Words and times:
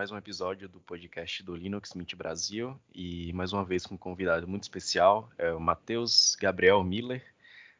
mais 0.00 0.10
um 0.10 0.16
episódio 0.16 0.66
do 0.66 0.80
podcast 0.80 1.42
do 1.42 1.54
Linux 1.54 1.92
Mint 1.92 2.14
Brasil 2.14 2.74
e 2.94 3.30
mais 3.34 3.52
uma 3.52 3.62
vez 3.62 3.84
com 3.84 3.96
um 3.96 3.98
convidado 3.98 4.48
muito 4.48 4.62
especial, 4.62 5.30
é 5.36 5.52
o 5.52 5.60
Matheus 5.60 6.34
Gabriel 6.40 6.82
Miller, 6.82 7.22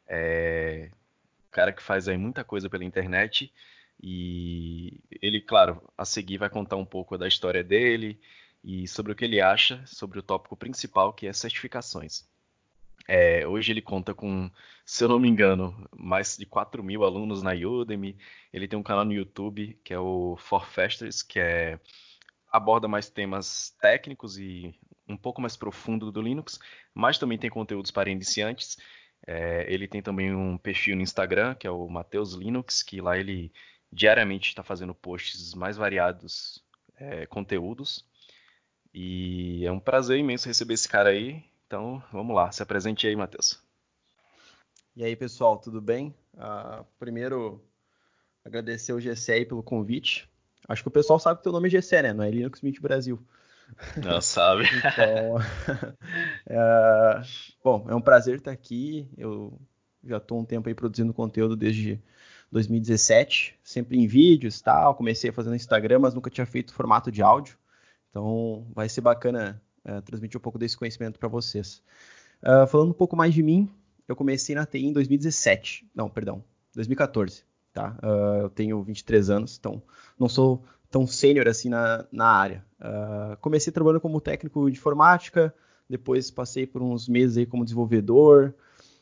é, 0.05 0.91
cara 1.49 1.73
que 1.73 1.81
faz 1.81 2.07
aí 2.07 2.15
muita 2.17 2.43
coisa 2.43 2.69
pela 2.69 2.85
internet 2.85 3.51
e 3.99 4.99
ele, 5.19 5.41
claro, 5.41 5.81
a 5.97 6.05
seguir 6.05 6.37
vai 6.37 6.47
contar 6.47 6.75
um 6.75 6.85
pouco 6.85 7.17
da 7.17 7.27
história 7.27 7.63
dele 7.63 8.19
e 8.63 8.87
sobre 8.87 9.13
o 9.13 9.15
que 9.15 9.25
ele 9.25 9.41
acha 9.41 9.83
sobre 9.87 10.19
o 10.19 10.21
tópico 10.21 10.55
principal 10.55 11.13
que 11.13 11.25
é 11.25 11.33
certificações. 11.33 12.29
É, 13.07 13.47
hoje 13.47 13.71
ele 13.71 13.81
conta 13.81 14.13
com, 14.13 14.47
se 14.85 15.03
eu 15.03 15.09
não 15.09 15.17
me 15.17 15.27
engano, 15.27 15.89
mais 15.97 16.37
de 16.37 16.45
4 16.45 16.83
mil 16.83 17.03
alunos 17.03 17.41
na 17.41 17.53
Udemy. 17.53 18.15
Ele 18.53 18.67
tem 18.67 18.77
um 18.77 18.83
canal 18.83 19.05
no 19.05 19.11
YouTube 19.11 19.75
que 19.83 19.91
é 19.91 19.97
o 19.97 20.37
Forfesters, 20.37 21.23
que 21.23 21.39
é, 21.39 21.79
aborda 22.51 22.87
mais 22.87 23.09
temas 23.09 23.75
técnicos 23.79 24.37
e 24.37 24.75
um 25.07 25.17
pouco 25.17 25.41
mais 25.41 25.55
profundo 25.55 26.11
do 26.11 26.21
Linux, 26.21 26.59
mas 26.93 27.17
também 27.17 27.37
tem 27.37 27.49
conteúdos 27.49 27.91
para 27.91 28.09
iniciantes. 28.09 28.77
É, 29.25 29.65
ele 29.71 29.87
tem 29.87 30.01
também 30.01 30.33
um 30.33 30.57
perfil 30.57 30.95
no 30.95 31.01
Instagram, 31.01 31.55
que 31.55 31.67
é 31.67 31.71
o 31.71 31.87
Mateus 31.87 32.33
Linux, 32.33 32.81
que 32.83 32.99
lá 32.99 33.17
ele 33.17 33.51
diariamente 33.91 34.49
está 34.49 34.63
fazendo 34.63 34.95
posts 34.95 35.53
mais 35.53 35.77
variados, 35.77 36.63
é, 36.95 37.25
conteúdos. 37.25 38.05
E 38.93 39.65
é 39.65 39.71
um 39.71 39.79
prazer 39.79 40.17
imenso 40.17 40.47
receber 40.47 40.73
esse 40.73 40.87
cara 40.87 41.09
aí. 41.09 41.43
Então, 41.65 42.03
vamos 42.11 42.35
lá, 42.35 42.51
se 42.51 42.61
apresente 42.61 43.07
aí, 43.07 43.15
Matheus. 43.15 43.61
E 44.95 45.03
aí, 45.03 45.15
pessoal, 45.15 45.57
tudo 45.57 45.79
bem? 45.79 46.13
Uh, 46.33 46.85
primeiro, 46.99 47.63
agradecer 48.43 48.91
o 48.91 48.99
GC 48.99 49.31
aí 49.31 49.45
pelo 49.45 49.63
convite. 49.63 50.30
Acho 50.71 50.83
que 50.83 50.87
o 50.87 50.91
pessoal 50.91 51.19
sabe 51.19 51.37
que 51.37 51.41
o 51.41 51.43
teu 51.43 51.51
nome 51.51 51.67
é 51.67 51.71
GC, 51.71 52.01
né? 52.01 52.13
Não 52.13 52.23
é 52.23 52.31
Linux 52.31 52.61
Mint 52.61 52.79
Brasil. 52.79 53.19
Não 54.03 54.21
sabe. 54.21 54.63
então, 54.63 55.37
é, 56.47 57.21
bom, 57.63 57.85
é 57.89 57.95
um 57.95 58.01
prazer 58.01 58.37
estar 58.37 58.51
aqui. 58.51 59.09
Eu 59.17 59.59
já 60.03 60.17
estou 60.17 60.39
um 60.39 60.45
tempo 60.45 60.67
aí 60.67 60.75
produzindo 60.75 61.13
conteúdo 61.13 61.55
desde 61.55 62.01
2017, 62.51 63.59
sempre 63.63 63.97
em 63.97 64.07
vídeos 64.07 64.59
e 64.59 64.63
tal. 64.63 64.95
Comecei 64.95 65.31
no 65.31 65.55
Instagram, 65.55 65.99
mas 65.99 66.13
nunca 66.13 66.29
tinha 66.29 66.45
feito 66.45 66.73
formato 66.73 67.11
de 67.11 67.21
áudio. 67.21 67.57
Então, 68.09 68.67
vai 68.73 68.89
ser 68.89 69.01
bacana 69.01 69.61
uh, 69.85 70.01
transmitir 70.01 70.37
um 70.37 70.41
pouco 70.41 70.59
desse 70.59 70.77
conhecimento 70.77 71.19
para 71.19 71.29
vocês. 71.29 71.81
Uh, 72.41 72.67
falando 72.67 72.89
um 72.89 72.93
pouco 72.93 73.15
mais 73.15 73.33
de 73.33 73.41
mim, 73.41 73.69
eu 74.07 74.15
comecei 74.15 74.55
na 74.55 74.65
TI 74.65 74.85
em 74.85 74.93
2017. 74.93 75.89
Não, 75.95 76.09
perdão, 76.09 76.43
2014. 76.75 77.43
Tá? 77.73 77.97
Uh, 78.03 78.41
eu 78.43 78.49
tenho 78.49 78.81
23 78.83 79.29
anos, 79.29 79.57
então 79.57 79.81
não 80.19 80.27
sou 80.27 80.63
tão 80.89 81.07
sênior 81.07 81.47
assim 81.47 81.69
na, 81.69 82.05
na 82.11 82.25
área. 82.25 82.65
Uh, 82.79 83.37
comecei 83.37 83.71
trabalhando 83.71 84.01
como 84.01 84.19
técnico 84.19 84.69
de 84.69 84.77
informática, 84.77 85.53
depois 85.89 86.29
passei 86.29 86.67
por 86.67 86.81
uns 86.81 87.07
meses 87.07 87.37
aí 87.37 87.45
como 87.45 87.63
desenvolvedor. 87.63 88.53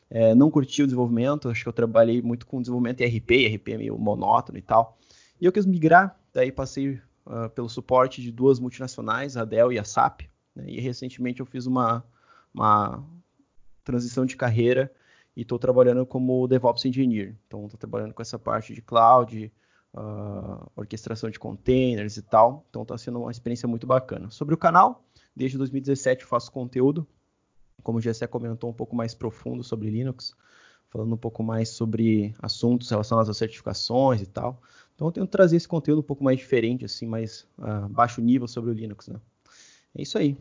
É, 0.08 0.34
não 0.34 0.50
curti 0.50 0.82
o 0.82 0.86
desenvolvimento, 0.86 1.48
acho 1.48 1.62
que 1.62 1.68
eu 1.68 1.72
trabalhei 1.72 2.20
muito 2.20 2.44
com 2.44 2.60
desenvolvimento 2.60 3.00
em 3.00 3.06
RP, 3.06 3.54
RP 3.54 3.68
é 3.68 3.78
meio 3.78 3.96
monótono 3.96 4.58
e 4.58 4.62
tal. 4.62 4.98
E 5.40 5.44
eu 5.46 5.52
quis 5.52 5.64
migrar, 5.64 6.18
daí 6.34 6.50
passei 6.50 7.00
uh, 7.26 7.48
pelo 7.54 7.68
suporte 7.68 8.20
de 8.20 8.32
duas 8.32 8.58
multinacionais, 8.58 9.36
a 9.36 9.44
Dell 9.44 9.72
e 9.72 9.78
a 9.78 9.84
SAP. 9.84 10.22
Né? 10.54 10.64
E 10.66 10.80
recentemente 10.80 11.38
eu 11.38 11.46
fiz 11.46 11.64
uma, 11.64 12.04
uma 12.52 13.04
transição 13.84 14.26
de 14.26 14.36
carreira 14.36 14.92
e 15.36 15.42
estou 15.42 15.58
trabalhando 15.58 16.04
como 16.04 16.46
DevOps 16.46 16.84
Engineer. 16.84 17.36
Então, 17.46 17.64
estou 17.64 17.78
trabalhando 17.78 18.12
com 18.12 18.22
essa 18.22 18.38
parte 18.38 18.74
de 18.74 18.82
cloud, 18.82 19.52
uh, 19.94 20.70
orquestração 20.76 21.30
de 21.30 21.38
containers 21.38 22.16
e 22.16 22.22
tal. 22.22 22.66
Então, 22.68 22.82
está 22.82 22.98
sendo 22.98 23.20
uma 23.20 23.30
experiência 23.30 23.68
muito 23.68 23.86
bacana. 23.86 24.30
Sobre 24.30 24.54
o 24.54 24.58
canal, 24.58 25.04
desde 25.34 25.56
2017 25.58 26.24
faço 26.24 26.50
conteúdo, 26.50 27.06
como 27.82 27.98
o 27.98 28.00
Gessé 28.00 28.26
comentou, 28.26 28.68
um 28.68 28.74
pouco 28.74 28.94
mais 28.94 29.14
profundo 29.14 29.62
sobre 29.62 29.88
Linux, 29.88 30.34
falando 30.90 31.14
um 31.14 31.18
pouco 31.18 31.42
mais 31.42 31.68
sobre 31.70 32.34
assuntos 32.40 32.90
relacionados 32.90 33.30
às 33.30 33.36
certificações 33.36 34.20
e 34.20 34.26
tal. 34.26 34.60
Então, 34.94 35.08
eu 35.08 35.12
tento 35.12 35.30
trazer 35.30 35.56
esse 35.56 35.68
conteúdo 35.68 36.00
um 36.00 36.04
pouco 36.04 36.22
mais 36.22 36.38
diferente, 36.38 36.84
assim, 36.84 37.06
mais 37.06 37.46
uh, 37.58 37.88
baixo 37.88 38.20
nível 38.20 38.46
sobre 38.46 38.70
o 38.70 38.74
Linux, 38.74 39.08
né? 39.08 39.20
É 39.94 40.02
isso 40.02 40.18
aí. 40.18 40.36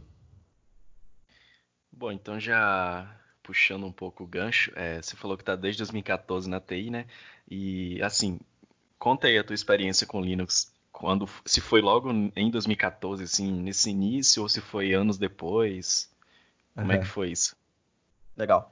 Bom, 1.91 2.11
então 2.13 2.39
já 2.39 3.13
puxando 3.49 3.83
um 3.83 3.91
pouco 3.91 4.23
o 4.23 4.27
gancho, 4.27 4.71
é, 4.75 5.01
você 5.01 5.15
falou 5.15 5.35
que 5.35 5.41
está 5.41 5.55
desde 5.55 5.79
2014 5.79 6.47
na 6.47 6.59
TI, 6.59 6.91
né? 6.91 7.07
E 7.49 7.99
assim, 8.03 8.39
conta 8.99 9.25
aí 9.25 9.39
a 9.39 9.43
tua 9.43 9.55
experiência 9.55 10.05
com 10.05 10.21
Linux. 10.21 10.71
Quando, 10.91 11.27
se 11.43 11.59
foi 11.59 11.81
logo 11.81 12.11
em 12.35 12.51
2014, 12.51 13.23
assim, 13.23 13.51
nesse 13.51 13.89
início, 13.89 14.43
ou 14.43 14.49
se 14.49 14.61
foi 14.61 14.93
anos 14.93 15.17
depois? 15.17 16.11
Como 16.75 16.85
uhum. 16.85 16.93
é 16.93 16.99
que 16.99 17.07
foi 17.07 17.31
isso? 17.31 17.55
Legal. 18.37 18.71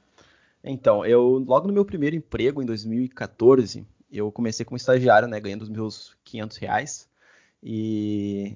Então, 0.64 1.04
eu 1.04 1.44
logo 1.48 1.66
no 1.66 1.74
meu 1.74 1.84
primeiro 1.84 2.16
emprego, 2.16 2.62
em 2.62 2.66
2014, 2.66 3.84
eu 4.12 4.32
comecei 4.32 4.64
como 4.64 4.78
estagiário, 4.78 5.28
né, 5.28 5.40
ganhando 5.40 5.64
os 5.64 5.70
meus 5.70 6.16
500 6.24 6.58
reais. 6.58 7.10
E, 7.64 8.56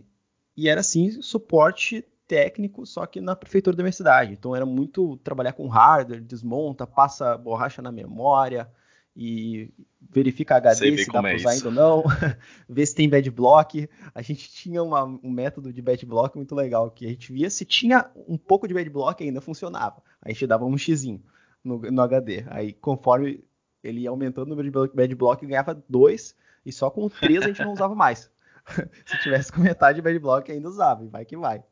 e 0.56 0.70
era 0.70 0.82
assim, 0.82 1.20
suporte 1.20 2.06
técnico, 2.32 2.86
só 2.86 3.06
que 3.06 3.20
na 3.20 3.36
prefeitura 3.36 3.76
da 3.76 3.84
minha 3.84 3.92
cidade. 3.92 4.32
Então 4.32 4.56
era 4.56 4.66
muito 4.66 5.18
trabalhar 5.18 5.52
com 5.52 5.68
hardware, 5.68 6.22
desmonta, 6.22 6.88
passa 6.88 7.38
borracha 7.38 7.82
na 7.82 7.92
memória 7.92 8.72
e 9.14 9.70
verifica 10.10 10.56
HD 10.56 10.98
se 10.98 11.12
dá 11.12 11.20
para 11.20 11.34
é 11.34 11.36
usar 11.36 11.50
ainda 11.50 11.66
ou 11.66 11.74
não, 11.74 12.04
ver 12.70 12.86
se 12.86 12.96
tem 12.96 13.10
bad 13.10 13.30
block. 13.32 13.90
A 14.16 14.22
gente 14.22 14.50
tinha 14.50 14.82
uma, 14.82 15.04
um 15.04 15.30
método 15.30 15.74
de 15.74 15.82
bad 15.82 16.06
block 16.06 16.38
muito 16.38 16.56
legal, 16.56 16.90
que 16.90 17.06
a 17.06 17.10
gente 17.10 17.34
via 17.34 17.50
se 17.50 17.66
tinha 17.66 18.10
um 18.26 18.38
pouco 18.38 18.66
de 18.66 18.74
bad 18.74 18.90
block 18.90 19.22
ainda 19.22 19.42
funcionava. 19.42 20.02
A 20.22 20.30
gente 20.30 20.48
dava 20.48 20.64
um 20.64 20.78
xizinho 20.78 21.22
no, 21.62 21.80
no 21.80 22.02
HD. 22.02 22.46
Aí 22.48 22.72
conforme 22.72 23.44
ele 23.84 24.02
ia 24.02 24.10
aumentando 24.10 24.46
o 24.46 24.50
número 24.52 24.72
de 24.72 24.96
bad 24.96 25.16
block, 25.16 25.46
ganhava 25.46 25.84
dois, 25.90 26.34
e 26.66 26.72
só 26.72 26.90
com 26.90 27.10
três 27.10 27.44
a 27.44 27.48
gente 27.48 27.62
não 27.62 27.74
usava 27.74 27.94
mais. 27.94 28.32
Se 29.06 29.18
tivesse 29.22 29.52
com 29.52 29.62
metade 29.62 29.98
de 29.98 30.02
bad 30.02 30.18
block, 30.20 30.52
ainda 30.52 30.70
usava, 30.70 31.04
e 31.04 31.08
vai 31.08 31.26
que 31.26 31.38
vai. 31.38 31.64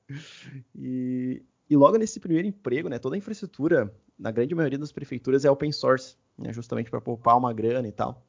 E, 0.75 1.43
e 1.69 1.75
logo 1.75 1.97
nesse 1.97 2.19
primeiro 2.19 2.47
emprego, 2.47 2.89
né, 2.89 2.99
toda 2.99 3.15
a 3.15 3.17
infraestrutura, 3.17 3.93
na 4.17 4.31
grande 4.31 4.55
maioria 4.55 4.79
das 4.79 4.91
prefeituras, 4.91 5.45
é 5.45 5.51
open 5.51 5.71
source, 5.71 6.17
né, 6.37 6.51
justamente 6.51 6.89
para 6.89 7.01
poupar 7.01 7.37
uma 7.37 7.53
grana 7.53 7.87
e 7.87 7.91
tal. 7.91 8.25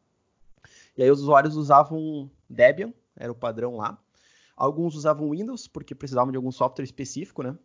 E 0.97 1.03
aí 1.03 1.11
os 1.11 1.21
usuários 1.21 1.57
usavam 1.57 2.31
Debian, 2.49 2.93
era 3.17 3.33
o 3.33 3.35
padrão 3.35 3.77
lá. 3.77 3.99
Alguns 4.57 4.95
usavam 4.95 5.31
Windows, 5.31 5.67
porque 5.67 5.95
precisavam 5.95 6.31
de 6.31 6.37
algum 6.37 6.53
software 6.53 6.85
específico, 6.85 7.43
né? 7.43 7.57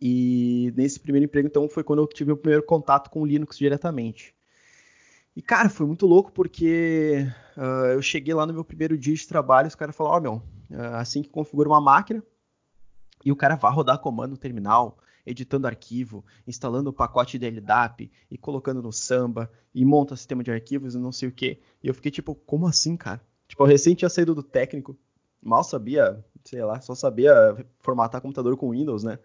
E 0.00 0.72
nesse 0.76 0.98
primeiro 0.98 1.24
emprego, 1.24 1.46
então, 1.46 1.68
foi 1.68 1.84
quando 1.84 2.02
eu 2.02 2.06
tive 2.08 2.32
o 2.32 2.36
primeiro 2.36 2.64
contato 2.64 3.08
com 3.08 3.22
o 3.22 3.26
Linux 3.26 3.56
diretamente. 3.56 4.34
E, 5.34 5.40
cara, 5.40 5.68
foi 5.70 5.86
muito 5.86 6.06
louco 6.06 6.30
porque 6.30 7.26
uh, 7.56 7.92
eu 7.92 8.02
cheguei 8.02 8.34
lá 8.34 8.46
no 8.46 8.52
meu 8.52 8.64
primeiro 8.64 8.98
dia 8.98 9.14
de 9.14 9.26
trabalho 9.26 9.68
os 9.68 9.74
caras 9.74 9.96
falaram, 9.96 10.14
ó, 10.14 10.18
oh, 10.18 10.20
meu, 10.20 10.78
uh, 10.78 10.96
assim 10.96 11.22
que 11.22 11.30
configura 11.30 11.68
uma 11.68 11.80
máquina 11.80 12.22
e 13.24 13.32
o 13.32 13.36
cara 13.36 13.56
vai 13.56 13.72
rodar 13.72 13.98
comando 13.98 14.32
no 14.32 14.36
terminal, 14.36 14.98
editando 15.24 15.66
arquivo, 15.66 16.24
instalando 16.46 16.90
o 16.90 16.92
pacote 16.92 17.38
de 17.38 17.48
LDAP 17.48 18.10
e 18.30 18.36
colocando 18.36 18.82
no 18.82 18.92
Samba 18.92 19.50
e 19.74 19.84
monta 19.84 20.16
sistema 20.16 20.42
de 20.42 20.50
arquivos 20.50 20.94
e 20.94 20.98
não 20.98 21.12
sei 21.12 21.28
o 21.28 21.32
que. 21.32 21.60
E 21.82 21.88
eu 21.88 21.94
fiquei 21.94 22.10
tipo, 22.10 22.34
como 22.34 22.66
assim, 22.66 22.96
cara? 22.96 23.20
Tipo, 23.48 23.62
eu 23.62 23.66
recém 23.66 23.94
tinha 23.94 24.08
saído 24.08 24.34
do 24.34 24.42
técnico, 24.42 24.98
mal 25.40 25.64
sabia, 25.64 26.22
sei 26.44 26.64
lá, 26.64 26.80
só 26.80 26.94
sabia 26.94 27.32
formatar 27.80 28.20
computador 28.20 28.56
com 28.56 28.70
Windows, 28.70 29.02
né? 29.02 29.18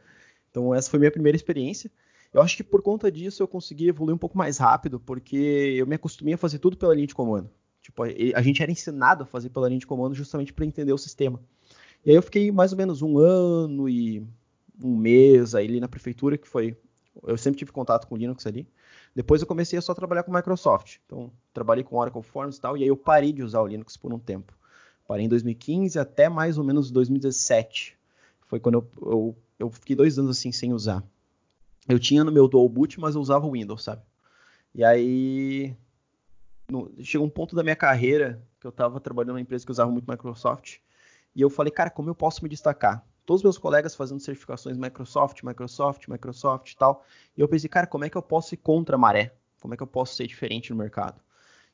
Então 0.49 0.73
essa 0.73 0.89
foi 0.89 0.99
minha 0.99 1.11
primeira 1.11 1.35
experiência. 1.35 1.91
Eu 2.33 2.41
acho 2.41 2.57
que 2.57 2.63
por 2.63 2.81
conta 2.81 3.11
disso 3.11 3.41
eu 3.41 3.47
consegui 3.47 3.87
evoluir 3.87 4.15
um 4.15 4.19
pouco 4.19 4.37
mais 4.37 4.57
rápido, 4.57 4.99
porque 4.99 5.75
eu 5.77 5.87
me 5.87 5.95
acostumei 5.95 6.33
a 6.33 6.37
fazer 6.37 6.59
tudo 6.59 6.77
pela 6.77 6.93
linha 6.93 7.07
de 7.07 7.15
comando. 7.15 7.49
Tipo, 7.81 8.03
a 8.03 8.41
gente 8.41 8.61
era 8.61 8.71
ensinado 8.71 9.23
a 9.23 9.25
fazer 9.25 9.49
pela 9.49 9.67
linha 9.67 9.79
de 9.79 9.87
comando 9.87 10.13
justamente 10.13 10.51
para 10.51 10.65
entender 10.65 10.91
o 10.91 10.97
sistema. 10.97 11.39
E 12.05 12.09
aí 12.09 12.15
eu 12.15 12.21
fiquei 12.21 12.51
mais 12.51 12.71
ou 12.71 12.77
menos 12.77 13.01
um 13.01 13.17
ano 13.17 13.87
e 13.87 14.25
um 14.83 14.95
mês 14.95 15.55
aí 15.55 15.67
ali 15.67 15.79
na 15.79 15.87
prefeitura, 15.87 16.37
que 16.37 16.47
foi. 16.47 16.77
Eu 17.25 17.37
sempre 17.37 17.57
tive 17.57 17.71
contato 17.71 18.07
com 18.07 18.15
Linux 18.15 18.45
ali. 18.45 18.67
Depois 19.15 19.41
eu 19.41 19.47
comecei 19.47 19.79
a 19.79 19.81
só 19.81 19.93
trabalhar 19.93 20.23
com 20.23 20.31
Microsoft. 20.31 20.97
Então, 21.05 21.31
trabalhei 21.53 21.83
com 21.83 21.95
Oracle 21.95 22.21
Forms 22.21 22.57
e 22.57 22.61
tal, 22.61 22.77
e 22.77 22.83
aí 22.83 22.89
eu 22.89 22.97
parei 22.97 23.33
de 23.33 23.41
usar 23.41 23.61
o 23.61 23.67
Linux 23.67 23.97
por 23.97 24.13
um 24.13 24.19
tempo. 24.19 24.53
Parei 25.07 25.25
em 25.25 25.29
2015 25.29 25.97
até 25.97 26.29
mais 26.29 26.57
ou 26.57 26.63
menos 26.63 26.91
2017. 26.91 27.97
Foi 28.45 28.59
quando 28.59 28.75
eu, 28.75 28.87
eu, 29.01 29.37
eu 29.57 29.69
fiquei 29.71 29.95
dois 29.95 30.19
anos 30.19 30.37
assim 30.37 30.51
sem 30.51 30.73
usar 30.73 31.03
eu 31.87 31.99
tinha 31.99 32.23
no 32.23 32.31
meu 32.31 32.47
dual 32.47 32.67
boot, 32.67 32.99
mas 32.99 33.15
eu 33.15 33.21
usava 33.21 33.45
o 33.45 33.51
Windows, 33.51 33.83
sabe? 33.83 34.01
E 34.73 34.83
aí 34.83 35.75
no, 36.69 36.91
chegou 37.01 37.25
um 37.25 37.29
ponto 37.29 37.55
da 37.55 37.63
minha 37.63 37.75
carreira 37.75 38.41
que 38.59 38.67
eu 38.67 38.69
estava 38.69 38.99
trabalhando 38.99 39.33
numa 39.33 39.41
empresa 39.41 39.65
que 39.65 39.71
usava 39.71 39.91
muito 39.91 40.09
Microsoft 40.09 40.79
e 41.35 41.41
eu 41.41 41.51
falei, 41.51 41.71
cara, 41.71 41.91
como 41.91 42.09
eu 42.09 42.15
posso 42.15 42.43
me 42.43 42.49
destacar? 42.49 43.05
Todos 43.23 43.41
os 43.41 43.43
meus 43.43 43.57
colegas 43.59 43.95
fazendo 43.95 44.19
certificações 44.19 44.75
Microsoft, 44.75 45.43
Microsoft, 45.43 46.07
Microsoft 46.07 46.71
e 46.71 46.75
tal. 46.75 47.05
E 47.37 47.41
eu 47.41 47.47
pensei, 47.47 47.69
cara, 47.69 47.85
como 47.85 48.05
é 48.05 48.09
que 48.09 48.17
eu 48.17 48.23
posso 48.23 48.55
ir 48.55 48.57
contra 48.57 48.95
a 48.95 48.99
maré? 48.99 49.35
Como 49.61 49.73
é 49.73 49.77
que 49.77 49.83
eu 49.83 49.87
posso 49.87 50.15
ser 50.15 50.25
diferente 50.25 50.71
no 50.71 50.77
mercado? 50.77 51.21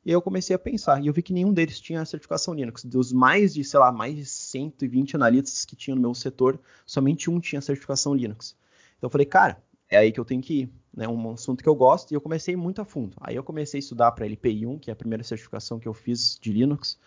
E 0.06 0.10
aí 0.10 0.13
eu 0.13 0.21
comecei 0.21 0.54
a 0.54 0.60
pensar, 0.60 1.01
e 1.01 1.07
eu 1.07 1.13
vi 1.13 1.21
que 1.21 1.31
nenhum 1.31 1.54
deles 1.54 1.80
tinha 1.80 2.01
a 2.01 2.06
certificação 2.06 2.54
Linux. 2.54 2.83
Dos 2.83 3.13
mais 3.13 3.54
de, 3.54 3.63
sei 3.63 3.80
lá, 3.80 3.89
mais 3.89 4.15
de 4.18 4.25
120 4.25 5.15
analistas 5.15 5.63
que 5.63 5.77
tinham 5.77 5.95
no 5.95 6.01
meu 6.01 6.13
setor, 6.13 6.60
somente 6.86 7.30
um 7.30 7.39
tinha 7.39 7.62
certificação 7.62 8.13
Linux. 8.13 8.57
Então 8.98 9.07
eu 9.07 9.12
falei, 9.12 9.25
cara, 9.25 9.63
é 9.94 9.98
aí 9.98 10.12
que 10.12 10.19
eu 10.19 10.25
tenho 10.25 10.42
que 10.42 10.62
ir. 10.62 10.69
Né, 10.95 11.07
um 11.07 11.31
assunto 11.31 11.63
que 11.63 11.68
eu 11.68 11.74
gosto 11.74 12.12
e 12.12 12.13
eu 12.13 12.22
comecei 12.22 12.56
muito 12.56 12.80
a 12.80 12.86
fundo. 12.86 13.18
Aí 13.19 13.36
eu 13.36 13.44
comecei 13.44 13.80
a 13.80 13.81
estudar 13.81 14.12
para 14.12 14.28
LPI 14.28 14.68
1, 14.68 14.78
que 14.78 14.92
é 14.92 14.94
a 14.94 14.95
primeira 14.95 15.24
certificação 15.24 15.80
que 15.80 15.88
eu 15.88 15.94
fiz 15.94 16.38
de 16.40 16.54
Linux, 16.54 17.00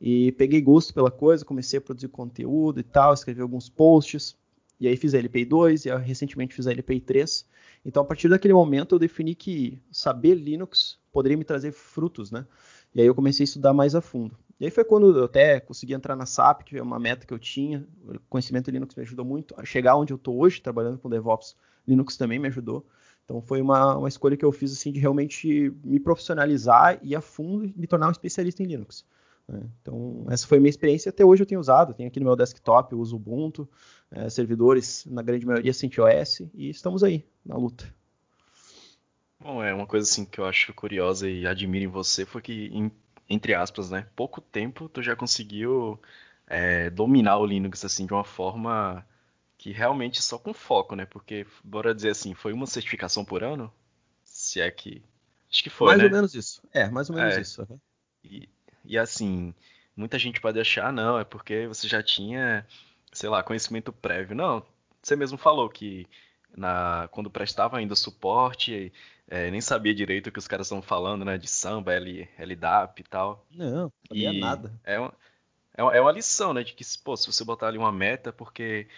e 0.00 0.32
peguei 0.32 0.62
gosto 0.62 0.94
pela 0.94 1.10
coisa, 1.10 1.44
comecei 1.44 1.78
a 1.78 1.82
produzir 1.82 2.08
conteúdo 2.08 2.80
e 2.80 2.82
tal, 2.82 3.12
escrevi 3.12 3.42
alguns 3.42 3.68
posts, 3.68 4.34
e 4.80 4.88
aí 4.88 4.96
fiz 4.96 5.12
a 5.12 5.18
LPI 5.18 5.44
2 5.44 5.84
e 5.84 5.96
recentemente 5.98 6.54
fiz 6.54 6.66
a 6.66 6.72
LPI 6.72 7.00
3. 7.00 7.46
Então 7.84 8.02
a 8.02 8.06
partir 8.06 8.28
daquele 8.28 8.54
momento 8.54 8.94
eu 8.94 8.98
defini 8.98 9.34
que 9.34 9.78
saber 9.92 10.34
Linux 10.34 10.98
poderia 11.12 11.36
me 11.36 11.44
trazer 11.44 11.72
frutos, 11.72 12.30
né? 12.30 12.46
E 12.94 13.02
aí 13.02 13.06
eu 13.06 13.14
comecei 13.14 13.44
a 13.44 13.48
estudar 13.48 13.74
mais 13.74 13.94
a 13.94 14.00
fundo. 14.00 14.34
E 14.58 14.64
aí 14.64 14.70
foi 14.70 14.84
quando 14.84 15.16
eu 15.16 15.24
até 15.24 15.60
consegui 15.60 15.92
entrar 15.92 16.16
na 16.16 16.24
SAP, 16.24 16.62
que 16.62 16.78
é 16.78 16.82
uma 16.82 16.98
meta 16.98 17.26
que 17.26 17.34
eu 17.34 17.38
tinha. 17.38 17.86
O 18.02 18.18
conhecimento 18.28 18.70
Linux 18.70 18.94
me 18.94 19.02
ajudou 19.02 19.24
muito 19.24 19.54
a 19.58 19.64
chegar 19.64 19.96
onde 19.96 20.12
eu 20.12 20.16
estou 20.16 20.38
hoje, 20.38 20.62
trabalhando 20.62 20.98
com 20.98 21.08
DevOps. 21.10 21.54
Linux 21.90 22.16
também 22.16 22.38
me 22.38 22.48
ajudou. 22.48 22.86
Então 23.24 23.40
foi 23.40 23.60
uma, 23.60 23.96
uma 23.96 24.08
escolha 24.08 24.36
que 24.36 24.44
eu 24.44 24.50
fiz 24.50 24.72
assim 24.72 24.90
de 24.90 24.98
realmente 24.98 25.72
me 25.84 26.00
profissionalizar 26.00 26.98
e 27.02 27.14
a 27.14 27.20
fundo 27.20 27.72
me 27.76 27.86
tornar 27.86 28.08
um 28.08 28.12
especialista 28.12 28.62
em 28.62 28.66
Linux. 28.66 29.04
Né? 29.46 29.60
Então 29.80 30.26
essa 30.28 30.46
foi 30.46 30.58
a 30.58 30.60
minha 30.60 30.70
experiência. 30.70 31.10
Até 31.10 31.24
hoje 31.24 31.42
eu 31.42 31.46
tenho 31.46 31.60
usado. 31.60 31.94
Tenho 31.94 32.08
aqui 32.08 32.18
no 32.18 32.26
meu 32.26 32.36
desktop, 32.36 32.92
eu 32.92 32.98
uso 32.98 33.16
Ubuntu, 33.16 33.68
é, 34.10 34.28
servidores 34.28 35.06
na 35.06 35.22
grande 35.22 35.46
maioria 35.46 35.72
CentOS 35.72 36.40
e 36.54 36.70
estamos 36.70 37.04
aí 37.04 37.24
na 37.44 37.56
luta. 37.56 37.84
Bom, 39.38 39.62
é 39.62 39.72
uma 39.72 39.86
coisa 39.86 40.06
assim 40.08 40.24
que 40.24 40.38
eu 40.38 40.44
acho 40.44 40.74
curiosa 40.74 41.28
e 41.28 41.46
admiro 41.46 41.84
em 41.84 41.88
você 41.88 42.26
foi 42.26 42.42
que, 42.42 42.66
em, 42.72 42.90
entre 43.28 43.54
aspas, 43.54 43.90
né, 43.90 44.06
pouco 44.14 44.40
tempo 44.40 44.88
tu 44.88 45.02
já 45.02 45.16
conseguiu 45.16 45.98
é, 46.46 46.90
dominar 46.90 47.38
o 47.38 47.46
Linux 47.46 47.84
assim 47.84 48.04
de 48.04 48.12
uma 48.12 48.24
forma 48.24 49.06
que 49.60 49.72
realmente 49.72 50.22
só 50.22 50.38
com 50.38 50.54
foco, 50.54 50.96
né? 50.96 51.04
Porque, 51.04 51.46
bora 51.62 51.94
dizer 51.94 52.08
assim, 52.08 52.32
foi 52.32 52.54
uma 52.54 52.66
certificação 52.66 53.26
por 53.26 53.44
ano? 53.44 53.70
Se 54.24 54.58
é 54.58 54.70
que. 54.70 55.02
Acho 55.50 55.62
que 55.62 55.68
foi, 55.68 55.88
mais 55.88 55.98
né? 55.98 56.04
ou 56.06 56.10
menos 56.10 56.34
isso. 56.34 56.62
É, 56.72 56.88
mais 56.88 57.10
ou 57.10 57.16
menos 57.16 57.36
é. 57.36 57.40
isso. 57.42 57.66
Uhum. 57.68 57.78
E, 58.24 58.48
e 58.86 58.96
assim, 58.96 59.54
muita 59.94 60.18
gente 60.18 60.40
pode 60.40 60.58
achar, 60.58 60.90
não, 60.90 61.18
é 61.18 61.24
porque 61.24 61.66
você 61.66 61.86
já 61.86 62.02
tinha, 62.02 62.66
sei 63.12 63.28
lá, 63.28 63.42
conhecimento 63.42 63.92
prévio. 63.92 64.34
Não, 64.34 64.64
você 65.02 65.14
mesmo 65.14 65.36
falou 65.36 65.68
que 65.68 66.06
na, 66.56 67.06
quando 67.12 67.30
prestava 67.30 67.76
ainda 67.76 67.94
suporte, 67.94 68.90
é, 69.28 69.50
nem 69.50 69.60
sabia 69.60 69.94
direito 69.94 70.28
o 70.28 70.32
que 70.32 70.38
os 70.38 70.48
caras 70.48 70.68
estão 70.68 70.80
falando, 70.80 71.22
né? 71.22 71.36
De 71.36 71.46
samba, 71.46 71.92
L, 71.92 72.26
LDAP 72.38 73.00
e 73.00 73.04
tal. 73.04 73.44
Não, 73.50 73.92
sabia 74.08 74.32
e 74.32 74.40
nada. 74.40 74.72
É 74.84 74.98
uma, 74.98 75.12
é 75.76 76.00
uma 76.00 76.12
lição, 76.12 76.54
né? 76.54 76.62
De 76.64 76.72
que, 76.72 76.84
pô, 77.04 77.14
se 77.14 77.26
você 77.26 77.44
botar 77.44 77.68
ali 77.68 77.76
uma 77.76 77.92
meta, 77.92 78.32
porque 78.32 78.88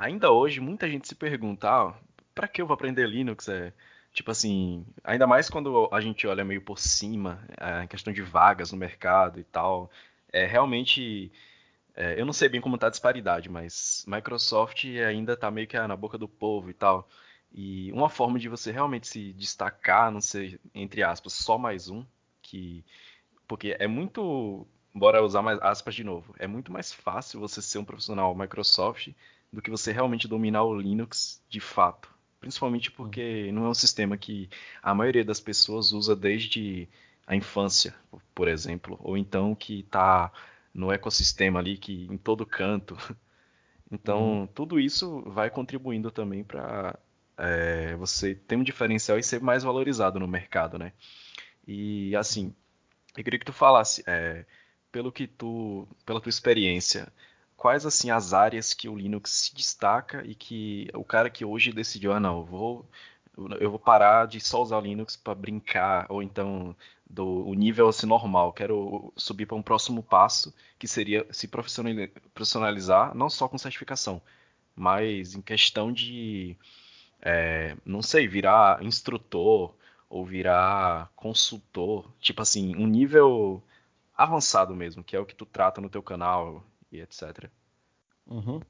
ainda 0.00 0.32
hoje 0.32 0.60
muita 0.60 0.88
gente 0.88 1.06
se 1.06 1.14
pergunta, 1.14 1.68
ah, 1.70 1.94
para 2.34 2.48
que 2.48 2.62
eu 2.62 2.66
vou 2.66 2.74
aprender 2.74 3.06
Linux? 3.06 3.48
É, 3.48 3.72
tipo 4.12 4.30
assim, 4.30 4.84
ainda 5.04 5.26
mais 5.26 5.50
quando 5.50 5.88
a 5.92 6.00
gente 6.00 6.26
olha 6.26 6.44
meio 6.44 6.62
por 6.62 6.78
cima, 6.78 7.44
a 7.58 7.86
questão 7.86 8.12
de 8.12 8.22
vagas 8.22 8.72
no 8.72 8.78
mercado 8.78 9.38
e 9.38 9.44
tal, 9.44 9.90
é 10.32 10.46
realmente, 10.46 11.30
é, 11.94 12.20
eu 12.20 12.24
não 12.26 12.32
sei 12.32 12.48
bem 12.48 12.60
como 12.60 12.78
tá 12.78 12.86
a 12.88 12.90
disparidade, 12.90 13.48
mas 13.50 14.04
Microsoft 14.08 14.84
ainda 15.06 15.36
tá 15.36 15.50
meio 15.50 15.68
que 15.68 15.78
na 15.78 15.96
boca 15.96 16.16
do 16.18 16.28
povo 16.28 16.70
e 16.70 16.74
tal. 16.74 17.08
E 17.52 17.92
uma 17.92 18.08
forma 18.08 18.38
de 18.38 18.48
você 18.48 18.70
realmente 18.72 19.08
se 19.08 19.32
destacar, 19.34 20.10
não 20.10 20.20
ser, 20.20 20.60
entre 20.74 21.02
aspas, 21.02 21.32
só 21.34 21.58
mais 21.58 21.88
um, 21.90 22.04
que 22.42 22.84
porque 23.48 23.76
é 23.80 23.86
muito, 23.88 24.66
bora 24.94 25.22
usar 25.22 25.42
mais 25.42 25.58
aspas 25.60 25.94
de 25.94 26.04
novo, 26.04 26.34
é 26.38 26.46
muito 26.46 26.72
mais 26.72 26.92
fácil 26.92 27.40
você 27.40 27.60
ser 27.60 27.78
um 27.78 27.84
profissional 27.84 28.34
Microsoft 28.34 29.12
do 29.52 29.60
que 29.60 29.70
você 29.70 29.92
realmente 29.92 30.28
dominar 30.28 30.64
o 30.64 30.78
Linux 30.78 31.42
de 31.48 31.60
fato. 31.60 32.08
Principalmente 32.38 32.90
porque 32.90 33.46
uhum. 33.46 33.52
não 33.52 33.64
é 33.66 33.68
um 33.68 33.74
sistema 33.74 34.16
que 34.16 34.48
a 34.82 34.94
maioria 34.94 35.24
das 35.24 35.40
pessoas 35.40 35.92
usa 35.92 36.16
desde 36.16 36.88
a 37.26 37.36
infância, 37.36 37.94
por 38.34 38.48
exemplo, 38.48 38.98
ou 39.02 39.16
então 39.16 39.54
que 39.54 39.80
está 39.80 40.32
no 40.72 40.90
ecossistema 40.90 41.58
ali, 41.58 41.76
que 41.76 42.06
em 42.10 42.16
todo 42.16 42.46
canto. 42.46 42.96
Então, 43.92 44.42
uhum. 44.42 44.46
tudo 44.46 44.78
isso 44.78 45.20
vai 45.22 45.50
contribuindo 45.50 46.12
também 46.12 46.44
para 46.44 46.96
é, 47.36 47.96
você 47.96 48.36
ter 48.36 48.54
um 48.54 48.62
diferencial 48.62 49.18
e 49.18 49.22
ser 49.24 49.40
mais 49.40 49.64
valorizado 49.64 50.20
no 50.20 50.28
mercado, 50.28 50.78
né? 50.78 50.92
E 51.66 52.14
assim, 52.14 52.54
eu 53.16 53.24
queria 53.24 53.40
que 53.40 53.44
tu 53.44 53.52
falasse, 53.52 54.04
é, 54.06 54.44
pelo 54.92 55.10
que 55.10 55.26
tu, 55.26 55.88
pela 56.06 56.20
tua 56.20 56.30
experiência, 56.30 57.12
quais 57.60 57.84
assim 57.84 58.10
as 58.10 58.32
áreas 58.32 58.72
que 58.72 58.88
o 58.88 58.96
Linux 58.96 59.30
se 59.32 59.54
destaca 59.54 60.24
e 60.26 60.34
que 60.34 60.88
o 60.94 61.04
cara 61.04 61.28
que 61.28 61.44
hoje 61.44 61.72
decidiu, 61.72 62.10
ah 62.10 62.18
não, 62.18 62.38
eu 62.38 62.44
vou 62.46 62.90
eu 63.60 63.70
vou 63.70 63.78
parar 63.78 64.26
de 64.26 64.40
só 64.40 64.62
usar 64.62 64.78
o 64.78 64.80
Linux 64.80 65.14
para 65.16 65.34
brincar 65.34 66.06
ou 66.08 66.22
então 66.22 66.74
do 67.08 67.46
o 67.46 67.54
nível 67.54 67.88
assim 67.88 68.06
normal, 68.06 68.52
quero 68.54 69.12
subir 69.16 69.46
para 69.46 69.56
um 69.56 69.62
próximo 69.62 70.02
passo 70.02 70.54
que 70.78 70.88
seria 70.88 71.26
se 71.32 71.48
profissionalizar 71.48 73.14
não 73.14 73.28
só 73.28 73.46
com 73.48 73.58
certificação, 73.58 74.22
mas 74.74 75.34
em 75.34 75.42
questão 75.42 75.92
de 75.92 76.56
é, 77.22 77.76
não 77.84 78.02
sei, 78.02 78.26
virar 78.28 78.82
instrutor 78.82 79.74
ou 80.08 80.24
virar 80.24 81.10
consultor, 81.16 82.10
tipo 82.20 82.42
assim, 82.42 82.74
um 82.76 82.86
nível 82.86 83.62
avançado 84.16 84.74
mesmo, 84.74 85.04
que 85.04 85.16
é 85.16 85.20
o 85.20 85.26
que 85.26 85.34
tu 85.34 85.46
trata 85.46 85.80
no 85.80 85.90
teu 85.90 86.02
canal, 86.02 86.64
e 86.90 87.00
etc. 87.00 87.50
Uhum. 88.26 88.60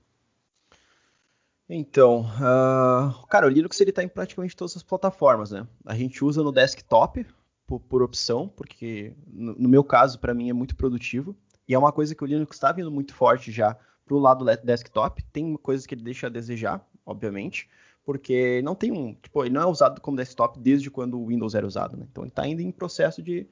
Então, 1.69 2.23
uh, 2.23 3.27
cara, 3.29 3.47
o 3.47 3.49
Linux 3.49 3.81
ele 3.81 3.91
está 3.91 4.03
em 4.03 4.09
praticamente 4.09 4.57
todas 4.57 4.77
as 4.77 4.83
plataformas, 4.83 5.53
né? 5.53 5.67
A 5.87 5.95
gente 5.95 6.25
usa 6.25 6.43
no 6.43 6.51
desktop 6.51 7.25
por, 7.65 7.79
por 7.79 8.03
opção, 8.03 8.49
porque 8.49 9.15
no, 9.29 9.55
no 9.55 9.69
meu 9.69 9.85
caso, 9.85 10.19
para 10.19 10.35
mim, 10.35 10.51
é 10.51 10.53
muito 10.53 10.75
produtivo. 10.75 11.37
E 11.69 11.75
é 11.75 11.79
uma 11.79 11.93
coisa 11.93 12.13
que 12.13 12.25
o 12.25 12.27
Linux 12.27 12.57
está 12.57 12.73
vindo 12.73 12.91
muito 12.91 13.15
forte 13.15 13.53
já 13.53 13.77
para 14.05 14.15
o 14.17 14.19
lado 14.19 14.45
desktop. 14.65 15.23
Tem 15.33 15.57
coisas 15.57 15.87
que 15.87 15.95
ele 15.95 16.03
deixa 16.03 16.27
a 16.27 16.31
desejar, 16.31 16.85
obviamente, 17.07 17.71
porque 18.05 18.61
não 18.63 18.75
tem 18.75 18.91
um, 18.91 19.15
tipo, 19.15 19.45
ele 19.45 19.55
não 19.55 19.63
é 19.63 19.67
usado 19.67 20.01
como 20.01 20.17
desktop 20.17 20.59
desde 20.59 20.91
quando 20.91 21.21
o 21.21 21.27
Windows 21.29 21.55
era 21.55 21.65
usado, 21.65 21.97
né? 21.97 22.07
Então 22.11 22.25
ele 22.25 22.31
está 22.31 22.43
ainda 22.43 22.61
em 22.61 22.73
processo 22.73 23.23
de 23.23 23.47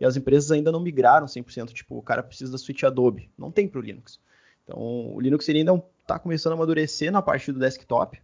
e 0.00 0.04
as 0.04 0.16
empresas 0.16 0.50
ainda 0.50 0.72
não 0.72 0.80
migraram 0.80 1.26
100%, 1.26 1.72
tipo, 1.72 1.98
o 1.98 2.02
cara 2.02 2.22
precisa 2.22 2.50
da 2.50 2.58
suíte 2.58 2.86
Adobe, 2.86 3.30
não 3.36 3.50
tem 3.50 3.68
para 3.68 3.78
o 3.78 3.82
Linux. 3.82 4.18
Então, 4.64 4.78
o 5.14 5.20
Linux 5.20 5.48
ele 5.48 5.58
ainda 5.58 5.82
está 6.00 6.18
começando 6.18 6.52
a 6.52 6.56
amadurecer 6.56 7.12
na 7.12 7.20
parte 7.20 7.52
do 7.52 7.58
desktop, 7.58 8.20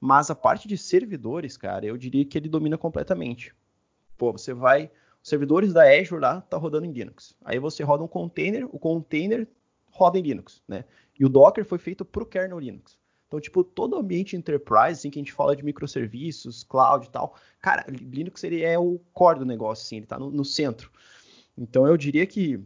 mas 0.00 0.30
a 0.30 0.34
parte 0.34 0.68
de 0.68 0.76
servidores, 0.76 1.56
cara, 1.56 1.86
eu 1.86 1.96
diria 1.96 2.24
que 2.24 2.36
ele 2.36 2.48
domina 2.48 2.76
completamente. 2.76 3.54
Pô, 4.18 4.32
você 4.32 4.52
vai, 4.52 4.90
os 5.22 5.28
servidores 5.28 5.72
da 5.72 5.84
Azure 5.84 6.20
lá 6.20 6.42
tá 6.42 6.56
rodando 6.56 6.86
em 6.86 6.92
Linux. 6.92 7.34
Aí 7.44 7.58
você 7.58 7.82
roda 7.82 8.04
um 8.04 8.08
container, 8.08 8.66
o 8.70 8.78
container 8.78 9.48
roda 9.90 10.18
em 10.18 10.22
Linux, 10.22 10.62
né? 10.68 10.84
E 11.18 11.24
o 11.24 11.28
Docker 11.28 11.64
foi 11.64 11.78
feito 11.78 12.04
para 12.04 12.22
o 12.22 12.26
kernel 12.26 12.58
Linux. 12.58 12.98
Então, 13.26 13.40
tipo, 13.40 13.64
todo 13.64 13.96
ambiente 13.96 14.36
enterprise, 14.36 14.92
assim, 14.92 15.10
que 15.10 15.18
a 15.18 15.22
gente 15.22 15.32
fala 15.32 15.56
de 15.56 15.64
microserviços, 15.64 16.62
cloud 16.62 17.06
e 17.06 17.10
tal, 17.10 17.34
cara, 17.60 17.84
Linux 17.88 18.44
ele 18.44 18.62
é 18.62 18.78
o 18.78 19.00
core 19.12 19.40
do 19.40 19.44
negócio, 19.44 19.84
assim, 19.84 19.96
ele 19.96 20.04
está 20.04 20.18
no, 20.18 20.30
no, 20.30 20.44
centro. 20.44 20.90
Então, 21.56 21.86
eu 21.86 21.96
diria 21.96 22.26
que 22.26 22.60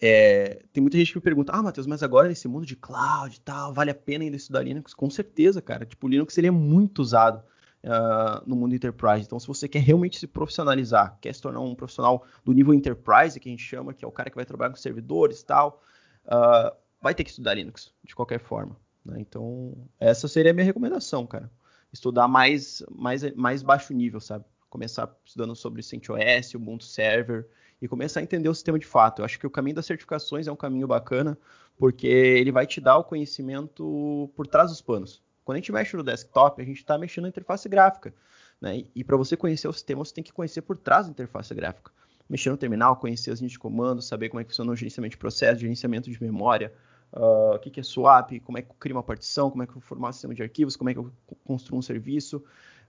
é, 0.00 0.62
tem 0.72 0.80
muita 0.80 0.96
gente 0.96 1.12
que 1.12 1.18
me 1.18 1.22
pergunta, 1.22 1.52
ah, 1.52 1.62
Matheus, 1.62 1.86
mas 1.86 2.02
agora 2.02 2.28
nesse 2.28 2.48
mundo 2.48 2.64
de 2.64 2.74
cloud 2.74 3.36
e 3.36 3.40
tal, 3.40 3.74
vale 3.74 3.90
a 3.90 3.94
pena 3.94 4.24
ainda 4.24 4.36
estudar 4.36 4.62
Linux? 4.62 4.94
Com 4.94 5.10
certeza, 5.10 5.60
cara. 5.60 5.84
Tipo, 5.84 6.06
o 6.06 6.10
Linux 6.10 6.36
ele 6.38 6.46
é 6.46 6.50
muito 6.50 7.02
usado 7.02 7.42
uh, 7.84 8.42
no 8.46 8.56
mundo 8.56 8.74
enterprise. 8.74 9.26
Então, 9.26 9.38
se 9.38 9.46
você 9.46 9.68
quer 9.68 9.80
realmente 9.80 10.18
se 10.18 10.26
profissionalizar, 10.26 11.18
quer 11.20 11.34
se 11.34 11.42
tornar 11.42 11.60
um 11.60 11.74
profissional 11.74 12.24
do 12.42 12.52
nível 12.52 12.72
enterprise, 12.72 13.38
que 13.38 13.50
a 13.50 13.52
gente 13.52 13.62
chama, 13.62 13.92
que 13.92 14.02
é 14.02 14.08
o 14.08 14.12
cara 14.12 14.30
que 14.30 14.36
vai 14.36 14.46
trabalhar 14.46 14.70
com 14.70 14.76
servidores 14.76 15.40
e 15.40 15.44
tal, 15.44 15.82
uh, 16.24 16.74
vai 17.00 17.14
ter 17.14 17.22
que 17.22 17.30
estudar 17.30 17.52
Linux, 17.52 17.92
de 18.02 18.14
qualquer 18.14 18.40
forma. 18.40 18.74
Né? 19.04 19.18
Então, 19.20 19.74
essa 19.98 20.26
seria 20.26 20.50
a 20.50 20.54
minha 20.54 20.64
recomendação, 20.64 21.26
cara. 21.26 21.50
Estudar 21.92 22.26
mais, 22.26 22.82
mais, 22.90 23.34
mais 23.34 23.62
baixo 23.62 23.92
nível, 23.92 24.20
sabe? 24.20 24.46
Começar 24.70 25.14
estudando 25.24 25.54
sobre 25.54 25.82
CentOS, 25.82 26.54
Ubuntu 26.54 26.84
Server 26.84 27.46
e 27.80 27.88
começar 27.88 28.20
a 28.20 28.22
entender 28.22 28.48
o 28.48 28.54
sistema 28.54 28.78
de 28.78 28.86
fato. 28.86 29.20
Eu 29.20 29.24
acho 29.24 29.38
que 29.38 29.46
o 29.46 29.50
caminho 29.50 29.76
das 29.76 29.86
certificações 29.86 30.46
é 30.46 30.52
um 30.52 30.56
caminho 30.56 30.86
bacana, 30.86 31.38
porque 31.78 32.06
ele 32.06 32.52
vai 32.52 32.66
te 32.66 32.80
dar 32.80 32.98
o 32.98 33.04
conhecimento 33.04 34.30
por 34.36 34.46
trás 34.46 34.70
dos 34.70 34.82
panos. 34.82 35.22
Quando 35.44 35.56
a 35.56 35.58
gente 35.58 35.72
mexe 35.72 35.96
no 35.96 36.02
desktop, 36.02 36.60
a 36.60 36.64
gente 36.64 36.76
está 36.76 36.98
mexendo 36.98 37.22
na 37.22 37.28
interface 37.28 37.68
gráfica. 37.68 38.14
Né? 38.60 38.84
E 38.94 39.02
para 39.02 39.16
você 39.16 39.36
conhecer 39.36 39.66
o 39.66 39.72
sistema, 39.72 40.04
você 40.04 40.14
tem 40.14 40.22
que 40.22 40.32
conhecer 40.32 40.62
por 40.62 40.76
trás 40.76 41.06
da 41.06 41.12
interface 41.12 41.54
gráfica. 41.54 41.90
Mexer 42.28 42.50
no 42.50 42.56
terminal, 42.56 42.94
conhecer 42.96 43.30
as 43.30 43.40
linhas 43.40 43.52
de 43.52 43.58
comando, 43.58 44.02
saber 44.02 44.28
como 44.28 44.40
é 44.40 44.44
que 44.44 44.50
funciona 44.50 44.70
o 44.70 44.76
gerenciamento 44.76 45.12
de 45.12 45.16
processo, 45.16 45.60
gerenciamento 45.60 46.10
de 46.10 46.22
memória, 46.22 46.72
uh, 47.12 47.54
o 47.54 47.58
que, 47.58 47.70
que 47.70 47.80
é 47.80 47.82
swap, 47.82 48.38
como 48.44 48.58
é 48.58 48.62
que 48.62 48.70
eu 48.70 48.76
crio 48.78 48.94
uma 48.94 49.02
partição, 49.02 49.50
como 49.50 49.62
é 49.62 49.66
que 49.66 49.74
eu 49.74 49.80
formato 49.80 50.10
um 50.10 50.12
sistema 50.12 50.34
de 50.34 50.42
arquivos, 50.42 50.76
como 50.76 50.90
é 50.90 50.92
que 50.92 51.00
eu 51.00 51.10
construo 51.44 51.78
um 51.78 51.82
serviço. 51.82 52.36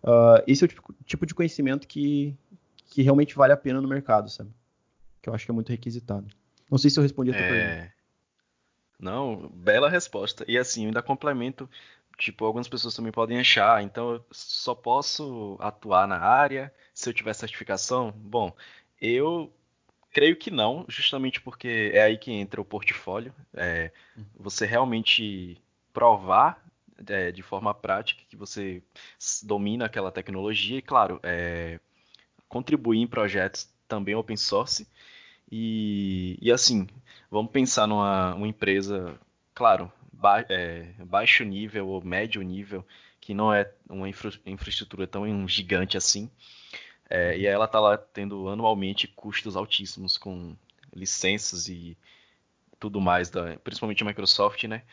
Uh, 0.04 0.44
esse 0.46 0.64
é 0.64 0.66
o 0.66 0.68
tipo, 0.68 0.94
tipo, 1.06 1.26
de 1.26 1.34
conhecimento 1.34 1.88
que, 1.88 2.36
que 2.88 3.02
realmente 3.02 3.36
vale 3.36 3.54
a 3.54 3.58
pena 3.58 3.82
no 3.82 3.88
mercado, 3.88 4.30
sabe? 4.30 4.52
Que 5.22 5.30
eu 5.30 5.34
acho 5.34 5.46
que 5.46 5.52
é 5.52 5.54
muito 5.54 5.70
requisitado. 5.70 6.28
Não 6.70 6.78
sei 6.78 6.90
se 6.90 7.00
eu 7.00 7.04
respondi 7.04 7.32
a 7.32 7.34
tua 7.34 7.46
é... 7.46 7.50
pergunta. 7.50 7.94
Não, 9.00 9.50
bela 9.50 9.90
resposta. 9.90 10.46
E 10.48 10.58
assim, 10.58 10.84
eu 10.84 10.88
ainda 10.88 11.02
complemento, 11.02 11.70
tipo, 12.18 12.46
algumas 12.46 12.68
pessoas 12.68 12.96
também 12.96 13.12
podem 13.12 13.40
achar, 13.40 13.82
então 13.84 14.14
eu 14.14 14.26
só 14.32 14.76
posso 14.76 15.58
atuar 15.60 16.08
na 16.08 16.20
área 16.20 16.72
se 16.94 17.10
eu 17.10 17.14
tiver 17.14 17.34
certificação? 17.34 18.12
Bom, 18.16 18.56
eu 19.02 19.52
creio 20.12 20.36
que 20.36 20.52
não, 20.52 20.86
justamente 20.88 21.42
porque 21.42 21.92
é 21.94 22.04
aí 22.04 22.18
que 22.18 22.32
entra 22.32 22.62
o 22.62 22.66
portfólio. 22.66 23.34
É, 23.54 23.92
você 24.36 24.66
realmente 24.66 25.60
provar 25.92 26.64
é, 27.08 27.32
de 27.32 27.42
forma 27.42 27.74
prática 27.74 28.22
que 28.30 28.36
você 28.36 28.84
domina 29.44 29.86
aquela 29.86 30.12
tecnologia 30.12 30.78
e, 30.78 30.82
claro, 30.82 31.20
é, 31.24 31.80
contribuir 32.48 33.00
em 33.00 33.08
projetos 33.08 33.68
também 33.92 34.16
open 34.16 34.38
source. 34.38 34.88
E, 35.52 36.38
e 36.42 36.50
assim, 36.50 36.88
vamos 37.30 37.52
pensar 37.52 37.86
numa 37.86 38.34
uma 38.36 38.48
empresa, 38.48 39.20
claro, 39.54 39.92
ba 40.14 40.46
é, 40.48 40.94
baixo 41.06 41.44
nível 41.44 41.90
ou 41.90 42.02
médio 42.02 42.42
nível, 42.42 42.86
que 43.20 43.34
não 43.34 43.54
é 43.54 43.70
uma 43.90 44.08
infra 44.08 44.32
infraestrutura 44.46 45.06
tão 45.06 45.46
gigante 45.46 45.98
assim. 45.98 46.32
É, 47.10 47.38
e 47.38 47.46
ela 47.46 47.66
está 47.66 47.82
lá 47.82 47.98
tendo 47.98 48.48
anualmente 48.48 49.10
custos 49.10 49.58
altíssimos 49.58 50.18
com 50.18 50.56
licenças 50.96 51.68
e 51.68 51.98
tudo 52.80 53.02
mais, 53.02 53.30
da, 53.30 53.58
principalmente 53.58 54.04
a 54.04 54.06
Microsoft, 54.06 54.64
né? 54.64 54.84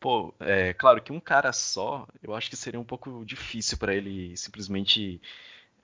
Pô, 0.00 0.34
é 0.40 0.72
claro 0.72 1.02
que 1.02 1.12
um 1.12 1.20
cara 1.20 1.52
só, 1.52 2.06
eu 2.22 2.34
acho 2.34 2.48
que 2.48 2.56
seria 2.56 2.80
um 2.80 2.84
pouco 2.84 3.24
difícil 3.24 3.76
para 3.78 3.94
ele 3.94 4.36
simplesmente 4.36 5.20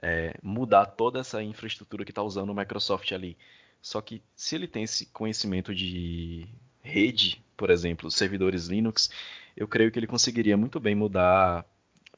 é, 0.03 0.35
mudar 0.43 0.87
toda 0.87 1.21
essa 1.21 1.43
infraestrutura 1.43 2.05
que 2.05 2.11
está 2.11 2.23
usando 2.23 2.51
o 2.51 2.55
Microsoft 2.55 3.11
ali. 3.13 3.39
Só 3.81 4.01
que 4.01 4.23
se 4.35 4.57
ele 4.57 4.67
tem 4.67 4.83
esse 4.83 5.07
conhecimento 5.07 5.75
de 5.75 6.49
rede, 6.83 7.43
por 7.57 7.71
exemplo, 7.71 8.11
servidores 8.11 8.67
Linux, 8.67 9.11
eu 9.57 9.69
creio 9.69 9.91
que 9.91 9.99
ele 9.99 10.07
conseguiria 10.07 10.57
muito 10.57 10.81
bem 10.81 10.95
mudar 10.95 11.65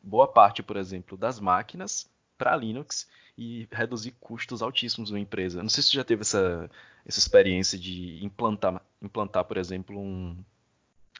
boa 0.03 0.27
parte, 0.27 0.63
por 0.63 0.77
exemplo, 0.77 1.17
das 1.17 1.39
máquinas 1.39 2.09
para 2.37 2.57
Linux 2.57 3.09
e 3.37 3.67
reduzir 3.71 4.13
custos 4.21 4.63
altíssimos 4.63 5.11
da 5.11 5.19
empresa. 5.19 5.63
Não 5.63 5.69
sei 5.69 5.83
se 5.83 5.91
você 5.91 5.97
já 5.97 6.05
teve 6.05 6.23
essa, 6.23 6.71
essa 7.05 7.19
experiência 7.19 7.79
de 7.79 8.25
implantar, 8.25 8.83
implantar 9.03 9.45
por 9.45 9.57
exemplo, 9.57 9.99
um, 9.99 10.37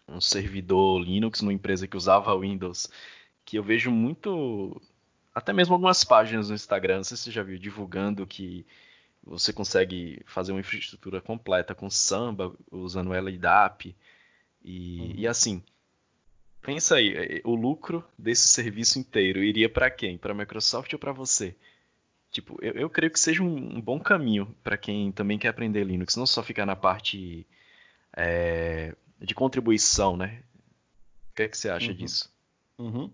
um 0.09 0.21
servidor 0.21 1.01
Linux 1.01 1.41
numa 1.41 1.53
empresa 1.53 1.89
que 1.89 1.97
usava 1.97 2.39
Windows, 2.39 2.89
que 3.45 3.57
eu 3.59 3.63
vejo 3.63 3.91
muito, 3.91 4.81
até 5.35 5.53
mesmo 5.53 5.75
algumas 5.75 6.05
páginas 6.05 6.49
no 6.49 6.55
Instagram, 6.55 6.99
não 6.99 7.05
sei 7.05 7.17
se 7.17 7.25
você 7.25 7.31
já 7.31 7.43
viu, 7.43 7.59
divulgando 7.59 8.27
que 8.27 8.65
você 9.23 9.53
consegue 9.53 10.21
fazer 10.27 10.53
uma 10.53 10.61
infraestrutura 10.61 11.21
completa 11.21 11.75
com 11.75 11.89
Samba, 11.91 12.55
usando 12.71 13.13
LDAP, 13.13 13.97
e, 14.63 15.01
uhum. 15.01 15.13
e 15.17 15.27
assim, 15.27 15.63
pensa 16.63 16.97
aí, 16.97 17.15
é, 17.15 17.41
o 17.45 17.55
lucro 17.55 18.05
desse 18.19 18.49
serviço 18.49 18.99
inteiro 18.99 19.43
iria 19.43 19.69
para 19.69 19.91
quem? 19.91 20.17
Para 20.17 20.33
a 20.33 20.37
Microsoft 20.37 20.93
ou 20.93 20.99
para 20.99 21.13
você? 21.13 21.55
Tipo, 22.31 22.59
eu, 22.61 22.73
eu, 22.73 22.91
creio 22.91 23.13
que 23.13 23.21
seja 23.21 23.43
um, 23.43 23.77
um 23.77 23.81
bom 23.81 24.01
caminho 24.01 24.55
para 24.63 24.77
quem 24.77 25.13
também 25.13 25.39
quer 25.39 25.49
aprender 25.49 25.85
Linux, 25.85 26.17
não 26.17 26.27
só 26.27 26.43
ficar 26.43 26.67
na 26.67 26.75
parte 26.75 27.47
é, 28.17 28.95
de 29.21 29.35
contribuição, 29.35 30.17
né? 30.17 30.43
O 31.31 31.35
que, 31.35 31.43
é 31.43 31.49
que 31.49 31.57
você 31.57 31.69
acha 31.69 31.91
uhum. 31.91 31.97
disso? 31.97 32.33
Uhum. 32.79 33.11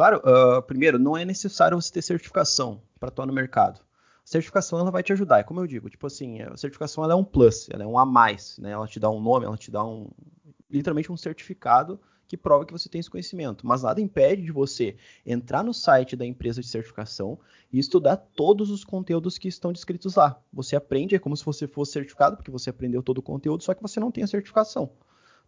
Claro, 0.00 0.22
uh, 0.24 0.62
primeiro, 0.62 0.98
não 0.98 1.14
é 1.14 1.26
necessário 1.26 1.78
você 1.78 1.92
ter 1.92 2.00
certificação 2.00 2.80
para 2.98 3.10
atuar 3.10 3.26
no 3.26 3.34
mercado. 3.34 3.80
A 3.80 4.24
certificação 4.24 4.78
ela 4.78 4.90
vai 4.90 5.02
te 5.02 5.12
ajudar, 5.12 5.40
é 5.40 5.42
como 5.42 5.60
eu 5.60 5.66
digo, 5.66 5.90
tipo 5.90 6.06
assim, 6.06 6.40
a 6.40 6.56
certificação 6.56 7.04
ela 7.04 7.12
é 7.12 7.16
um 7.16 7.22
plus, 7.22 7.68
ela 7.68 7.84
é 7.84 7.86
um 7.86 7.98
a 7.98 8.06
mais, 8.06 8.56
né? 8.56 8.70
Ela 8.70 8.86
te 8.86 8.98
dá 8.98 9.10
um 9.10 9.20
nome, 9.20 9.44
ela 9.44 9.58
te 9.58 9.70
dá 9.70 9.84
um 9.84 10.08
literalmente 10.70 11.12
um 11.12 11.18
certificado 11.18 12.00
que 12.26 12.34
prova 12.34 12.64
que 12.64 12.72
você 12.72 12.88
tem 12.88 12.98
esse 12.98 13.10
conhecimento. 13.10 13.66
Mas 13.66 13.82
nada 13.82 14.00
impede 14.00 14.40
de 14.40 14.50
você 14.50 14.96
entrar 15.26 15.62
no 15.62 15.74
site 15.74 16.16
da 16.16 16.24
empresa 16.24 16.62
de 16.62 16.68
certificação 16.68 17.38
e 17.70 17.78
estudar 17.78 18.16
todos 18.16 18.70
os 18.70 18.82
conteúdos 18.82 19.36
que 19.36 19.48
estão 19.48 19.70
descritos 19.70 20.14
lá. 20.14 20.40
Você 20.50 20.76
aprende, 20.76 21.14
é 21.14 21.18
como 21.18 21.36
se 21.36 21.44
você 21.44 21.68
fosse 21.68 21.92
certificado, 21.92 22.38
porque 22.38 22.50
você 22.50 22.70
aprendeu 22.70 23.02
todo 23.02 23.18
o 23.18 23.22
conteúdo, 23.22 23.62
só 23.62 23.74
que 23.74 23.82
você 23.82 24.00
não 24.00 24.10
tem 24.10 24.24
a 24.24 24.26
certificação. 24.26 24.92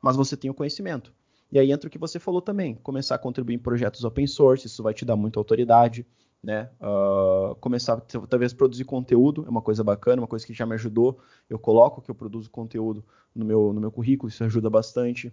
Mas 0.02 0.14
você 0.14 0.36
tem 0.36 0.50
o 0.50 0.54
conhecimento. 0.54 1.10
E 1.52 1.58
aí 1.58 1.70
entra 1.70 1.86
o 1.86 1.90
que 1.90 1.98
você 1.98 2.18
falou 2.18 2.40
também, 2.40 2.74
começar 2.76 3.14
a 3.14 3.18
contribuir 3.18 3.54
em 3.54 3.58
projetos 3.58 4.02
open 4.04 4.26
source, 4.26 4.66
isso 4.66 4.82
vai 4.82 4.94
te 4.94 5.04
dar 5.04 5.16
muita 5.16 5.38
autoridade, 5.38 6.06
né? 6.42 6.70
Uh, 6.80 7.54
começar 7.56 8.00
talvez 8.00 8.54
produzir 8.54 8.84
conteúdo 8.84 9.44
é 9.46 9.50
uma 9.50 9.60
coisa 9.60 9.84
bacana, 9.84 10.22
uma 10.22 10.26
coisa 10.26 10.46
que 10.46 10.54
já 10.54 10.64
me 10.64 10.74
ajudou. 10.74 11.20
Eu 11.50 11.58
coloco 11.58 12.00
que 12.00 12.10
eu 12.10 12.14
produzo 12.14 12.50
conteúdo 12.50 13.04
no 13.34 13.44
meu, 13.44 13.70
no 13.74 13.82
meu 13.82 13.92
currículo, 13.92 14.30
isso 14.30 14.42
ajuda 14.42 14.70
bastante. 14.70 15.30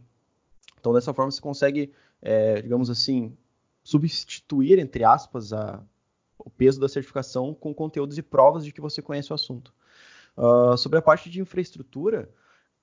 Então, 0.78 0.94
dessa 0.94 1.14
forma, 1.14 1.32
você 1.32 1.42
consegue, 1.42 1.94
é, 2.22 2.62
digamos 2.62 2.90
assim, 2.90 3.36
substituir, 3.82 4.78
entre 4.78 5.06
aspas, 5.06 5.54
a, 5.54 5.82
o 6.38 6.50
peso 6.50 6.82
da 6.82 6.90
certificação 6.90 7.54
com 7.54 7.74
conteúdos 7.74 8.18
e 8.18 8.22
provas 8.22 8.66
de 8.66 8.74
que 8.74 8.82
você 8.82 9.02
conhece 9.02 9.32
o 9.32 9.36
assunto. 9.36 9.74
Uh, 10.38 10.78
sobre 10.78 11.00
a 11.00 11.02
parte 11.02 11.30
de 11.30 11.42
infraestrutura, 11.42 12.30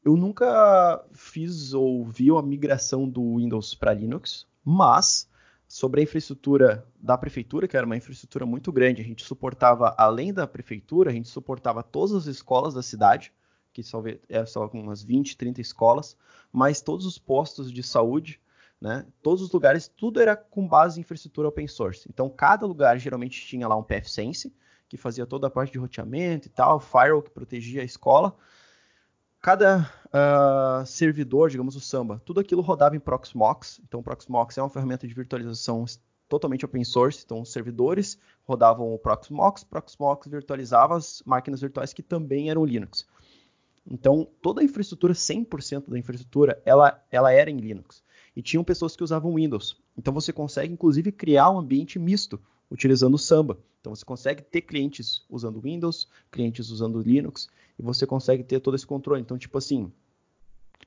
eu 0.06 0.16
nunca 0.16 1.04
fiz 1.12 1.75
ou 1.75 2.04
vi 2.04 2.30
a 2.30 2.40
migração 2.40 3.08
do 3.08 3.38
Windows 3.38 3.75
para 3.75 3.92
Linux, 3.92 4.46
mas 4.64 5.28
sobre 5.66 6.00
a 6.00 6.04
infraestrutura 6.04 6.86
da 7.00 7.18
prefeitura, 7.18 7.66
que 7.66 7.76
era 7.76 7.84
uma 7.84 7.96
infraestrutura 7.96 8.46
muito 8.46 8.70
grande, 8.70 9.02
a 9.02 9.04
gente 9.04 9.25
suportava, 9.25 9.96
além 9.98 10.32
da 10.32 10.46
prefeitura, 10.46 11.10
a 11.10 11.12
gente 11.12 11.28
suportava 11.28 11.82
todas 11.82 12.14
as 12.14 12.26
escolas 12.26 12.72
da 12.72 12.84
cidade, 12.84 13.32
que 13.72 13.82
só, 13.82 14.00
é 14.28 14.46
só 14.46 14.68
umas 14.72 15.02
20, 15.02 15.36
30 15.36 15.60
escolas, 15.60 16.16
mas 16.52 16.80
todos 16.80 17.04
os 17.04 17.18
postos 17.18 17.72
de 17.72 17.82
saúde, 17.82 18.40
né, 18.80 19.04
todos 19.20 19.42
os 19.42 19.50
lugares, 19.50 19.88
tudo 19.88 20.20
era 20.20 20.36
com 20.36 20.68
base 20.68 21.00
em 21.00 21.02
infraestrutura 21.02 21.48
open 21.48 21.66
source. 21.66 22.08
Então, 22.08 22.30
cada 22.30 22.64
lugar 22.64 22.96
geralmente 22.96 23.44
tinha 23.44 23.66
lá 23.66 23.76
um 23.76 23.82
PFSense, 23.82 24.54
que 24.88 24.96
fazia 24.96 25.26
toda 25.26 25.48
a 25.48 25.50
parte 25.50 25.72
de 25.72 25.80
roteamento 25.80 26.46
e 26.46 26.50
tal, 26.50 26.78
firewall 26.78 27.22
que 27.22 27.30
protegia 27.30 27.82
a 27.82 27.84
escola. 27.84 28.36
Cada 29.47 29.88
uh, 30.07 30.85
servidor, 30.85 31.50
digamos 31.50 31.76
o 31.76 31.81
Samba, 31.81 32.21
tudo 32.25 32.41
aquilo 32.41 32.62
rodava 32.62 32.97
em 32.97 32.99
Proxmox. 32.99 33.81
Então, 33.87 34.03
Proxmox 34.03 34.59
é 34.59 34.61
uma 34.61 34.69
ferramenta 34.69 35.07
de 35.07 35.15
virtualização 35.15 35.85
totalmente 36.29 36.65
open 36.65 36.83
source. 36.83 37.23
Então, 37.25 37.43
os 37.43 37.53
servidores 37.53 38.19
rodavam 38.43 38.93
o 38.93 38.99
Proxmox, 38.99 39.62
Proxmox 39.62 40.26
virtualizava 40.26 40.97
as 40.97 41.23
máquinas 41.25 41.61
virtuais 41.61 41.93
que 41.93 42.03
também 42.03 42.50
eram 42.50 42.65
Linux. 42.65 43.07
Então, 43.88 44.26
toda 44.43 44.62
a 44.62 44.65
infraestrutura, 44.65 45.12
100% 45.12 45.91
da 45.91 45.97
infraestrutura, 45.97 46.61
ela, 46.65 47.00
ela 47.09 47.33
era 47.33 47.49
em 47.49 47.59
Linux. 47.59 48.03
E 48.35 48.43
tinham 48.43 48.65
pessoas 48.65 48.97
que 48.97 49.05
usavam 49.05 49.37
Windows. 49.37 49.81
Então, 49.97 50.12
você 50.12 50.33
consegue, 50.33 50.73
inclusive, 50.73 51.12
criar 51.12 51.50
um 51.50 51.59
ambiente 51.61 52.00
misto 52.00 52.41
utilizando 52.69 53.15
o 53.15 53.19
Samba. 53.19 53.57
Então, 53.81 53.95
você 53.95 54.05
consegue 54.05 54.43
ter 54.43 54.62
clientes 54.62 55.25
usando 55.31 55.61
Windows, 55.61 56.09
clientes 56.33 56.69
usando 56.69 57.00
Linux, 57.00 57.49
e 57.78 57.83
você 57.83 58.06
consegue 58.06 58.42
ter 58.42 58.61
todo 58.61 58.75
esse 58.75 58.87
controle. 58.87 59.21
Então, 59.21 59.38
tipo 59.38 59.59
assim, 59.59 59.92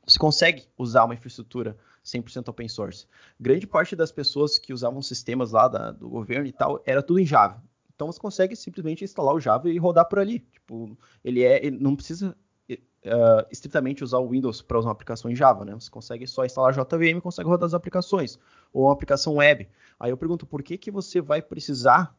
você 0.06 0.18
consegue 0.18 0.66
usar 0.78 1.06
uma 1.06 1.14
infraestrutura 1.14 1.78
100% 2.04 2.48
open 2.50 2.68
source. 2.68 3.06
Grande 3.40 3.68
parte 3.68 3.96
das 3.96 4.12
pessoas 4.12 4.58
que 4.58 4.74
usavam 4.74 5.02
sistemas 5.02 5.52
lá 5.52 5.68
da, 5.68 5.92
do 5.92 6.10
governo 6.10 6.48
e 6.48 6.52
tal, 6.52 6.82
era 6.86 7.04
tudo 7.04 7.20
em 7.20 7.26
Java. 7.26 7.62
Então 7.94 8.08
você 8.08 8.20
consegue 8.20 8.56
simplesmente 8.56 9.04
instalar 9.04 9.36
o 9.36 9.40
Java 9.40 9.70
e 9.70 9.78
rodar 9.78 10.08
por 10.08 10.20
ali. 10.20 10.40
Tipo, 10.40 10.98
ele 11.24 11.44
é, 11.44 11.64
ele 11.66 11.78
não 11.78 11.96
precisa 11.96 12.36
uh, 13.06 13.46
estritamente 13.52 14.04
usar 14.04 14.20
o 14.20 14.30
Windows 14.30 14.62
para 14.62 14.80
usar 14.80 14.88
uma 14.88 14.94
aplicação 14.94 15.30
em 15.30 15.36
Java, 15.36 15.66
né? 15.66 15.74
Você 15.74 15.90
consegue 15.90 16.26
só 16.28 16.46
instalar 16.46 16.74
JVM 16.74 17.18
e 17.18 17.22
consegue 17.22 17.50
rodar 17.50 17.68
as 17.68 17.74
aplicações, 17.74 18.40
ou 18.74 18.86
uma 18.86 18.94
aplicação 18.94 19.36
web. 19.36 19.68
Aí 20.00 20.12
eu 20.12 20.18
pergunto, 20.18 20.46
por 20.46 20.64
que, 20.64 20.78
que 20.78 20.92
você 20.92 21.22
vai 21.22 21.42
precisar 21.42 22.18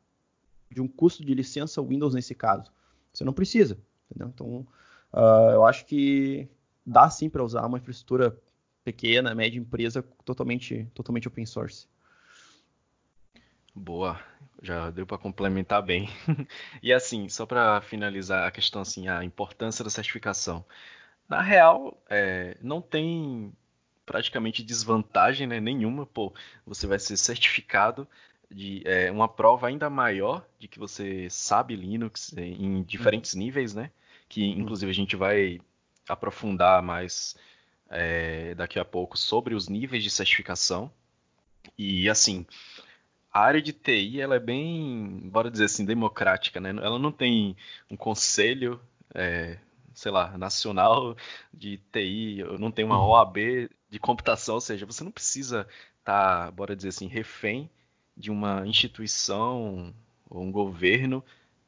de 0.71 0.81
um 0.81 0.89
custo 0.89 1.25
de 1.25 1.35
licença 1.35 1.83
Windows 1.83 2.15
nesse 2.15 2.35
caso? 2.35 2.71
Você 3.13 3.25
não 3.25 3.33
precisa, 3.33 3.79
entendeu? 4.11 4.29
Então, 4.29 4.67
uh, 5.13 5.51
eu 5.53 5.65
acho 5.65 5.87
que 5.87 6.49
dá 6.85 7.09
sim 7.09 7.31
para 7.31 7.45
usar 7.45 7.65
uma 7.67 7.79
infraestrutura 7.79 8.37
pequena, 8.85 9.35
média 9.35 9.59
empresa, 9.59 10.03
totalmente, 10.25 10.89
totalmente 10.95 11.29
open 11.29 11.47
source. 11.47 11.87
Boa, 13.75 14.21
já 14.63 14.91
deu 14.91 15.07
para 15.07 15.19
complementar 15.19 15.83
bem. 15.83 16.09
e 16.83 16.93
assim, 16.93 17.29
só 17.29 17.47
para 17.47 17.81
finalizar 17.81 18.47
a 18.47 18.51
questão 18.51 18.83
assim, 18.83 19.09
a 19.09 19.25
importância 19.25 19.85
da 19.85 19.91
certificação. 19.91 20.65
Na 21.29 21.41
real, 21.41 22.03
é, 22.09 22.57
não 22.61 22.83
tem 22.83 23.53
praticamente 24.05 24.65
desvantagem 24.65 25.47
né, 25.47 25.61
nenhuma, 25.61 26.05
pô, 26.05 26.35
você 26.67 26.87
vai 26.87 26.99
ser 26.99 27.17
certificado 27.17 28.09
de 28.51 28.83
é, 28.85 29.09
uma 29.13 29.29
prova 29.29 29.69
ainda 29.69 29.89
maior 29.89 30.45
de 30.59 30.67
que 30.67 30.81
você 30.81 31.29
sabe 31.31 31.77
Linux 31.77 32.33
em 32.37 32.83
diferentes 32.83 33.35
uhum. 33.35 33.39
níveis, 33.39 33.75
né? 33.75 33.93
Que 34.31 34.47
inclusive 34.47 34.91
a 34.91 34.95
gente 34.95 35.15
vai 35.15 35.61
aprofundar 36.09 36.83
mais 36.83 37.37
é, 37.91 38.55
daqui 38.55 38.79
a 38.79 38.85
pouco 38.85 39.19
sobre 39.19 39.55
os 39.55 39.69
níveis 39.69 40.03
de 40.03 40.09
certificação. 40.09 40.91
E 41.77 42.09
assim, 42.09 42.47
a 43.31 43.43
área 43.43 43.61
de 43.61 43.75
TI 43.75 44.23
ela 44.23 44.37
é 44.37 44.41
bem, 44.41 45.21
bora 45.25 45.51
dizer 45.51 45.67
assim, 45.67 45.85
democrática, 45.85 46.61
né? 46.61 46.71
Ela 46.71 46.99
não 46.99 47.13
tem 47.13 47.55
um 47.91 47.97
conselho 47.97 48.81
é, 49.15 49.59
sei 49.95 50.11
lá, 50.11 50.37
nacional 50.39 51.17
de 51.53 51.79
TI, 51.93 52.43
não 52.59 52.71
tenho 52.71 52.89
uma 52.89 53.05
OAB 53.05 53.69
de 53.89 53.99
computação, 53.99 54.55
ou 54.55 54.61
seja, 54.61 54.87
você 54.87 55.05
não 55.05 55.11
precisa 55.11 55.67
estar, 55.99 56.47
tá, 56.47 56.51
bora 56.51 56.77
dizer 56.77 56.89
assim, 56.89 57.07
refém 57.07 57.69
de 58.17 58.31
uma 58.31 58.67
instituição 58.67 59.95
ou 60.29 60.43
um 60.43 60.53
governo 60.53 61.25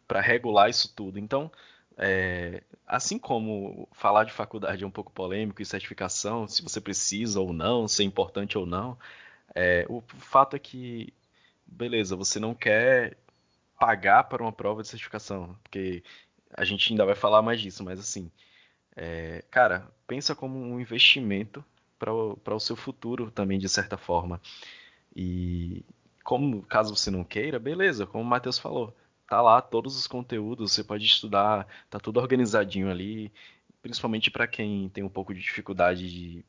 para 0.07 0.21
regular 0.21 0.71
isso 0.71 0.95
tudo. 0.95 1.19
Então, 1.19 1.50
é, 1.99 2.62
assim 2.87 3.18
como 3.18 3.88
falar 3.92 4.25
de 4.25 4.32
faculdade 4.32 4.84
é 4.84 4.87
um 4.87 4.90
pouco 4.90 5.12
polêmico 5.12 5.62
e 5.62 5.66
certificação, 5.66 6.46
se 6.49 6.62
você 6.62 6.80
precisa 6.80 7.40
ou 7.40 7.52
não, 7.52 7.87
se 7.88 8.02
é 8.02 8.06
importante 8.06 8.56
ou 8.56 8.66
não, 8.66 8.99
é, 9.54 9.87
o 9.88 10.00
fato 10.00 10.56
é 10.56 10.58
que, 10.58 11.12
beleza, 11.66 12.16
você 12.16 12.40
não 12.40 12.54
quer 12.54 13.16
pagar 13.78 14.25
para 14.25 14.42
uma 14.42 14.52
prova 14.52 14.82
de 14.82 14.88
certificação, 14.88 15.56
porque 15.62 16.02
a 16.54 16.64
gente 16.64 16.92
ainda 16.92 17.04
vai 17.04 17.14
falar 17.14 17.42
mais 17.42 17.61
disso, 17.61 17.84
mas 17.84 17.99
assim, 17.99 18.30
é, 18.96 19.44
cara, 19.50 19.90
pensa 20.06 20.34
como 20.34 20.58
um 20.58 20.80
investimento 20.80 21.64
para 21.99 22.54
o 22.54 22.61
seu 22.61 22.76
futuro 22.76 23.30
também, 23.30 23.58
de 23.58 23.68
certa 23.68 23.96
forma. 23.96 24.40
E 25.14 25.84
como 26.25 26.62
caso 26.62 26.94
você 26.94 27.11
não 27.11 27.25
queira, 27.25 27.58
beleza, 27.58 28.06
como 28.06 28.25
o 28.25 28.26
Matheus 28.26 28.58
falou, 28.58 28.94
tá 29.32 29.40
lá 29.40 29.62
todos 29.62 29.96
os 29.96 30.06
conteúdos, 30.06 30.72
você 30.72 30.84
pode 30.84 31.06
estudar, 31.06 31.66
tá 31.88 31.98
tudo 31.98 32.20
organizadinho 32.20 32.90
ali, 32.90 33.32
principalmente 33.80 34.30
para 34.30 34.46
quem 34.46 34.90
tem 34.90 35.02
um 35.02 35.08
pouco 35.08 35.32
de 35.32 35.40
dificuldade 35.40 36.10
de, 36.10 36.44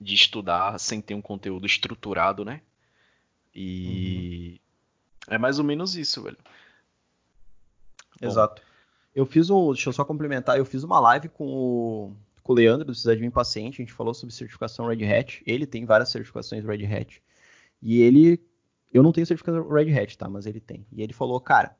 de 0.00 0.14
estudar 0.16 0.80
sem 0.80 1.00
ter 1.00 1.14
um 1.14 1.22
conteúdo 1.22 1.64
estruturado, 1.64 2.44
né? 2.44 2.60
E 3.54 4.60
uhum. 5.28 5.34
é 5.34 5.38
mais 5.38 5.60
ou 5.60 5.64
menos 5.64 5.94
isso, 5.94 6.20
velho. 6.24 6.38
Exato. 8.20 8.60
Bom, 8.60 8.68
eu 9.14 9.24
fiz 9.24 9.48
um. 9.48 9.72
Deixa 9.72 9.88
eu 9.88 9.92
só 9.92 10.04
complementar. 10.04 10.58
Eu 10.58 10.64
fiz 10.64 10.82
uma 10.82 10.98
live 10.98 11.28
com 11.28 11.46
o, 11.46 12.16
com 12.42 12.52
o 12.52 12.56
Leandro 12.56 12.86
do 12.86 12.94
Cidade 12.96 13.20
Vim 13.20 13.30
Paciente. 13.30 13.80
A 13.80 13.84
gente 13.84 13.92
falou 13.92 14.12
sobre 14.12 14.34
certificação 14.34 14.88
Red 14.88 15.04
Hat. 15.06 15.40
Ele 15.46 15.66
tem 15.66 15.84
várias 15.84 16.08
certificações 16.08 16.64
Red 16.64 16.84
Hat. 16.84 17.22
E 17.80 18.02
ele. 18.02 18.44
Eu 18.92 19.04
não 19.04 19.12
tenho 19.12 19.24
certificação 19.24 19.68
Red 19.68 19.96
Hat, 19.96 20.18
tá? 20.18 20.28
Mas 20.28 20.46
ele 20.46 20.60
tem. 20.60 20.84
E 20.90 21.00
ele 21.00 21.12
falou, 21.12 21.40
cara, 21.40 21.76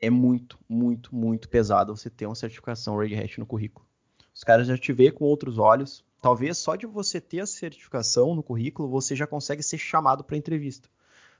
é 0.00 0.08
muito, 0.08 0.58
muito, 0.68 1.14
muito 1.14 1.48
pesado 1.48 1.94
você 1.94 2.08
ter 2.08 2.26
uma 2.26 2.34
certificação 2.34 2.96
Red 2.96 3.14
Hat 3.16 3.38
no 3.38 3.46
currículo. 3.46 3.86
Os 4.34 4.42
caras 4.42 4.66
já 4.66 4.78
te 4.78 4.92
vê 4.92 5.10
com 5.10 5.24
outros 5.24 5.58
olhos. 5.58 6.04
Talvez 6.22 6.58
só 6.58 6.76
de 6.76 6.86
você 6.86 7.20
ter 7.20 7.40
a 7.40 7.46
certificação 7.46 8.34
no 8.34 8.42
currículo, 8.42 8.88
você 8.88 9.14
já 9.14 9.26
consegue 9.26 9.62
ser 9.62 9.78
chamado 9.78 10.24
para 10.24 10.36
entrevista. 10.36 10.88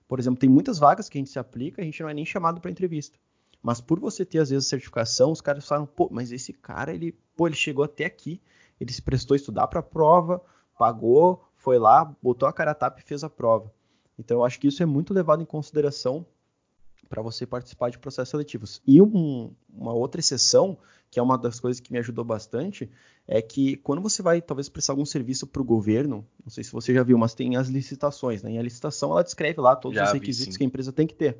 Por 0.06 0.18
exemplo, 0.18 0.40
tem 0.40 0.50
muitas 0.50 0.78
vagas 0.78 1.08
que 1.08 1.16
a 1.16 1.20
gente 1.20 1.30
se 1.30 1.38
aplica, 1.38 1.80
a 1.80 1.84
gente 1.84 2.02
não 2.02 2.08
é 2.08 2.14
nem 2.14 2.26
chamado 2.26 2.60
para 2.60 2.70
entrevista. 2.70 3.18
Mas 3.62 3.80
por 3.80 4.00
você 4.00 4.24
ter, 4.24 4.38
às 4.38 4.50
vezes, 4.50 4.68
certificação, 4.68 5.30
os 5.30 5.40
caras 5.40 5.66
falam, 5.66 5.86
pô, 5.86 6.08
mas 6.10 6.32
esse 6.32 6.52
cara, 6.52 6.92
ele, 6.94 7.12
pô, 7.36 7.46
ele 7.46 7.56
chegou 7.56 7.84
até 7.84 8.06
aqui, 8.06 8.40
ele 8.80 8.92
se 8.92 9.02
prestou 9.02 9.34
a 9.34 9.36
estudar 9.36 9.66
para 9.68 9.80
a 9.80 9.82
prova, 9.82 10.42
pagou, 10.78 11.44
foi 11.54 11.78
lá, 11.78 12.04
botou 12.22 12.48
a 12.48 12.52
cara 12.52 12.70
a 12.70 12.74
tapa 12.74 13.00
e 13.00 13.02
fez 13.02 13.22
a 13.22 13.28
prova. 13.30 13.72
Então, 14.18 14.38
eu 14.38 14.44
acho 14.44 14.58
que 14.58 14.66
isso 14.66 14.82
é 14.82 14.86
muito 14.86 15.12
levado 15.12 15.42
em 15.42 15.46
consideração 15.46 16.26
para 17.10 17.20
você 17.20 17.44
participar 17.44 17.90
de 17.90 17.98
processos 17.98 18.30
seletivos. 18.30 18.80
E 18.86 19.02
um, 19.02 19.52
uma 19.68 19.92
outra 19.92 20.20
exceção, 20.20 20.78
que 21.10 21.18
é 21.18 21.22
uma 21.22 21.36
das 21.36 21.58
coisas 21.58 21.80
que 21.80 21.92
me 21.92 21.98
ajudou 21.98 22.24
bastante, 22.24 22.88
é 23.26 23.42
que 23.42 23.76
quando 23.78 24.00
você 24.00 24.22
vai 24.22 24.40
talvez 24.40 24.68
prestar 24.68 24.92
algum 24.92 25.04
serviço 25.04 25.44
para 25.44 25.60
o 25.60 25.64
governo, 25.64 26.24
não 26.44 26.50
sei 26.50 26.62
se 26.62 26.70
você 26.70 26.94
já 26.94 27.02
viu, 27.02 27.18
mas 27.18 27.34
tem 27.34 27.56
as 27.56 27.68
licitações, 27.68 28.44
né? 28.44 28.52
E 28.52 28.58
a 28.58 28.62
licitação 28.62 29.10
ela 29.10 29.24
descreve 29.24 29.60
lá 29.60 29.74
todos 29.74 29.96
já 29.96 30.04
os 30.04 30.12
requisitos 30.12 30.54
vi, 30.54 30.58
que 30.58 30.64
a 30.64 30.66
empresa 30.66 30.92
tem 30.92 31.04
que 31.04 31.14
ter. 31.14 31.36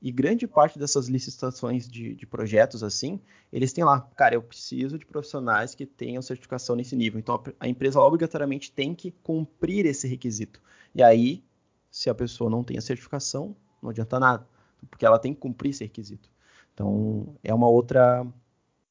E 0.00 0.12
grande 0.12 0.46
parte 0.46 0.78
dessas 0.78 1.08
licitações 1.08 1.88
de, 1.88 2.14
de, 2.14 2.24
projetos 2.24 2.84
assim, 2.84 3.20
eles 3.52 3.72
têm 3.72 3.82
lá, 3.82 4.00
cara, 4.16 4.36
eu 4.36 4.42
preciso 4.42 4.96
de 4.96 5.04
profissionais 5.04 5.74
que 5.74 5.84
tenham 5.84 6.22
certificação 6.22 6.76
nesse 6.76 6.94
nível. 6.94 7.18
Então 7.18 7.34
a, 7.34 7.64
a 7.66 7.68
empresa 7.68 8.00
obrigatoriamente 8.00 8.70
tem 8.70 8.94
que 8.94 9.10
cumprir 9.24 9.86
esse 9.86 10.06
requisito. 10.06 10.62
E 10.94 11.02
aí, 11.02 11.42
se 11.90 12.08
a 12.08 12.14
pessoa 12.14 12.48
não 12.48 12.62
tem 12.62 12.78
a 12.78 12.80
certificação, 12.80 13.56
não 13.82 13.90
adianta 13.90 14.20
nada, 14.20 14.46
porque 14.88 15.04
ela 15.04 15.18
tem 15.18 15.34
que 15.34 15.40
cumprir 15.40 15.70
esse 15.70 15.84
requisito. 15.84 16.30
Então 16.72 17.36
é 17.42 17.52
uma 17.52 17.68
outra, 17.68 18.26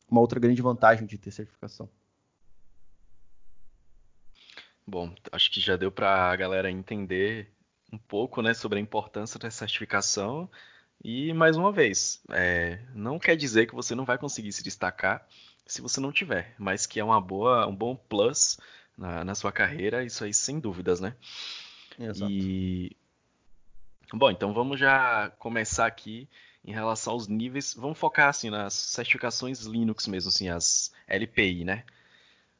uma 0.10 0.22
outra 0.22 0.40
grande 0.40 0.62
vantagem 0.62 1.08
de 1.08 1.18
ter 1.18 1.32
certificação. 1.32 1.90
Bom, 4.86 5.14
acho 5.32 5.52
que 5.52 5.60
já 5.60 5.78
deu 5.78 5.92
para 5.92 6.32
a 6.32 6.36
galera 6.36 6.70
entender 6.70 7.52
um 7.94 7.98
pouco 7.98 8.42
né, 8.42 8.54
sobre 8.54 8.80
a 8.80 8.82
importância 8.82 9.40
da 9.40 9.50
certificação 9.52 10.50
e 11.04 11.32
mais 11.34 11.56
uma 11.56 11.72
vez, 11.72 12.22
é, 12.30 12.80
não 12.94 13.18
quer 13.18 13.36
dizer 13.36 13.68
que 13.68 13.76
você 13.76 13.96
não 13.96 14.04
vai 14.04 14.18
conseguir 14.18 14.52
se 14.52 14.64
destacar 14.64 15.26
se 15.66 15.82
você 15.82 16.00
não 16.02 16.12
tiver, 16.12 16.56
mas 16.58 16.86
que 16.86 17.00
é 17.00 17.04
uma 17.04 17.22
boa, 17.22 17.68
um 17.68 17.76
bom 17.76 17.96
plus 17.96 18.58
na, 18.98 19.24
na 19.24 19.36
sua 19.36 19.52
carreira, 19.52 20.04
isso 20.04 20.24
aí 20.24 20.34
sem 20.34 20.60
dúvidas, 20.60 21.00
né? 21.00 21.16
Exato. 21.98 22.32
E 22.32 22.98
bom, 24.18 24.32
então 24.32 24.54
vamos 24.54 24.80
já 24.80 25.32
começar 25.40 25.86
aqui 25.86 26.28
em 26.64 26.72
relação 26.72 27.14
aos 27.14 27.28
níveis. 27.28 27.74
Vamos 27.74 27.98
focar 27.98 28.30
assim 28.30 28.50
nas 28.50 28.74
certificações 28.74 29.62
Linux 29.62 30.08
mesmo, 30.08 30.30
assim, 30.30 30.50
as 30.50 30.92
LPI, 31.08 31.64
né? 31.64 31.84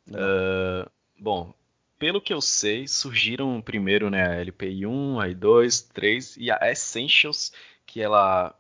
Uh, 0.08 0.90
bom, 1.20 1.54
pelo 2.00 2.22
que 2.22 2.34
eu 2.34 2.42
sei, 2.42 2.88
surgiram 2.88 3.62
primeiro 3.62 4.10
né, 4.10 4.26
a 4.26 4.42
LPI 4.42 4.86
1, 4.86 5.20
a 5.20 5.28
I2, 5.28 5.92
3 5.94 6.38
e 6.38 6.50
a 6.50 6.58
Essentials, 6.72 7.52
que 7.86 8.02
ela 8.02 8.56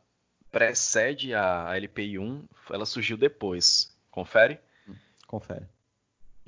precede 0.52 1.34
a, 1.34 1.75
LPI 1.78 2.19
1, 2.19 2.43
ela 2.71 2.86
surgiu 2.86 3.15
depois. 3.15 3.95
Confere? 4.12 4.60
Confere. 5.25 5.65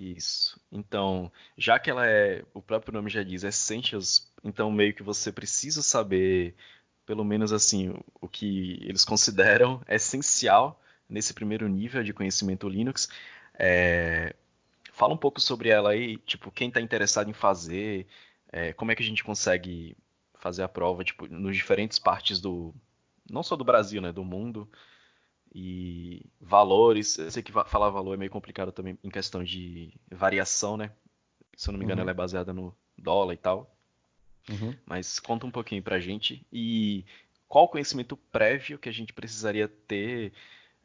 Isso. 0.01 0.59
Então, 0.71 1.31
já 1.55 1.77
que 1.77 1.87
ela 1.87 2.07
é, 2.07 2.43
o 2.55 2.61
próprio 2.61 2.91
nome 2.91 3.07
já 3.07 3.21
diz, 3.21 3.43
Essentials, 3.43 4.33
então 4.43 4.71
meio 4.71 4.95
que 4.95 5.03
você 5.03 5.31
precisa 5.31 5.83
saber, 5.83 6.55
pelo 7.05 7.23
menos 7.23 7.53
assim, 7.53 7.93
o 8.19 8.27
que 8.27 8.79
eles 8.81 9.05
consideram 9.05 9.79
essencial 9.87 10.81
nesse 11.07 11.35
primeiro 11.35 11.67
nível 11.67 12.03
de 12.03 12.13
conhecimento 12.13 12.67
Linux. 12.67 13.09
É, 13.53 14.35
fala 14.91 15.13
um 15.13 15.17
pouco 15.17 15.39
sobre 15.39 15.69
ela 15.69 15.91
aí, 15.91 16.17
tipo, 16.17 16.49
quem 16.49 16.69
está 16.69 16.81
interessado 16.81 17.29
em 17.29 17.33
fazer, 17.33 18.07
é, 18.51 18.73
como 18.73 18.91
é 18.91 18.95
que 18.95 19.03
a 19.03 19.05
gente 19.05 19.23
consegue 19.23 19.95
fazer 20.33 20.63
a 20.63 20.67
prova, 20.67 21.03
tipo, 21.03 21.27
nos 21.27 21.55
diferentes 21.55 21.99
partes 21.99 22.41
do. 22.41 22.73
Não 23.29 23.43
só 23.43 23.55
do 23.55 23.63
Brasil, 23.63 24.01
né? 24.01 24.11
Do 24.11 24.25
mundo. 24.25 24.67
E 25.53 26.25
valores. 26.39 27.17
Eu 27.17 27.31
sei 27.31 27.43
que 27.43 27.51
falar 27.51 27.89
valor 27.89 28.13
é 28.13 28.17
meio 28.17 28.31
complicado 28.31 28.71
também 28.71 28.97
em 29.03 29.09
questão 29.09 29.43
de 29.43 29.93
variação, 30.09 30.77
né? 30.77 30.91
Se 31.55 31.69
eu 31.69 31.73
não 31.73 31.79
me 31.79 31.85
engano, 31.85 31.99
uhum. 31.99 32.03
ela 32.03 32.11
é 32.11 32.13
baseada 32.13 32.53
no 32.53 32.75
dólar 32.97 33.33
e 33.33 33.37
tal. 33.37 33.75
Uhum. 34.49 34.75
Mas 34.85 35.19
conta 35.19 35.45
um 35.45 35.51
pouquinho 35.51 35.83
pra 35.83 35.99
gente. 35.99 36.45
E 36.51 37.05
qual 37.47 37.67
conhecimento 37.67 38.15
prévio 38.15 38.79
que 38.79 38.89
a 38.89 38.93
gente 38.93 39.13
precisaria 39.13 39.67
ter? 39.67 40.31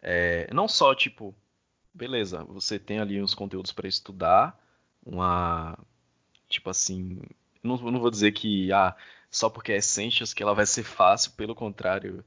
É, 0.02 0.52
não 0.52 0.66
só, 0.68 0.94
tipo, 0.94 1.34
beleza, 1.94 2.44
você 2.44 2.78
tem 2.78 2.98
ali 2.98 3.22
uns 3.22 3.34
conteúdos 3.34 3.72
para 3.72 3.88
estudar, 3.88 4.58
uma. 5.04 5.78
Tipo 6.48 6.70
assim. 6.70 7.20
Não, 7.62 7.76
não 7.76 8.00
vou 8.00 8.10
dizer 8.10 8.32
que 8.32 8.72
ah, 8.72 8.94
só 9.30 9.48
porque 9.48 9.72
é 9.72 9.76
Essentials 9.76 10.34
que 10.34 10.42
ela 10.42 10.54
vai 10.54 10.66
ser 10.66 10.84
fácil, 10.84 11.32
pelo 11.32 11.54
contrário. 11.54 12.24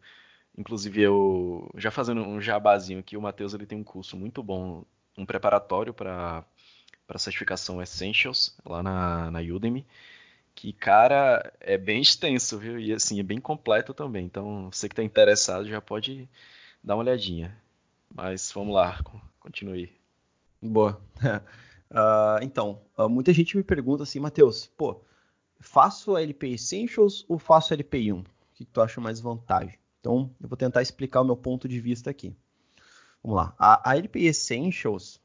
Inclusive, 0.57 1.01
eu 1.01 1.69
já 1.75 1.91
fazendo 1.91 2.21
um 2.21 2.41
jabazinho 2.41 2.99
aqui, 2.99 3.15
o 3.15 3.21
Matheus 3.21 3.53
ele 3.53 3.65
tem 3.65 3.77
um 3.77 3.83
curso 3.83 4.17
muito 4.17 4.43
bom, 4.43 4.83
um 5.17 5.25
preparatório 5.25 5.93
para 5.93 6.45
para 7.09 7.17
certificação 7.17 7.81
Essentials 7.81 8.55
lá 8.63 8.83
na, 8.83 9.31
na 9.31 9.39
Udemy, 9.39 9.83
que 10.53 10.71
cara 10.71 11.51
é 11.59 11.75
bem 11.75 12.01
extenso, 12.01 12.59
viu? 12.59 12.79
E 12.79 12.93
assim 12.93 13.19
é 13.19 13.23
bem 13.23 13.39
completo 13.41 13.95
também. 13.95 14.25
Então, 14.25 14.69
você 14.71 14.87
que 14.87 14.93
está 14.93 15.03
interessado 15.03 15.67
já 15.67 15.81
pode 15.81 16.29
dar 16.83 16.95
uma 16.95 17.01
olhadinha. 17.03 17.57
Mas 18.13 18.51
vamos 18.51 18.75
lá, 18.75 18.99
continue. 19.39 19.91
Boa. 20.61 21.01
uh, 21.89 22.37
então, 22.43 22.81
uh, 22.95 23.09
muita 23.09 23.33
gente 23.33 23.57
me 23.57 23.63
pergunta 23.63 24.03
assim, 24.03 24.19
Matheus, 24.19 24.67
pô, 24.67 25.01
faço 25.59 26.15
a 26.15 26.21
LP 26.21 26.49
Essentials 26.49 27.25
ou 27.27 27.39
faço 27.39 27.73
a 27.73 27.77
LP1? 27.77 28.21
O 28.21 28.25
que, 28.53 28.65
tu 28.65 28.81
acha 28.81 29.01
mais 29.01 29.19
vantagem? 29.19 29.79
Então, 29.99 30.33
eu 30.41 30.47
vou 30.47 30.57
tentar 30.57 30.81
explicar 30.81 31.21
o 31.21 31.25
meu 31.25 31.35
ponto 31.35 31.67
de 31.67 31.79
vista 31.79 32.09
aqui. 32.09 32.35
Vamos 33.23 33.37
lá. 33.37 33.53
A, 33.57 33.91
a 33.91 33.97
LP 33.97 34.25
Essentials, 34.25 35.21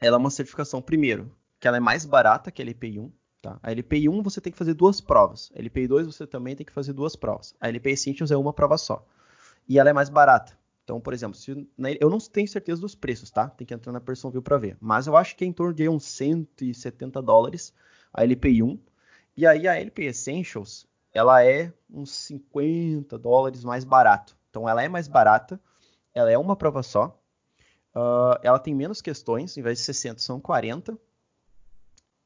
ela 0.00 0.16
é 0.16 0.18
uma 0.18 0.30
certificação, 0.30 0.80
primeiro, 0.80 1.30
que 1.58 1.68
ela 1.68 1.76
é 1.76 1.80
mais 1.80 2.04
barata 2.04 2.50
que 2.50 2.62
a 2.62 2.64
LPI1. 2.64 3.10
Tá? 3.42 3.58
A 3.62 3.70
LPI1 3.70 4.22
você 4.22 4.40
tem 4.40 4.52
que 4.52 4.58
fazer 4.58 4.74
duas 4.74 5.00
provas. 5.00 5.50
A 5.54 5.60
LPI2 5.60 6.06
você 6.06 6.26
também 6.26 6.56
tem 6.56 6.64
que 6.64 6.72
fazer 6.72 6.92
duas 6.92 7.16
provas. 7.16 7.54
A 7.60 7.68
LP 7.68 7.90
Essentials 7.90 8.30
é 8.30 8.36
uma 8.36 8.52
prova 8.52 8.76
só. 8.78 9.06
E 9.68 9.78
ela 9.78 9.90
é 9.90 9.92
mais 9.92 10.08
barata. 10.08 10.58
Então, 10.84 11.00
por 11.00 11.12
exemplo, 11.12 11.36
se, 11.36 11.68
eu 12.00 12.10
não 12.10 12.18
tenho 12.18 12.48
certeza 12.48 12.80
dos 12.80 12.94
preços, 12.94 13.30
tá? 13.30 13.48
Tem 13.48 13.66
que 13.66 13.72
entrar 13.72 13.92
na 13.92 14.00
Personview 14.00 14.42
para 14.42 14.58
ver. 14.58 14.76
Mas 14.80 15.06
eu 15.06 15.16
acho 15.16 15.36
que 15.36 15.44
é 15.44 15.46
em 15.46 15.52
torno 15.52 15.72
de 15.72 15.88
uns 15.88 16.04
170 16.04 17.22
dólares 17.22 17.72
a 18.12 18.22
LPI1 18.24 18.78
e 19.36 19.46
aí 19.46 19.68
a 19.68 19.76
LP 19.76 20.04
Essentials, 20.06 20.88
ela 21.12 21.44
é 21.44 21.72
uns 21.88 22.10
50 22.10 23.18
dólares 23.18 23.64
mais 23.64 23.84
barato. 23.84 24.36
Então 24.48 24.68
ela 24.68 24.82
é 24.82 24.88
mais 24.88 25.08
barata, 25.08 25.60
ela 26.14 26.30
é 26.30 26.38
uma 26.38 26.56
prova 26.56 26.82
só. 26.82 27.16
Uh, 27.94 28.38
ela 28.42 28.58
tem 28.58 28.74
menos 28.74 29.02
questões, 29.02 29.56
em 29.56 29.62
vez 29.62 29.78
de 29.78 29.84
60 29.84 30.20
são 30.20 30.40
40. 30.40 30.96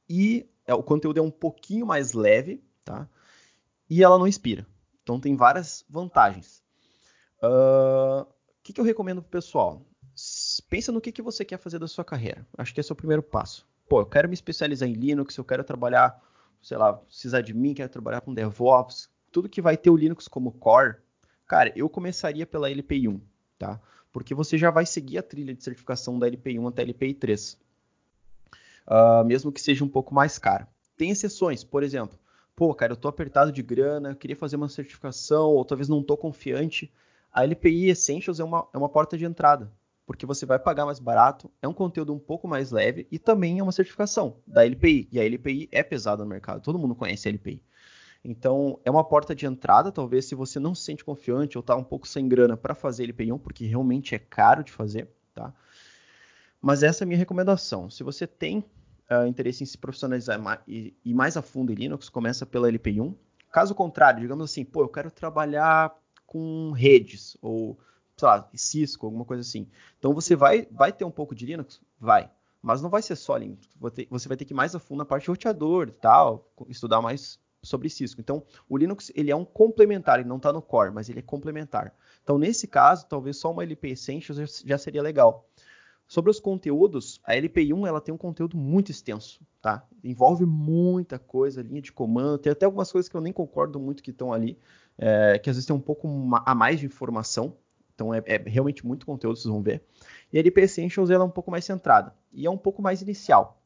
E 0.08 0.48
é, 0.66 0.74
o 0.74 0.82
conteúdo 0.82 1.18
é 1.18 1.22
um 1.22 1.30
pouquinho 1.30 1.86
mais 1.86 2.12
leve, 2.12 2.62
tá? 2.84 3.08
E 3.88 4.02
ela 4.02 4.18
não 4.18 4.26
inspira. 4.26 4.66
Então 5.02 5.20
tem 5.20 5.36
várias 5.36 5.84
vantagens. 5.88 6.62
O 7.42 8.22
uh, 8.22 8.26
que, 8.62 8.72
que, 8.72 8.80
eu 8.80 8.84
recomendo 8.84 9.20
pro 9.20 9.30
pessoal? 9.30 9.82
Pensa 10.68 10.92
no 10.92 11.00
que, 11.00 11.12
que 11.12 11.22
você 11.22 11.44
quer 11.44 11.58
fazer 11.58 11.78
da 11.78 11.88
sua 11.88 12.04
carreira. 12.04 12.46
Acho 12.56 12.72
que 12.72 12.80
esse 12.80 12.90
é 12.90 12.94
o 12.94 12.96
primeiro 12.96 13.22
passo. 13.22 13.66
Pô, 13.88 14.00
eu 14.00 14.06
quero 14.06 14.28
me 14.28 14.34
especializar 14.34 14.88
em 14.88 14.94
Linux, 14.94 15.36
eu 15.36 15.44
quero 15.44 15.62
trabalhar, 15.62 16.18
sei 16.64 16.78
lá, 16.78 16.94
precisar 16.94 17.42
de 17.42 17.52
mim, 17.52 17.74
quero 17.74 17.90
trabalhar 17.90 18.22
com 18.22 18.32
DevOps, 18.32 19.10
tudo 19.30 19.50
que 19.50 19.60
vai 19.60 19.76
ter 19.76 19.90
o 19.90 19.96
Linux 19.96 20.26
como 20.26 20.50
core. 20.50 20.96
Cara, 21.46 21.70
eu 21.76 21.88
começaria 21.90 22.46
pela 22.46 22.70
LPI1, 22.70 23.20
tá? 23.58 23.78
Porque 24.10 24.34
você 24.34 24.56
já 24.56 24.70
vai 24.70 24.86
seguir 24.86 25.18
a 25.18 25.22
trilha 25.22 25.54
de 25.54 25.62
certificação 25.62 26.18
da 26.18 26.26
LPI1 26.26 26.68
até 26.68 26.82
a 26.82 26.86
LPI3. 26.86 27.58
Uh, 28.86 29.24
mesmo 29.26 29.52
que 29.52 29.60
seja 29.60 29.84
um 29.84 29.88
pouco 29.88 30.14
mais 30.14 30.38
cara. 30.38 30.66
Tem 30.96 31.10
exceções, 31.10 31.62
por 31.62 31.82
exemplo, 31.82 32.18
pô, 32.56 32.74
cara, 32.74 32.92
eu 32.92 32.96
tô 32.96 33.08
apertado 33.08 33.52
de 33.52 33.62
grana, 33.62 34.14
queria 34.14 34.36
fazer 34.36 34.56
uma 34.56 34.68
certificação, 34.68 35.50
ou 35.50 35.64
talvez 35.64 35.88
não 35.88 36.02
tô 36.02 36.16
confiante. 36.16 36.90
A 37.30 37.44
LPI 37.44 37.90
Essentials 37.90 38.40
é 38.40 38.44
uma, 38.44 38.66
é 38.72 38.78
uma 38.78 38.88
porta 38.88 39.18
de 39.18 39.26
entrada, 39.26 39.70
porque 40.06 40.26
você 40.26 40.44
vai 40.44 40.58
pagar 40.58 40.84
mais 40.84 40.98
barato, 40.98 41.50
é 41.62 41.68
um 41.68 41.72
conteúdo 41.72 42.12
um 42.12 42.18
pouco 42.18 42.46
mais 42.46 42.70
leve 42.70 43.06
e 43.10 43.18
também 43.18 43.58
é 43.58 43.62
uma 43.62 43.72
certificação 43.72 44.36
da 44.46 44.64
LPI. 44.64 45.08
E 45.10 45.18
a 45.18 45.24
LPI 45.24 45.68
é 45.72 45.82
pesada 45.82 46.22
no 46.22 46.28
mercado, 46.28 46.60
todo 46.60 46.78
mundo 46.78 46.94
conhece 46.94 47.28
a 47.28 47.30
LPI. 47.30 47.62
Então, 48.24 48.80
é 48.84 48.90
uma 48.90 49.04
porta 49.04 49.34
de 49.34 49.44
entrada, 49.44 49.92
talvez, 49.92 50.24
se 50.24 50.34
você 50.34 50.58
não 50.58 50.74
se 50.74 50.82
sente 50.84 51.04
confiante 51.04 51.58
ou 51.58 51.60
está 51.60 51.76
um 51.76 51.84
pouco 51.84 52.08
sem 52.08 52.26
grana 52.26 52.56
para 52.56 52.74
fazer 52.74 53.06
LPI1, 53.08 53.38
porque 53.38 53.66
realmente 53.66 54.14
é 54.14 54.18
caro 54.18 54.64
de 54.64 54.72
fazer, 54.72 55.08
tá? 55.34 55.52
Mas 56.60 56.82
essa 56.82 57.02
é 57.02 57.04
a 57.04 57.06
minha 57.06 57.18
recomendação. 57.18 57.90
Se 57.90 58.02
você 58.02 58.26
tem 58.26 58.64
uh, 59.10 59.26
interesse 59.26 59.62
em 59.62 59.66
se 59.66 59.76
profissionalizar 59.76 60.40
e, 60.66 60.94
e 61.04 61.12
mais 61.12 61.36
a 61.36 61.42
fundo 61.42 61.70
em 61.70 61.74
Linux, 61.74 62.08
começa 62.08 62.46
pela 62.46 62.66
LP1. 62.70 63.14
Caso 63.52 63.74
contrário, 63.74 64.22
digamos 64.22 64.50
assim, 64.50 64.64
pô, 64.64 64.80
eu 64.80 64.88
quero 64.88 65.10
trabalhar 65.10 65.94
com 66.26 66.72
redes, 66.72 67.36
ou, 67.42 67.78
sei 68.16 68.28
lá, 68.28 68.48
Cisco, 68.54 69.06
alguma 69.06 69.24
coisa 69.24 69.40
assim. 69.40 69.68
Então 69.98 70.14
você 70.14 70.36
vai, 70.36 70.66
vai 70.70 70.92
ter 70.92 71.04
um 71.04 71.10
pouco 71.10 71.34
de 71.34 71.46
Linux? 71.46 71.80
Vai. 71.98 72.30
Mas 72.62 72.80
não 72.80 72.88
vai 72.88 73.02
ser 73.02 73.16
só 73.16 73.36
Linux. 73.36 73.68
Você 74.10 74.28
vai 74.28 74.36
ter 74.36 74.44
que 74.44 74.52
ir 74.52 74.56
mais 74.56 74.74
a 74.74 74.78
fundo 74.78 74.98
na 74.98 75.04
parte 75.04 75.24
de 75.24 75.30
roteador 75.30 75.88
e 75.88 75.92
tal, 75.92 76.50
estudar 76.68 77.02
mais 77.02 77.38
sobre 77.62 77.88
Cisco. 77.88 78.20
Então, 78.20 78.42
o 78.68 78.76
Linux 78.76 79.10
ele 79.14 79.30
é 79.30 79.36
um 79.36 79.44
complementar, 79.44 80.20
ele 80.20 80.28
não 80.28 80.36
está 80.36 80.52
no 80.52 80.62
core, 80.62 80.92
mas 80.92 81.08
ele 81.08 81.18
é 81.18 81.22
complementar. 81.22 81.94
Então, 82.22 82.38
nesse 82.38 82.66
caso, 82.66 83.06
talvez 83.06 83.36
só 83.36 83.50
uma 83.50 83.62
LP 83.62 83.88
Essentials 83.88 84.62
já 84.64 84.78
seria 84.78 85.02
legal. 85.02 85.46
Sobre 86.06 86.30
os 86.30 86.38
conteúdos, 86.38 87.20
a 87.24 87.34
LPI1 87.34 87.86
ela 87.86 88.00
tem 88.00 88.14
um 88.14 88.18
conteúdo 88.18 88.56
muito 88.56 88.90
extenso, 88.90 89.40
tá? 89.60 89.86
Envolve 90.02 90.44
muita 90.44 91.18
coisa, 91.18 91.62
linha 91.62 91.80
de 91.80 91.92
comando, 91.92 92.38
tem 92.38 92.52
até 92.52 92.66
algumas 92.66 92.92
coisas 92.92 93.08
que 93.08 93.16
eu 93.16 93.22
nem 93.22 93.32
concordo 93.32 93.80
muito 93.80 94.02
que 94.02 94.10
estão 94.10 94.32
ali, 94.32 94.58
é, 94.98 95.38
que 95.38 95.48
às 95.48 95.56
vezes 95.56 95.66
tem 95.66 95.74
um 95.74 95.80
pouco 95.80 96.06
a 96.44 96.54
mais 96.54 96.78
de 96.78 96.86
informação, 96.86 97.56
então 97.94 98.12
é, 98.12 98.22
é, 98.26 98.36
realmente 98.38 98.86
muito 98.86 99.06
conteúdo, 99.06 99.36
vocês 99.36 99.50
vão 99.50 99.62
ver. 99.62 99.82
E 100.32 100.36
a 100.36 100.40
LP 100.40 100.62
Essentials 100.62 101.10
ela 101.10 101.24
é 101.24 101.26
um 101.26 101.30
pouco 101.30 101.50
mais 101.50 101.64
centrada 101.64 102.14
e 102.32 102.46
é 102.46 102.50
um 102.50 102.58
pouco 102.58 102.82
mais 102.82 103.02
inicial. 103.02 103.62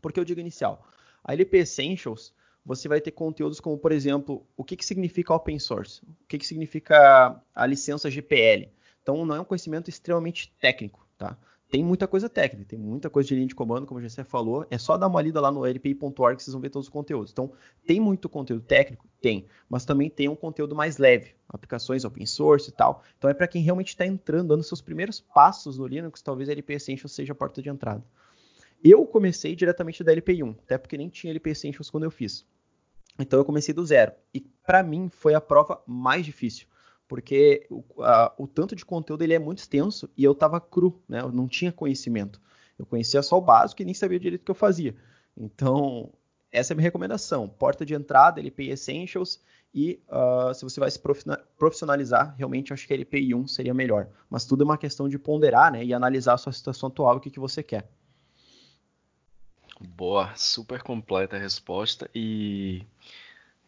Por 0.00 0.12
que 0.12 0.20
eu 0.20 0.24
digo 0.24 0.40
inicial? 0.40 0.86
A 1.24 1.32
LP 1.32 1.58
Essentials 1.58 2.34
você 2.66 2.88
vai 2.88 3.00
ter 3.00 3.12
conteúdos 3.12 3.60
como, 3.60 3.78
por 3.78 3.92
exemplo, 3.92 4.44
o 4.56 4.64
que, 4.64 4.76
que 4.76 4.84
significa 4.84 5.32
open 5.32 5.56
source, 5.58 6.02
o 6.04 6.26
que, 6.26 6.36
que 6.36 6.46
significa 6.46 7.40
a 7.54 7.64
licença 7.64 8.10
GPL. 8.10 8.68
Então, 9.00 9.24
não 9.24 9.36
é 9.36 9.40
um 9.40 9.44
conhecimento 9.44 9.88
extremamente 9.88 10.52
técnico, 10.60 11.06
tá? 11.16 11.38
Tem 11.68 11.82
muita 11.82 12.06
coisa 12.06 12.28
técnica, 12.28 12.64
tem 12.68 12.78
muita 12.78 13.10
coisa 13.10 13.28
de 13.28 13.34
linha 13.34 13.46
de 13.46 13.54
comando, 13.54 13.86
como 13.86 14.00
você 14.00 14.22
falou. 14.22 14.64
É 14.70 14.78
só 14.78 14.96
dar 14.96 15.08
uma 15.08 15.20
lida 15.20 15.40
lá 15.40 15.50
no 15.50 15.64
lpi.org 15.64 16.36
que 16.36 16.42
vocês 16.42 16.52
vão 16.52 16.60
ver 16.60 16.70
todos 16.70 16.86
os 16.86 16.92
conteúdos. 16.92 17.32
Então, 17.32 17.52
tem 17.84 17.98
muito 17.98 18.28
conteúdo 18.28 18.62
técnico? 18.62 19.04
Tem. 19.20 19.46
Mas 19.68 19.84
também 19.84 20.08
tem 20.08 20.28
um 20.28 20.36
conteúdo 20.36 20.76
mais 20.76 20.96
leve. 20.96 21.34
Aplicações 21.48 22.04
open 22.04 22.24
source 22.24 22.70
e 22.70 22.72
tal. 22.72 23.02
Então, 23.18 23.28
é 23.28 23.34
para 23.34 23.48
quem 23.48 23.62
realmente 23.62 23.88
está 23.88 24.06
entrando, 24.06 24.48
dando 24.48 24.62
seus 24.62 24.80
primeiros 24.80 25.18
passos 25.20 25.76
no 25.76 25.86
Linux, 25.88 26.22
talvez 26.22 26.48
a 26.48 26.52
LP 26.52 26.74
Essentials 26.74 27.12
seja 27.12 27.32
a 27.32 27.36
porta 27.36 27.60
de 27.60 27.68
entrada. 27.68 28.04
Eu 28.84 29.04
comecei 29.04 29.56
diretamente 29.56 30.04
da 30.04 30.12
LP1, 30.12 30.56
até 30.62 30.78
porque 30.78 30.96
nem 30.96 31.08
tinha 31.08 31.32
LP 31.32 31.50
Essentials 31.50 31.90
quando 31.90 32.04
eu 32.04 32.10
fiz. 32.12 32.46
Então, 33.18 33.40
eu 33.40 33.44
comecei 33.44 33.74
do 33.74 33.84
zero. 33.84 34.12
E, 34.32 34.40
para 34.40 34.84
mim, 34.84 35.08
foi 35.08 35.34
a 35.34 35.40
prova 35.40 35.82
mais 35.84 36.24
difícil 36.24 36.68
porque 37.08 37.66
o, 37.70 37.84
a, 38.02 38.32
o 38.38 38.46
tanto 38.46 38.74
de 38.74 38.84
conteúdo 38.84 39.22
ele 39.22 39.34
é 39.34 39.38
muito 39.38 39.58
extenso 39.58 40.08
e 40.16 40.24
eu 40.24 40.32
estava 40.32 40.60
cru, 40.60 41.00
né? 41.08 41.20
Eu 41.20 41.30
não 41.30 41.46
tinha 41.46 41.72
conhecimento. 41.72 42.40
Eu 42.78 42.84
conhecia 42.84 43.22
só 43.22 43.38
o 43.38 43.40
básico 43.40 43.82
e 43.82 43.84
nem 43.84 43.94
sabia 43.94 44.18
direito 44.18 44.42
o 44.42 44.44
que 44.44 44.50
eu 44.50 44.54
fazia. 44.54 44.94
Então, 45.36 46.10
essa 46.50 46.72
é 46.72 46.74
a 46.74 46.76
minha 46.76 46.84
recomendação. 46.84 47.48
Porta 47.48 47.84
de 47.84 47.94
entrada, 47.94 48.40
LPI 48.40 48.70
Essentials 48.70 49.40
e 49.74 50.02
uh, 50.08 50.54
se 50.54 50.64
você 50.64 50.80
vai 50.80 50.90
se 50.90 50.98
profissionalizar, 51.58 52.34
realmente 52.36 52.72
acho 52.72 52.86
que 52.86 52.94
LPI 52.94 53.34
1 53.34 53.46
seria 53.46 53.74
melhor. 53.74 54.08
Mas 54.30 54.44
tudo 54.46 54.62
é 54.62 54.64
uma 54.64 54.78
questão 54.78 55.08
de 55.08 55.18
ponderar 55.18 55.70
né, 55.70 55.84
e 55.84 55.92
analisar 55.92 56.34
a 56.34 56.38
sua 56.38 56.52
situação 56.52 56.88
atual 56.88 57.14
e 57.14 57.18
o 57.18 57.20
que, 57.20 57.30
que 57.30 57.40
você 57.40 57.62
quer. 57.62 57.88
Boa, 59.78 60.34
super 60.34 60.82
completa 60.82 61.36
a 61.36 61.38
resposta 61.38 62.08
e, 62.14 62.86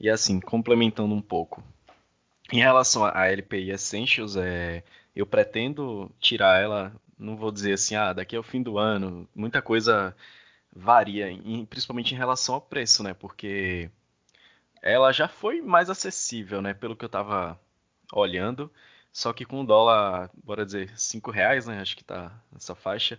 e 0.00 0.08
assim, 0.08 0.40
complementando 0.40 1.14
um 1.14 1.20
pouco. 1.20 1.62
Em 2.50 2.58
relação 2.58 3.04
à 3.04 3.26
LPI 3.26 3.70
Essentials, 3.70 4.36
é, 4.36 4.82
eu 5.14 5.26
pretendo 5.26 6.10
tirar 6.18 6.60
ela, 6.60 6.92
não 7.18 7.36
vou 7.36 7.52
dizer 7.52 7.74
assim, 7.74 7.94
ah, 7.94 8.12
daqui 8.12 8.36
ao 8.36 8.42
fim 8.42 8.62
do 8.62 8.78
ano, 8.78 9.28
muita 9.34 9.60
coisa 9.60 10.16
varia, 10.74 11.30
em, 11.30 11.64
principalmente 11.66 12.14
em 12.14 12.18
relação 12.18 12.54
ao 12.54 12.60
preço, 12.60 13.02
né? 13.02 13.14
Porque 13.14 13.90
ela 14.82 15.12
já 15.12 15.28
foi 15.28 15.60
mais 15.62 15.90
acessível, 15.90 16.62
né? 16.62 16.74
Pelo 16.74 16.96
que 16.96 17.04
eu 17.04 17.08
tava 17.08 17.60
olhando, 18.12 18.72
só 19.12 19.32
que 19.32 19.44
com 19.44 19.60
o 19.62 19.66
dólar, 19.66 20.30
bora 20.44 20.64
dizer, 20.64 20.98
5 20.98 21.30
reais, 21.30 21.66
né? 21.66 21.80
Acho 21.80 21.96
que 21.96 22.04
tá 22.04 22.32
nessa 22.52 22.74
faixa, 22.74 23.18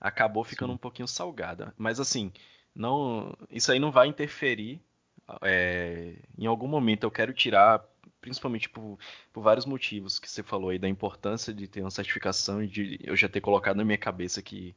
acabou 0.00 0.44
ficando 0.44 0.70
Sim. 0.70 0.74
um 0.76 0.78
pouquinho 0.78 1.08
salgada. 1.08 1.74
Mas 1.76 2.00
assim, 2.00 2.32
não, 2.74 3.36
isso 3.50 3.72
aí 3.72 3.78
não 3.78 3.90
vai 3.92 4.08
interferir. 4.08 4.80
É, 5.42 6.16
em 6.38 6.46
algum 6.46 6.68
momento 6.68 7.04
eu 7.04 7.10
quero 7.10 7.32
tirar 7.32 7.84
principalmente 8.20 8.68
por, 8.68 8.98
por, 9.32 9.42
vários 9.42 9.66
motivos 9.66 10.18
que 10.18 10.30
você 10.30 10.42
falou 10.42 10.70
aí 10.70 10.78
da 10.78 10.88
importância 10.88 11.52
de 11.52 11.66
ter 11.68 11.80
uma 11.80 11.90
certificação 11.90 12.62
e 12.62 12.66
de 12.66 12.98
eu 13.02 13.16
já 13.16 13.28
ter 13.28 13.40
colocado 13.40 13.76
na 13.76 13.84
minha 13.84 13.98
cabeça 13.98 14.42
que 14.42 14.74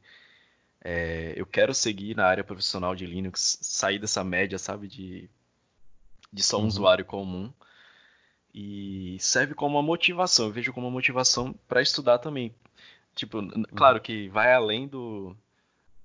é, 0.80 1.34
eu 1.36 1.46
quero 1.46 1.74
seguir 1.74 2.16
na 2.16 2.26
área 2.26 2.44
profissional 2.44 2.94
de 2.94 3.06
Linux, 3.06 3.58
sair 3.62 3.98
dessa 3.98 4.22
média, 4.22 4.58
sabe, 4.58 4.86
de, 4.86 5.28
de 6.32 6.42
só 6.42 6.58
um 6.58 6.62
uhum. 6.62 6.66
usuário 6.66 7.04
comum. 7.04 7.52
E 8.54 9.16
serve 9.20 9.54
como 9.54 9.76
uma 9.76 9.82
motivação, 9.82 10.46
eu 10.46 10.52
vejo 10.52 10.72
como 10.72 10.86
uma 10.86 10.92
motivação 10.92 11.54
para 11.68 11.82
estudar 11.82 12.18
também. 12.18 12.54
Tipo, 13.14 13.38
uhum. 13.38 13.64
claro 13.74 14.00
que 14.00 14.28
vai 14.28 14.52
além 14.52 14.88
do, 14.88 15.36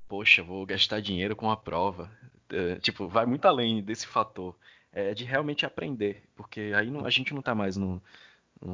poxa, 0.07 0.43
vou 0.43 0.65
gastar 0.65 1.01
dinheiro 1.01 1.35
com 1.35 1.49
a 1.49 1.57
prova. 1.57 2.11
É, 2.49 2.75
tipo, 2.75 3.07
vai 3.07 3.25
muito 3.25 3.45
além 3.45 3.81
desse 3.81 4.05
fator 4.05 4.55
é 4.93 5.13
de 5.13 5.23
realmente 5.23 5.65
aprender, 5.65 6.23
porque 6.35 6.71
aí 6.75 6.89
não, 6.89 7.05
a 7.05 7.09
gente 7.09 7.33
não 7.33 7.39
está 7.39 7.55
mais 7.55 7.75
no 7.75 8.01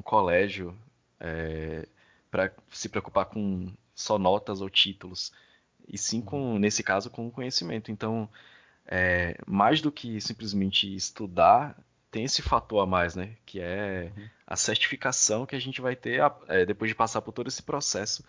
colégio 0.04 0.78
é, 1.20 1.88
para 2.30 2.52
se 2.70 2.90
preocupar 2.90 3.26
com 3.26 3.72
só 3.96 4.18
notas 4.18 4.62
ou 4.62 4.70
títulos, 4.70 5.32
e 5.88 5.98
sim 5.98 6.22
com, 6.22 6.54
uhum. 6.54 6.60
nesse 6.60 6.84
caso, 6.84 7.10
com 7.10 7.28
o 7.28 7.32
conhecimento. 7.32 7.92
Então, 7.92 8.30
é, 8.86 9.38
mais 9.48 9.82
do 9.82 9.92
que 9.92 10.22
simplesmente 10.22 10.94
estudar, 10.94 11.78
tem 12.12 12.24
esse 12.24 12.42
fator 12.42 12.82
a 12.82 12.86
mais, 12.86 13.16
né? 13.16 13.36
Que 13.46 13.60
é 13.60 14.12
uhum. 14.16 14.30
a 14.48 14.56
certificação 14.56 15.46
que 15.46 15.56
a 15.56 15.60
gente 15.60 15.82
vai 15.82 15.96
ter 15.96 16.22
é, 16.48 16.66
depois 16.66 16.90
de 16.90 16.96
passar 16.96 17.22
por 17.22 17.32
todo 17.32 17.48
esse 17.48 17.64
processo, 17.64 18.24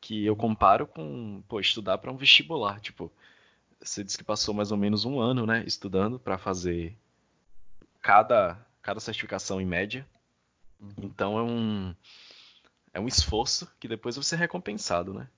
que 0.00 0.24
eu 0.24 0.34
comparo 0.34 0.86
com, 0.86 1.42
pô, 1.48 1.60
estudar 1.60 1.98
para 1.98 2.10
um 2.10 2.16
vestibular. 2.16 2.80
Tipo, 2.80 3.12
você 3.80 4.02
disse 4.02 4.18
que 4.18 4.24
passou 4.24 4.54
mais 4.54 4.72
ou 4.72 4.78
menos 4.78 5.04
um 5.04 5.20
ano, 5.20 5.46
né, 5.46 5.62
estudando 5.66 6.18
para 6.18 6.38
fazer 6.38 6.96
cada, 8.02 8.58
cada 8.82 9.00
certificação 9.00 9.60
em 9.60 9.66
média. 9.66 10.06
Uhum. 10.80 10.92
Então 10.98 11.38
é 11.38 11.42
um, 11.42 11.94
é 12.92 13.00
um 13.00 13.06
esforço 13.06 13.70
que 13.78 13.86
depois 13.86 14.16
vai 14.16 14.24
ser 14.24 14.36
recompensado, 14.36 15.14
né? 15.14 15.28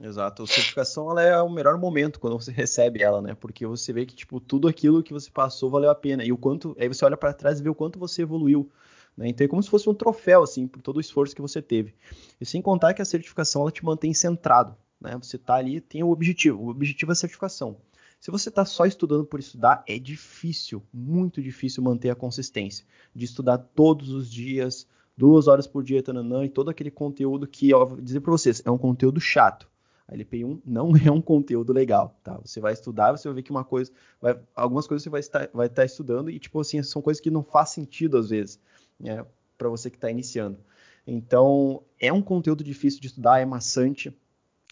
Exato. 0.00 0.44
A 0.44 0.46
certificação 0.46 1.10
ela 1.10 1.22
é 1.22 1.40
o 1.42 1.50
melhor 1.50 1.76
momento 1.76 2.18
quando 2.18 2.40
você 2.40 2.50
recebe 2.50 3.02
ela, 3.02 3.20
né? 3.20 3.34
Porque 3.34 3.66
você 3.66 3.92
vê 3.92 4.06
que 4.06 4.14
tipo 4.14 4.40
tudo 4.40 4.66
aquilo 4.66 5.02
que 5.02 5.12
você 5.12 5.30
passou 5.30 5.68
valeu 5.68 5.90
a 5.90 5.94
pena 5.94 6.24
e 6.24 6.32
o 6.32 6.38
quanto 6.38 6.74
aí 6.80 6.88
você 6.88 7.04
olha 7.04 7.18
para 7.18 7.34
trás 7.34 7.60
e 7.60 7.62
vê 7.62 7.68
o 7.68 7.74
quanto 7.74 7.98
você 7.98 8.22
evoluiu. 8.22 8.70
Né? 9.14 9.28
Então 9.28 9.44
é 9.44 9.48
como 9.48 9.62
se 9.62 9.68
fosse 9.68 9.88
um 9.90 9.94
troféu 9.94 10.42
assim 10.42 10.66
por 10.66 10.80
todo 10.80 10.96
o 10.96 11.00
esforço 11.00 11.36
que 11.36 11.42
você 11.42 11.60
teve. 11.60 11.94
E 12.40 12.46
sem 12.46 12.62
contar 12.62 12.94
que 12.94 13.02
a 13.02 13.04
certificação 13.04 13.60
ela 13.60 13.70
te 13.70 13.84
mantém 13.84 14.14
centrado, 14.14 14.74
né? 14.98 15.18
Você 15.20 15.36
tá 15.36 15.56
ali 15.56 15.82
tem 15.82 16.02
o 16.02 16.10
objetivo. 16.10 16.62
O 16.62 16.68
objetivo 16.70 17.12
é 17.12 17.14
a 17.14 17.16
certificação. 17.16 17.76
Se 18.20 18.30
você 18.30 18.50
está 18.50 18.66
só 18.66 18.84
estudando 18.84 19.24
por 19.24 19.40
estudar, 19.40 19.82
é 19.88 19.98
difícil, 19.98 20.82
muito 20.92 21.40
difícil 21.40 21.82
manter 21.82 22.10
a 22.10 22.14
consistência 22.14 22.84
de 23.14 23.24
estudar 23.24 23.56
todos 23.56 24.10
os 24.10 24.30
dias, 24.30 24.86
duas 25.16 25.48
horas 25.48 25.66
por 25.66 25.82
dia, 25.82 26.02
tananã, 26.02 26.44
e 26.44 26.50
todo 26.50 26.68
aquele 26.68 26.90
conteúdo 26.90 27.46
que, 27.46 27.72
ó, 27.72 27.86
vou 27.86 27.98
dizer 27.98 28.20
para 28.20 28.30
vocês, 28.30 28.62
é 28.62 28.70
um 28.70 28.76
conteúdo 28.76 29.18
chato. 29.18 29.66
A 30.06 30.14
LPI1 30.14 30.60
não 30.66 30.92
é 31.02 31.10
um 31.10 31.22
conteúdo 31.22 31.72
legal, 31.72 32.14
tá? 32.22 32.38
Você 32.44 32.60
vai 32.60 32.74
estudar, 32.74 33.12
você 33.12 33.26
vai 33.26 33.36
ver 33.36 33.42
que 33.42 33.50
uma 33.50 33.64
coisa, 33.64 33.90
vai, 34.20 34.38
algumas 34.54 34.86
coisas 34.86 35.02
você 35.02 35.08
vai 35.08 35.20
estar, 35.20 35.48
vai 35.54 35.68
estar 35.68 35.86
estudando 35.86 36.28
e 36.28 36.38
tipo 36.38 36.60
assim 36.60 36.82
são 36.82 37.00
coisas 37.00 37.22
que 37.22 37.30
não 37.30 37.42
faz 37.42 37.70
sentido 37.70 38.18
às 38.18 38.28
vezes, 38.28 38.60
né? 38.98 39.24
Para 39.56 39.70
você 39.70 39.88
que 39.88 39.96
está 39.96 40.10
iniciando. 40.10 40.58
Então 41.06 41.82
é 41.98 42.12
um 42.12 42.20
conteúdo 42.20 42.62
difícil 42.62 43.00
de 43.00 43.06
estudar, 43.06 43.40
é 43.40 43.46
maçante, 43.46 44.14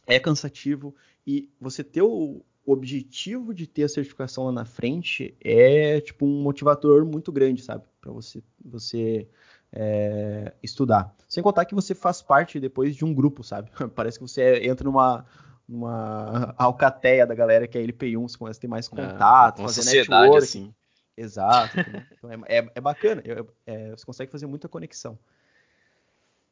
é 0.06 0.20
cansativo 0.20 0.94
e 1.26 1.48
você 1.58 1.82
ter 1.82 2.02
o, 2.02 2.42
o 2.68 2.72
objetivo 2.72 3.54
de 3.54 3.66
ter 3.66 3.84
a 3.84 3.88
certificação 3.88 4.44
lá 4.44 4.52
na 4.52 4.66
frente 4.66 5.34
é 5.40 6.02
tipo 6.02 6.26
um 6.26 6.42
motivador 6.42 7.02
muito 7.06 7.32
grande, 7.32 7.62
sabe? 7.62 7.84
Para 7.98 8.12
você 8.12 8.42
você 8.62 9.26
é, 9.72 10.52
estudar. 10.62 11.14
Sem 11.26 11.42
contar 11.42 11.64
que 11.64 11.74
você 11.74 11.94
faz 11.94 12.20
parte 12.20 12.60
depois 12.60 12.94
de 12.94 13.06
um 13.06 13.14
grupo, 13.14 13.42
sabe? 13.42 13.70
Parece 13.96 14.18
que 14.18 14.28
você 14.28 14.66
entra 14.66 14.84
numa, 14.84 15.24
numa 15.66 16.54
alcateia 16.58 17.26
da 17.26 17.34
galera 17.34 17.66
que 17.66 17.78
é 17.78 17.82
LP1, 17.82 18.28
você 18.28 18.36
começa 18.36 18.58
a 18.58 18.60
ter 18.60 18.68
mais 18.68 18.86
é, 18.86 18.90
contato, 18.90 19.60
é, 19.60 19.62
fazer 19.62 19.82
sociedade 19.82 20.22
network. 20.24 20.44
assim. 20.44 20.74
Exato. 21.16 21.74
então 22.18 22.30
é, 22.30 22.58
é, 22.58 22.70
é 22.74 22.80
bacana, 22.82 23.22
é, 23.66 23.92
você 23.92 24.04
consegue 24.04 24.30
fazer 24.30 24.46
muita 24.46 24.68
conexão. 24.68 25.18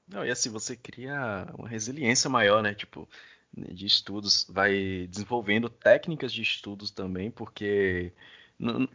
Não, 0.08 0.24
e 0.24 0.30
assim, 0.30 0.48
você 0.48 0.74
cria 0.76 1.46
uma 1.58 1.68
resiliência 1.68 2.30
maior, 2.30 2.62
né? 2.62 2.72
Tipo, 2.72 3.06
de 3.54 3.86
estudos, 3.86 4.46
vai 4.48 5.06
desenvolvendo 5.08 5.68
técnicas 5.68 6.32
de 6.32 6.42
estudos 6.42 6.90
também, 6.90 7.30
porque, 7.30 8.12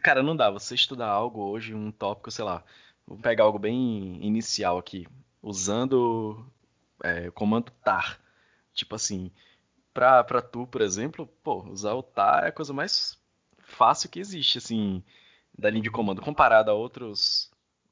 cara, 0.02 0.22
não 0.22 0.36
dá 0.36 0.50
você 0.50 0.74
estudar 0.74 1.08
algo 1.08 1.40
hoje, 1.42 1.74
um 1.74 1.90
tópico, 1.90 2.30
sei 2.30 2.44
lá, 2.44 2.64
Vou 3.06 3.18
pegar 3.18 3.44
algo 3.44 3.58
bem 3.58 4.24
inicial 4.24 4.78
aqui, 4.78 5.06
usando 5.42 6.46
é, 7.02 7.28
o 7.28 7.32
comando 7.32 7.70
tar. 7.84 8.20
Tipo 8.72 8.94
assim, 8.94 9.30
pra, 9.92 10.24
pra 10.24 10.40
tu, 10.40 10.66
por 10.66 10.80
exemplo, 10.80 11.26
pô, 11.42 11.62
usar 11.68 11.94
o 11.94 12.02
tar 12.02 12.44
é 12.44 12.48
a 12.48 12.52
coisa 12.52 12.72
mais 12.72 13.18
fácil 13.58 14.08
que 14.10 14.20
existe, 14.20 14.58
assim, 14.58 15.02
da 15.56 15.70
linha 15.70 15.82
de 15.82 15.90
comando, 15.90 16.22
comparado 16.22 16.70
a 16.70 16.74
outros, 16.74 17.50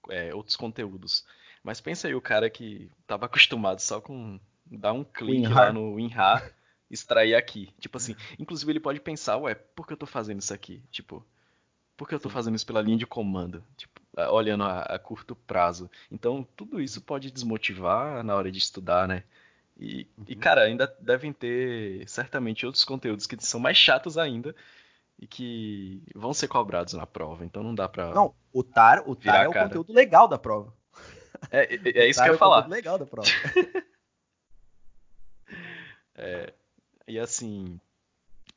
é, 0.08 0.34
outros 0.34 0.56
conteúdos. 0.56 1.26
Mas 1.62 1.80
pensa 1.80 2.08
aí 2.08 2.14
o 2.14 2.20
cara 2.20 2.48
que 2.48 2.90
estava 3.02 3.26
acostumado 3.26 3.80
só 3.80 4.00
com 4.00 4.40
dar 4.76 4.92
um 4.92 5.04
clique 5.04 5.46
WinRAR. 5.46 5.66
lá 5.66 5.72
no 5.72 5.94
WinRAR, 5.94 6.52
extrair 6.90 7.34
aqui. 7.34 7.72
Tipo 7.78 7.96
assim, 7.96 8.16
inclusive 8.38 8.70
ele 8.72 8.80
pode 8.80 9.00
pensar, 9.00 9.36
ué, 9.38 9.54
por 9.54 9.86
que 9.86 9.92
eu 9.92 9.96
tô 9.96 10.06
fazendo 10.06 10.40
isso 10.40 10.52
aqui? 10.52 10.82
Tipo, 10.90 11.24
por 11.96 12.08
que 12.08 12.14
eu 12.14 12.20
tô 12.20 12.30
fazendo 12.30 12.56
isso 12.56 12.66
pela 12.66 12.82
linha 12.82 12.96
de 12.96 13.06
comando? 13.06 13.62
Tipo, 13.76 14.00
olhando 14.30 14.64
a, 14.64 14.82
a, 14.82 14.98
curto 14.98 15.34
prazo. 15.34 15.90
Então, 16.10 16.46
tudo 16.56 16.80
isso 16.80 17.00
pode 17.00 17.30
desmotivar 17.30 18.24
na 18.24 18.34
hora 18.34 18.50
de 18.50 18.58
estudar, 18.58 19.06
né? 19.06 19.22
E, 19.78 20.06
uhum. 20.16 20.24
e, 20.28 20.36
cara, 20.36 20.62
ainda 20.62 20.94
devem 21.00 21.32
ter 21.32 22.06
certamente 22.08 22.66
outros 22.66 22.84
conteúdos 22.84 23.26
que 23.26 23.36
são 23.42 23.60
mais 23.60 23.76
chatos 23.76 24.18
ainda 24.18 24.54
e 25.18 25.26
que 25.26 26.02
vão 26.14 26.34
ser 26.34 26.48
cobrados 26.48 26.94
na 26.94 27.06
prova. 27.06 27.44
Então 27.44 27.62
não 27.62 27.74
dá 27.74 27.88
pra. 27.88 28.12
Não, 28.14 28.34
o 28.52 28.62
TAR, 28.62 29.08
o 29.08 29.14
TAR 29.14 29.44
é 29.44 29.48
o 29.48 29.52
conteúdo 29.52 29.92
legal 29.92 30.26
da 30.26 30.38
prova. 30.38 30.72
É, 31.50 31.74
é, 31.74 32.04
é 32.04 32.08
isso 32.10 32.22
que 32.22 32.28
eu 32.28 32.32
ia 32.32 32.36
é 32.36 32.38
falar. 32.38 32.66
legal 32.66 32.98
da 32.98 33.06
prova. 33.06 33.28
é, 36.20 36.52
e 37.08 37.18
assim, 37.18 37.80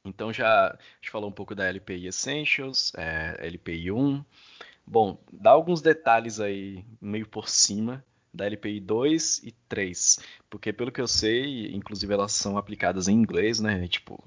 então 0.05 0.33
já 0.33 0.67
a 0.67 0.77
gente 0.95 1.09
falou 1.09 1.29
um 1.29 1.33
pouco 1.33 1.55
da 1.55 1.65
LPI 1.67 2.07
Essentials, 2.07 2.91
é, 2.95 3.37
LPI 3.47 3.91
1. 3.91 4.23
Bom, 4.85 5.17
dá 5.31 5.51
alguns 5.51 5.81
detalhes 5.81 6.39
aí 6.39 6.85
meio 7.01 7.27
por 7.27 7.47
cima 7.47 8.03
da 8.33 8.45
LPI 8.45 8.79
2 8.81 9.43
e 9.43 9.51
3, 9.69 10.19
porque 10.49 10.73
pelo 10.73 10.91
que 10.91 10.99
eu 10.99 11.07
sei, 11.07 11.71
inclusive 11.73 12.13
elas 12.13 12.33
são 12.33 12.57
aplicadas 12.57 13.07
em 13.07 13.13
inglês, 13.13 13.59
né? 13.59 13.87
Tipo, 13.87 14.21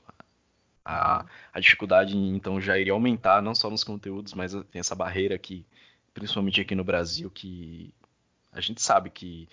a, 0.85 1.27
a 1.53 1.61
dificuldade 1.61 2.17
então 2.17 2.61
já 2.61 2.79
iria 2.79 2.93
aumentar, 2.93 3.43
não 3.43 3.55
só 3.55 3.69
nos 3.69 3.85
conteúdos, 3.85 4.33
mas 4.33 4.53
tem 4.71 4.81
essa 4.81 4.95
barreira 4.95 5.35
aqui, 5.35 5.67
principalmente 6.15 6.61
aqui 6.61 6.75
no 6.75 6.85
Brasil, 6.85 7.31
que 7.31 7.93
a 8.53 8.61
gente 8.61 8.81
sabe 8.81 9.11
que 9.11 9.49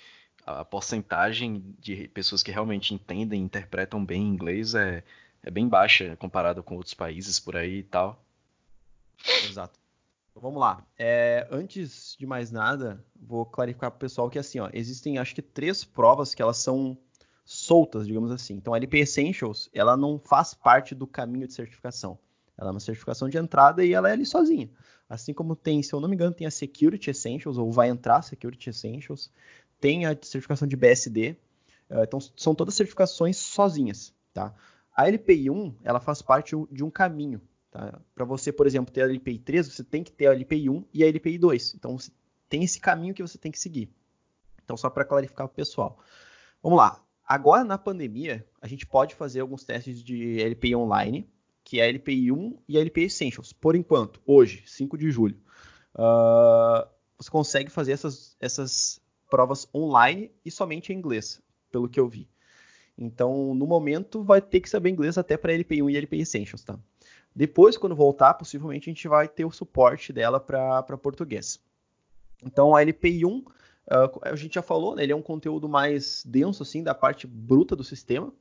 a 0.46 0.66
porcentagem 0.66 1.76
de 1.80 2.08
pessoas 2.10 2.44
que 2.44 2.52
realmente 2.52 2.94
entendem 2.94 3.42
e 3.42 3.44
interpretam 3.44 4.04
bem 4.04 4.22
inglês 4.22 4.76
é, 4.76 5.04
é 5.42 5.52
bem 5.52 5.68
baixa 5.68 6.16
comparado 6.18 6.62
com 6.62 6.76
outros 6.76 6.94
países 6.94 7.40
por 7.40 7.56
aí 7.56 7.80
e 7.80 7.84
tal. 7.84 8.22
Exato. 9.50 9.80
Então, 10.32 10.42
vamos 10.42 10.60
lá. 10.60 10.86
É, 10.98 11.48
antes 11.52 12.16
de 12.20 12.26
mais 12.26 12.52
nada, 12.52 13.04
vou 13.16 13.46
clarificar 13.46 13.92
para 13.92 13.98
o 13.98 14.00
pessoal 14.00 14.30
que 14.30 14.40
assim, 14.40 14.60
ó, 14.60 14.70
existem 14.74 15.18
acho 15.18 15.36
que 15.36 15.42
três 15.42 15.84
provas 15.84 16.34
que 16.34 16.42
elas 16.42 16.58
são 16.58 16.98
soltas, 17.46 18.08
digamos 18.08 18.32
assim. 18.32 18.56
Então 18.56 18.74
a 18.74 18.78
LP 18.78 19.00
Essentials, 19.00 19.70
ela 19.74 19.96
não 19.96 20.18
faz 20.18 20.54
parte 20.54 20.96
do 20.96 21.06
caminho 21.06 21.48
de 21.48 21.54
certificação. 21.54 22.18
Ela 22.58 22.70
é 22.70 22.72
uma 22.72 22.80
certificação 22.80 23.30
de 23.30 23.38
entrada 23.38 23.84
e 23.84 23.94
ela 23.94 24.10
é 24.10 24.14
ali 24.14 24.26
sozinha. 24.26 24.70
Assim 25.10 25.34
como 25.34 25.56
tem, 25.56 25.84
se 25.84 25.94
eu 25.94 26.00
não 26.00 26.08
me 26.08 26.16
engano, 26.16 26.34
tem 26.34 26.48
a 26.48 26.52
Security 26.52 27.12
Essentials, 27.12 27.58
ou 27.58 27.72
vai 27.72 27.90
entrar 27.90 28.22
Security 28.22 28.70
Essentials, 28.70 29.30
tem 29.84 30.06
a 30.06 30.18
certificação 30.22 30.66
de 30.66 30.78
BSD. 30.78 31.36
É, 31.90 32.04
então 32.04 32.18
são 32.38 32.56
todas 32.56 32.74
certificações 32.74 33.36
sozinhas, 33.36 34.14
tá? 34.34 34.56
A 34.96 35.10
LPI 35.10 35.50
1, 35.50 35.76
ela 35.84 36.00
faz 36.00 36.22
parte 36.22 36.56
de 36.72 36.86
um 36.86 36.90
caminho. 36.90 37.42
Tá? 37.70 38.00
Para 38.16 38.24
você, 38.24 38.54
por 38.54 38.66
exemplo, 38.66 38.94
ter 38.94 39.02
a 39.02 39.08
LPI 39.08 39.40
3, 39.40 39.68
você 39.68 39.84
tem 39.84 40.02
que 40.02 40.12
ter 40.12 40.28
a 40.28 40.34
LPI 40.34 40.70
1 40.70 40.86
e 40.94 41.04
a 41.04 41.08
LPI 41.08 41.38
2. 41.38 41.74
Então, 41.76 41.98
tem 42.48 42.64
esse 42.64 42.80
caminho 42.80 43.14
que 43.14 43.22
você 43.22 43.38
tem 43.38 43.52
que 43.52 43.60
seguir. 43.60 43.92
Então, 44.64 44.78
só 44.78 44.90
para 44.90 45.04
clarificar 45.04 45.48
para 45.48 45.54
o 45.54 45.56
pessoal. 45.56 46.00
Vamos 46.62 46.78
lá. 46.78 47.04
Agora, 47.28 47.66
na 47.66 47.78
pandemia, 47.78 48.48
a 48.62 48.68
gente 48.68 48.86
pode 48.86 49.16
fazer 49.16 49.42
alguns 49.42 49.66
testes 49.66 50.02
de 50.02 50.40
LPI 50.42 50.76
online, 50.78 51.30
que 51.62 51.82
é 51.82 51.84
a 51.84 51.90
LPI 51.90 52.32
1 52.32 52.60
e 52.70 52.78
a 52.78 52.82
LPI 52.82 53.06
Essentials. 53.06 53.52
Por 53.52 53.76
enquanto, 53.76 54.22
hoje, 54.26 54.64
5 54.66 54.98
de 54.98 55.12
julho, 55.12 55.38
uh, 55.96 56.88
você 57.18 57.30
consegue 57.30 57.70
fazer 57.70 57.94
essas, 57.94 58.38
essas 58.40 59.03
provas 59.34 59.68
online 59.74 60.32
e 60.46 60.52
somente 60.52 60.94
em 60.94 60.96
inglês, 60.96 61.42
pelo 61.72 61.90
que 61.90 62.00
eu 62.00 62.08
vi. 62.08 62.30
Então, 62.96 63.56
no 63.56 63.66
momento, 63.66 64.24
vai 64.24 64.40
ter 64.40 64.60
que 64.60 64.70
saber 64.70 64.92
inglês 64.92 65.18
até 65.18 65.36
para 65.36 65.54
LP1 65.54 65.92
e 65.92 65.98
LP 65.98 66.18
Essentials, 66.18 66.64
tá? 66.64 66.78
Depois, 67.36 67.76
quando 67.76 67.96
voltar, 67.96 68.36
possivelmente 68.36 68.88
a 68.88 68.94
gente 68.94 69.08
vai 69.08 69.28
ter 69.28 69.44
o 69.44 69.50
suporte 69.50 70.14
dela 70.14 70.40
para 70.40 70.84
português. 71.00 71.60
Então, 72.46 72.76
a 72.76 72.84
LPI1, 72.86 73.42
uh, 73.42 73.52
ah, 73.90 74.12
a 74.22 74.36
gente 74.36 74.54
já 74.54 74.62
falou, 74.62 74.96
né, 74.96 75.02
ele 75.02 75.14
é 75.14 75.16
um 75.16 75.22
conteúdo 75.24 75.68
mais 75.68 76.24
denso, 76.28 76.62
assim, 76.62 76.84
da 76.84 76.94
parte 76.94 77.26
bruta 77.26 77.76
do 77.76 77.84
sistema. 77.84 78.32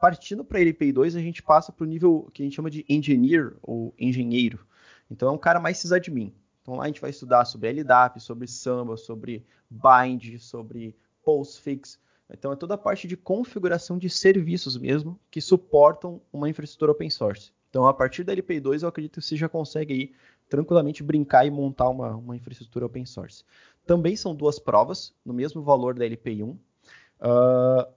Partindo 0.00 0.44
para 0.44 0.60
a 0.60 0.62
LPI2, 0.62 1.16
a 1.16 1.20
gente 1.20 1.42
passa 1.42 1.72
para 1.72 1.82
o 1.82 1.88
nível 1.88 2.30
que 2.32 2.42
a 2.42 2.46
gente 2.46 2.54
chama 2.54 2.70
de 2.70 2.84
engineer 2.88 3.56
ou 3.60 3.92
engenheiro. 3.98 4.64
Então, 5.10 5.30
é 5.30 5.32
um 5.32 5.38
cara 5.38 5.58
mais 5.58 5.78
sysadmin. 5.78 6.32
Então, 6.68 6.76
lá 6.76 6.84
a 6.84 6.86
gente 6.86 7.00
vai 7.00 7.08
estudar 7.08 7.46
sobre 7.46 7.72
LDAP, 7.72 8.20
sobre 8.20 8.46
Samba, 8.46 8.98
sobre 8.98 9.42
Bind, 9.70 10.38
sobre 10.38 10.94
Postfix, 11.24 11.98
então 12.30 12.52
é 12.52 12.56
toda 12.56 12.74
a 12.74 12.78
parte 12.78 13.08
de 13.08 13.16
configuração 13.16 13.96
de 13.96 14.10
serviços 14.10 14.76
mesmo 14.76 15.18
que 15.30 15.40
suportam 15.40 16.20
uma 16.30 16.46
infraestrutura 16.46 16.92
open 16.92 17.08
source. 17.08 17.52
Então 17.70 17.86
a 17.86 17.94
partir 17.94 18.22
da 18.22 18.34
LPI2 18.34 18.82
eu 18.82 18.88
acredito 18.88 19.18
que 19.18 19.26
você 19.26 19.34
já 19.34 19.48
consegue 19.48 19.94
aí 19.94 20.12
tranquilamente 20.46 21.02
brincar 21.02 21.46
e 21.46 21.50
montar 21.50 21.88
uma, 21.88 22.14
uma 22.16 22.36
infraestrutura 22.36 22.84
open 22.84 23.06
source. 23.06 23.44
Também 23.86 24.14
são 24.14 24.34
duas 24.34 24.58
provas 24.58 25.14
no 25.24 25.32
mesmo 25.32 25.62
valor 25.62 25.94
da 25.94 26.04
LPI1. 26.04 26.50
Uh, 26.50 27.92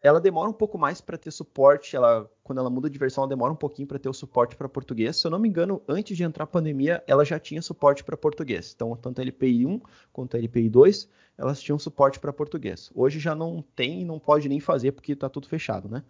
ela 0.00 0.20
demora 0.20 0.48
um 0.48 0.52
pouco 0.52 0.78
mais 0.78 1.00
para 1.00 1.18
ter 1.18 1.30
suporte, 1.30 1.96
ela, 1.96 2.30
quando 2.44 2.58
ela 2.58 2.70
muda 2.70 2.88
de 2.88 2.98
versão, 2.98 3.22
ela 3.22 3.28
demora 3.28 3.52
um 3.52 3.56
pouquinho 3.56 3.88
para 3.88 3.98
ter 3.98 4.08
o 4.08 4.12
suporte 4.12 4.54
para 4.54 4.68
português. 4.68 5.16
Se 5.16 5.26
eu 5.26 5.30
não 5.30 5.38
me 5.38 5.48
engano, 5.48 5.82
antes 5.88 6.16
de 6.16 6.22
entrar 6.22 6.44
a 6.44 6.46
pandemia, 6.46 7.02
ela 7.06 7.24
já 7.24 7.38
tinha 7.38 7.60
suporte 7.60 8.04
para 8.04 8.16
português. 8.16 8.72
Então, 8.74 8.94
tanto 8.96 9.20
a 9.20 9.24
LPI 9.24 9.66
1 9.66 9.80
quanto 10.12 10.36
a 10.36 10.38
LPI 10.38 10.68
2, 10.68 11.08
elas 11.36 11.60
tinham 11.60 11.78
suporte 11.78 12.20
para 12.20 12.32
português. 12.32 12.90
Hoje 12.94 13.18
já 13.18 13.34
não 13.34 13.62
tem 13.74 14.02
e 14.02 14.04
não 14.04 14.20
pode 14.20 14.48
nem 14.48 14.60
fazer 14.60 14.92
porque 14.92 15.12
está 15.12 15.28
tudo 15.28 15.48
fechado, 15.48 15.88
né? 15.88 16.04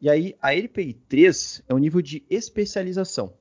E 0.00 0.08
aí, 0.08 0.36
a 0.40 0.54
LPI 0.54 0.94
3 0.94 1.64
é 1.68 1.74
o 1.74 1.78
nível 1.78 2.00
de 2.00 2.24
especialização. 2.30 3.34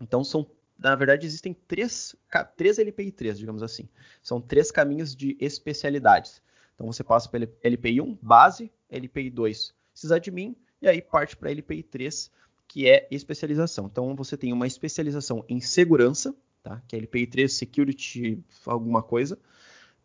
Então, 0.00 0.24
são 0.24 0.46
na 0.76 0.94
verdade, 0.96 1.24
existem 1.24 1.54
três, 1.54 2.16
três 2.56 2.78
LPI 2.78 3.12
3, 3.12 3.38
digamos 3.38 3.62
assim. 3.62 3.88
São 4.20 4.40
três 4.40 4.72
caminhos 4.72 5.14
de 5.14 5.36
especialidades. 5.40 6.42
Então 6.74 6.86
você 6.86 7.04
passa 7.04 7.28
pela 7.28 7.48
LPI 7.62 8.00
1, 8.00 8.18
base, 8.20 8.70
LPI 8.90 9.30
2, 9.30 9.74
sysadmin, 9.92 10.56
e 10.82 10.88
aí 10.88 11.00
parte 11.00 11.36
para 11.36 11.50
LPI 11.50 11.82
3, 11.84 12.30
que 12.68 12.88
é 12.88 13.06
especialização. 13.10 13.86
Então 13.86 14.14
você 14.14 14.36
tem 14.36 14.52
uma 14.52 14.66
especialização 14.66 15.44
em 15.48 15.60
segurança, 15.60 16.34
tá? 16.62 16.82
que 16.88 16.96
é 16.96 16.98
LPI 16.98 17.26
3 17.26 17.52
Security 17.52 18.42
alguma 18.66 19.02
coisa. 19.02 19.38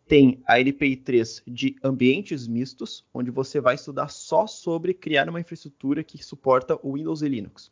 Tem 0.08 0.42
a 0.46 0.60
LPI 0.60 0.98
3 0.98 1.44
de 1.48 1.76
ambientes 1.84 2.48
mistos, 2.48 3.06
onde 3.14 3.30
você 3.30 3.62
vai 3.62 3.76
estudar 3.76 4.10
só 4.10 4.48
sobre 4.48 4.94
criar 4.94 5.30
uma 5.30 5.40
infraestrutura 5.40 6.04
que 6.04 6.24
suporta 6.24 6.80
o 6.82 6.94
Windows 6.94 7.22
e 7.22 7.30
Linux. 7.30 7.72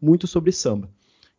Muito 0.00 0.26
sobre 0.26 0.52
Samba. 0.52 0.90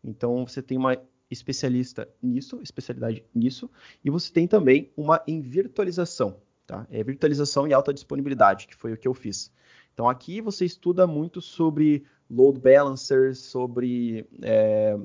Então 0.04 0.46
você 0.46 0.62
tem 0.62 0.78
uma 0.78 0.98
especialista 1.30 2.10
nisso, 2.22 2.60
especialidade 2.62 3.24
nisso, 3.34 3.70
e 4.04 4.10
você 4.10 4.32
tem 4.32 4.48
também 4.48 4.92
uma 4.98 5.22
em 5.28 5.42
virtualização, 5.42 6.38
tá? 6.70 6.86
É 6.92 7.04
virtualização 7.04 7.68
e 7.68 7.74
alta 7.74 7.92
disponibilidade, 7.92 8.68
que 8.68 8.76
foi 8.76 8.94
o 8.94 8.98
que 8.98 9.08
eu 9.08 9.14
fiz. 9.16 9.52
Então 9.92 10.08
aqui 10.08 10.40
você 10.40 10.66
estuda 10.66 11.08
muito 11.08 11.42
sobre 11.42 12.06
load 12.30 12.60
balancers, 12.60 13.40
sobre 13.40 14.30
é, 14.44 14.96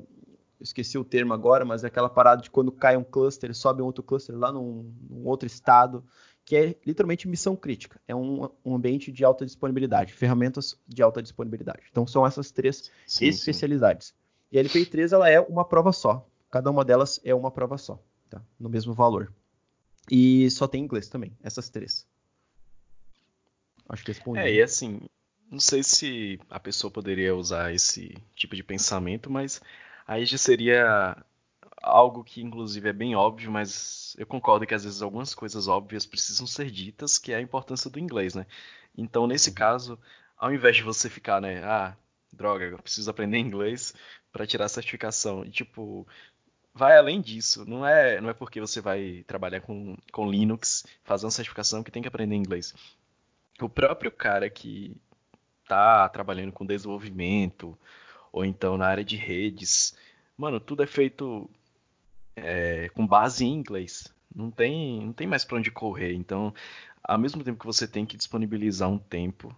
esqueci 0.61 0.95
o 0.95 1.03
termo 1.03 1.33
agora, 1.33 1.65
mas 1.65 1.83
é 1.83 1.87
aquela 1.87 2.07
parada 2.07 2.43
de 2.43 2.51
quando 2.51 2.71
cai 2.71 2.95
um 2.95 3.03
cluster, 3.03 3.53
sobe 3.55 3.81
um 3.81 3.85
outro 3.85 4.03
cluster 4.03 4.37
lá 4.37 4.51
num, 4.51 4.93
num 5.09 5.25
outro 5.25 5.47
estado, 5.47 6.05
que 6.45 6.55
é 6.55 6.75
literalmente 6.85 7.27
missão 7.27 7.55
crítica. 7.55 7.99
É 8.07 8.13
um, 8.13 8.47
um, 8.63 8.75
ambiente 8.75 9.11
de 9.11 9.25
alta 9.25 9.43
disponibilidade, 9.43 10.13
ferramentas 10.13 10.79
de 10.87 11.01
alta 11.01 11.19
disponibilidade. 11.19 11.81
Então 11.89 12.05
são 12.05 12.25
essas 12.27 12.51
três 12.51 12.91
sim, 13.07 13.25
especialidades. 13.25 14.09
Sim. 14.09 14.13
E 14.51 14.59
a 14.59 14.61
LPI 14.61 14.85
3 14.85 15.13
ela 15.13 15.27
é 15.27 15.39
uma 15.39 15.65
prova 15.65 15.91
só. 15.91 16.29
Cada 16.51 16.69
uma 16.69 16.85
delas 16.85 17.19
é 17.23 17.33
uma 17.33 17.49
prova 17.49 17.75
só, 17.79 17.99
tá? 18.29 18.39
No 18.59 18.69
mesmo 18.69 18.93
valor. 18.93 19.33
E 20.09 20.49
só 20.51 20.67
tem 20.67 20.83
inglês 20.83 21.07
também, 21.07 21.35
essas 21.43 21.69
três. 21.69 22.07
Acho 23.89 24.03
que 24.03 24.11
respondi. 24.11 24.39
É, 24.39 24.51
e 24.51 24.61
assim, 24.61 25.01
não 25.49 25.59
sei 25.59 25.83
se 25.83 26.39
a 26.49 26.59
pessoa 26.59 26.91
poderia 26.91 27.35
usar 27.35 27.73
esse 27.73 28.15
tipo 28.35 28.55
de 28.55 28.63
pensamento, 28.63 29.29
mas 29.29 29.61
aí 30.07 30.25
já 30.25 30.37
seria 30.37 31.17
algo 31.81 32.23
que 32.23 32.41
inclusive 32.41 32.89
é 32.89 32.93
bem 32.93 33.15
óbvio, 33.15 33.51
mas 33.51 34.15
eu 34.17 34.25
concordo 34.25 34.65
que 34.65 34.73
às 34.73 34.83
vezes 34.83 35.01
algumas 35.01 35.35
coisas 35.35 35.67
óbvias 35.67 36.05
precisam 36.05 36.47
ser 36.47 36.71
ditas, 36.71 37.17
que 37.17 37.31
é 37.31 37.35
a 37.35 37.41
importância 37.41 37.89
do 37.89 37.99
inglês, 37.99 38.33
né? 38.33 38.45
Então, 38.97 39.27
nesse 39.27 39.49
uhum. 39.49 39.55
caso, 39.55 39.99
ao 40.37 40.53
invés 40.53 40.77
de 40.77 40.83
você 40.83 41.09
ficar, 41.09 41.39
né, 41.41 41.63
ah, 41.63 41.95
droga, 42.31 42.65
eu 42.65 42.79
preciso 42.79 43.09
aprender 43.09 43.37
inglês 43.37 43.93
para 44.31 44.47
tirar 44.47 44.65
a 44.65 44.69
certificação, 44.69 45.45
e 45.45 45.51
tipo, 45.51 46.07
vai 46.75 46.97
além 46.97 47.21
disso, 47.21 47.63
não 47.65 47.87
é, 47.87 48.19
não 48.19 48.29
é 48.29 48.33
porque 48.33 48.59
você 48.59 48.81
vai 48.81 49.23
trabalhar 49.25 49.61
com, 49.61 49.95
com 50.11 50.29
Linux, 50.29 50.85
fazer 51.05 51.25
uma 51.25 51.31
certificação 51.31 51.81
que 51.81 51.89
tem 51.89 52.01
que 52.01 52.07
aprender 52.07 52.35
inglês. 52.35 52.73
O 53.61 53.69
próprio 53.69 54.11
cara 54.11 54.49
que 54.49 54.95
tá 55.65 56.07
trabalhando 56.09 56.51
com 56.51 56.65
desenvolvimento, 56.65 57.77
ou 58.31 58.43
então 58.43 58.77
na 58.77 58.87
área 58.87 59.05
de 59.05 59.15
redes, 59.15 59.97
mano, 60.37 60.59
tudo 60.59 60.83
é 60.83 60.87
feito 60.87 61.49
é, 62.35 62.89
com 62.89 63.07
base 63.07 63.45
em 63.45 63.53
inglês. 63.53 64.13
Não 64.35 64.51
tem, 64.51 65.05
não 65.05 65.13
tem 65.13 65.25
mais 65.25 65.45
para 65.45 65.57
onde 65.57 65.71
correr. 65.71 66.13
Então, 66.13 66.53
ao 67.01 67.17
mesmo 67.17 67.41
tempo 67.41 67.59
que 67.59 67.65
você 67.65 67.87
tem 67.87 68.05
que 68.05 68.17
disponibilizar 68.17 68.89
um 68.89 68.97
tempo 68.97 69.55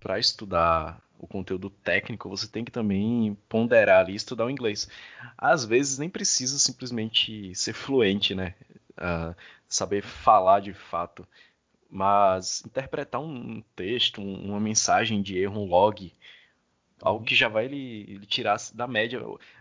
para 0.00 0.18
estudar 0.18 0.98
o 1.18 1.26
conteúdo 1.26 1.70
técnico, 1.70 2.28
você 2.28 2.46
tem 2.46 2.64
que 2.64 2.70
também 2.70 3.36
ponderar 3.48 4.00
ali 4.00 4.12
e 4.12 4.16
estudar 4.16 4.46
o 4.46 4.50
inglês. 4.50 4.88
Às 5.36 5.64
vezes 5.64 5.98
nem 5.98 6.08
precisa 6.08 6.58
simplesmente 6.58 7.54
ser 7.54 7.72
fluente, 7.74 8.34
né? 8.34 8.54
Uh, 8.92 9.34
saber 9.68 10.02
falar 10.02 10.60
de 10.60 10.72
fato. 10.72 11.26
Mas 11.90 12.64
interpretar 12.66 13.20
um 13.20 13.62
texto, 13.74 14.20
uma 14.20 14.60
mensagem 14.60 15.22
de 15.22 15.38
erro, 15.38 15.60
um 15.60 15.66
log, 15.66 16.12
algo 17.00 17.24
que 17.24 17.34
já 17.34 17.48
vai 17.48 17.68
lhe 17.68 18.20
tirar 18.26 18.56
da 18.74 18.86
média. 18.86 19.20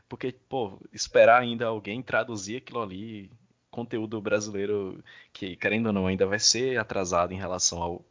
Porque, 0.10 0.34
pô, 0.50 0.80
esperar 0.92 1.42
ainda 1.42 1.68
alguém 1.68 2.02
traduzir 2.02 2.58
aquilo 2.58 2.82
ali, 2.82 3.32
conteúdo 3.72 4.20
brasileiro, 4.22 5.04
que 5.34 5.56
querendo 5.56 5.88
ou 5.88 5.94
não, 5.94 6.08
ainda 6.08 6.26
vai 6.26 6.40
ser 6.40 6.80
atrasado 6.80 7.34
em 7.34 7.38
relação 7.38 7.82
ao, 7.82 8.06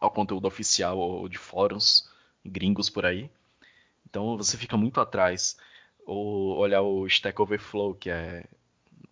ao 0.00 0.10
conteúdo 0.10 0.46
oficial 0.46 0.98
ou 0.98 1.28
de 1.28 1.38
fóruns 1.38 2.11
gringos 2.44 2.90
por 2.90 3.06
aí. 3.06 3.30
Então 4.08 4.36
você 4.36 4.56
fica 4.56 4.76
muito 4.76 5.00
atrás. 5.00 5.56
Ou 6.04 6.56
olhar 6.56 6.82
o 6.82 7.06
Stack 7.06 7.40
Overflow, 7.40 7.94
que 7.94 8.10
é, 8.10 8.44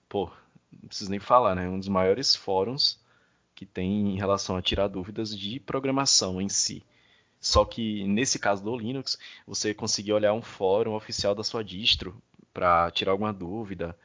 pô, 0.09 0.31
não 0.73 0.89
preciso 0.89 1.11
nem 1.11 1.21
falar, 1.21 1.55
né? 1.55 1.69
Um 1.69 1.79
dos 1.79 1.89
maiores 1.89 2.35
fóruns 2.35 3.01
que 3.55 3.67
tem 3.67 4.15
em 4.15 4.17
relação 4.17 4.57
a 4.57 4.63
tirar 4.63 4.89
dúvidas 4.89 5.37
de 5.39 5.61
programação 5.61 6.41
em 6.41 6.49
si. 6.49 6.83
Só 7.41 7.65
que 7.65 8.07
nesse 8.07 8.39
caso 8.39 8.63
do 8.63 8.77
Linux, 8.77 9.19
você 9.47 9.75
conseguir 9.75 10.13
olhar 10.13 10.33
um 10.33 10.43
fórum 10.43 10.95
oficial 10.95 11.35
da 11.35 11.45
sua 11.45 11.65
distro 11.65 12.21
para 12.53 12.91
tirar 12.91 13.13
alguma 13.13 13.33
dúvida, 13.33 13.97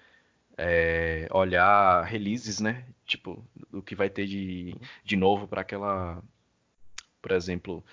é, 0.57 1.27
olhar 1.31 2.03
releases, 2.03 2.59
né? 2.59 2.85
Tipo, 3.05 3.43
o 3.71 3.81
que 3.81 3.95
vai 3.95 4.09
ter 4.09 4.25
de, 4.25 4.75
de 5.03 5.15
novo 5.15 5.47
para 5.47 5.61
aquela, 5.61 6.21
por 7.21 7.31
exemplo, 7.31 7.83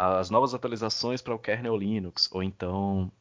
as 0.00 0.30
novas 0.30 0.54
atualizações 0.54 1.20
para 1.20 1.34
o 1.34 1.38
kernel 1.38 1.76
Linux, 1.76 2.28
ou 2.32 2.42
então 2.42 3.12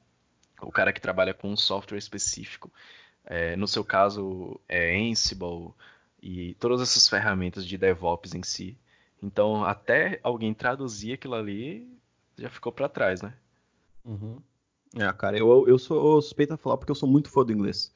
o 0.61 0.71
cara 0.71 0.93
que 0.93 1.01
trabalha 1.01 1.33
com 1.33 1.49
um 1.49 1.57
software 1.57 1.97
específico. 1.97 2.71
É, 3.25 3.55
no 3.57 3.67
seu 3.67 3.83
caso, 3.83 4.59
é 4.67 4.97
Ansible 4.97 5.73
e 6.21 6.53
todas 6.55 6.81
essas 6.81 7.07
ferramentas 7.07 7.65
de 7.65 7.77
DevOps 7.77 8.33
em 8.33 8.43
si. 8.43 8.77
Então, 9.21 9.65
até 9.65 10.19
alguém 10.23 10.53
traduzir 10.53 11.13
aquilo 11.13 11.35
ali, 11.35 11.85
já 12.37 12.49
ficou 12.49 12.71
para 12.71 12.87
trás, 12.87 13.21
né? 13.21 13.33
Uhum. 14.05 14.41
É, 14.95 15.11
cara, 15.11 15.37
eu, 15.37 15.67
eu 15.67 15.77
sou 15.77 16.21
suspeito 16.21 16.53
a 16.53 16.57
falar 16.57 16.77
porque 16.77 16.91
eu 16.91 16.95
sou 16.95 17.09
muito 17.09 17.29
fã 17.29 17.43
do 17.43 17.51
inglês. 17.51 17.93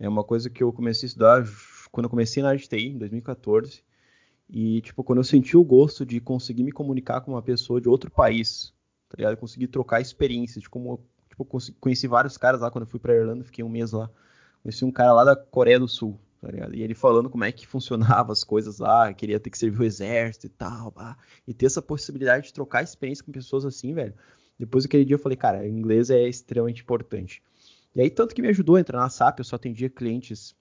É 0.00 0.08
uma 0.08 0.24
coisa 0.24 0.48
que 0.48 0.62
eu 0.62 0.72
comecei 0.72 1.06
a 1.06 1.08
estudar 1.08 1.44
quando 1.90 2.04
eu 2.04 2.10
comecei 2.10 2.42
na 2.42 2.48
área 2.48 2.60
de 2.60 2.68
TI, 2.68 2.88
em 2.88 2.98
2014. 2.98 3.84
E, 4.48 4.80
tipo, 4.82 5.02
quando 5.02 5.18
eu 5.18 5.24
senti 5.24 5.56
o 5.56 5.64
gosto 5.64 6.04
de 6.04 6.20
conseguir 6.20 6.62
me 6.62 6.72
comunicar 6.72 7.20
com 7.20 7.32
uma 7.32 7.42
pessoa 7.42 7.80
de 7.80 7.88
outro 7.88 8.10
país, 8.10 8.72
tá 9.08 9.16
ligado? 9.16 9.36
Conseguir 9.36 9.68
trocar 9.68 10.00
experiências, 10.00 10.66
como, 10.66 11.00
tipo, 11.28 11.46
conheci 11.80 12.06
vários 12.06 12.36
caras 12.36 12.60
lá 12.60 12.70
quando 12.70 12.84
eu 12.84 12.90
fui 12.90 13.00
pra 13.00 13.14
Irlanda, 13.14 13.44
fiquei 13.44 13.64
um 13.64 13.68
mês 13.68 13.92
lá. 13.92 14.10
Conheci 14.62 14.84
um 14.84 14.92
cara 14.92 15.12
lá 15.12 15.24
da 15.24 15.34
Coreia 15.34 15.80
do 15.80 15.88
Sul, 15.88 16.18
tá 16.40 16.50
ligado? 16.50 16.74
E 16.74 16.82
ele 16.82 16.94
falando 16.94 17.30
como 17.30 17.44
é 17.44 17.50
que 17.50 17.66
funcionava 17.66 18.32
as 18.32 18.44
coisas 18.44 18.78
lá, 18.78 19.12
queria 19.12 19.40
ter 19.40 19.50
que 19.50 19.58
servir 19.58 19.80
o 19.80 19.84
exército 19.84 20.46
e 20.46 20.50
tal, 20.50 20.94
e 21.46 21.54
ter 21.54 21.66
essa 21.66 21.82
possibilidade 21.82 22.46
de 22.46 22.52
trocar 22.52 22.82
experiência 22.82 23.24
com 23.24 23.32
pessoas 23.32 23.64
assim, 23.64 23.94
velho. 23.94 24.14
Depois 24.58 24.84
daquele 24.84 25.04
dia 25.04 25.14
eu 25.16 25.18
falei, 25.18 25.36
cara, 25.36 25.66
inglês 25.66 26.10
é 26.10 26.28
extremamente 26.28 26.82
importante. 26.82 27.42
E 27.94 28.00
aí, 28.00 28.08
tanto 28.08 28.34
que 28.34 28.40
me 28.40 28.48
ajudou 28.48 28.76
a 28.76 28.80
entrar 28.80 29.00
na 29.00 29.10
SAP, 29.10 29.38
eu 29.38 29.44
só 29.44 29.56
atendia 29.56 29.90
clientes 29.90 30.54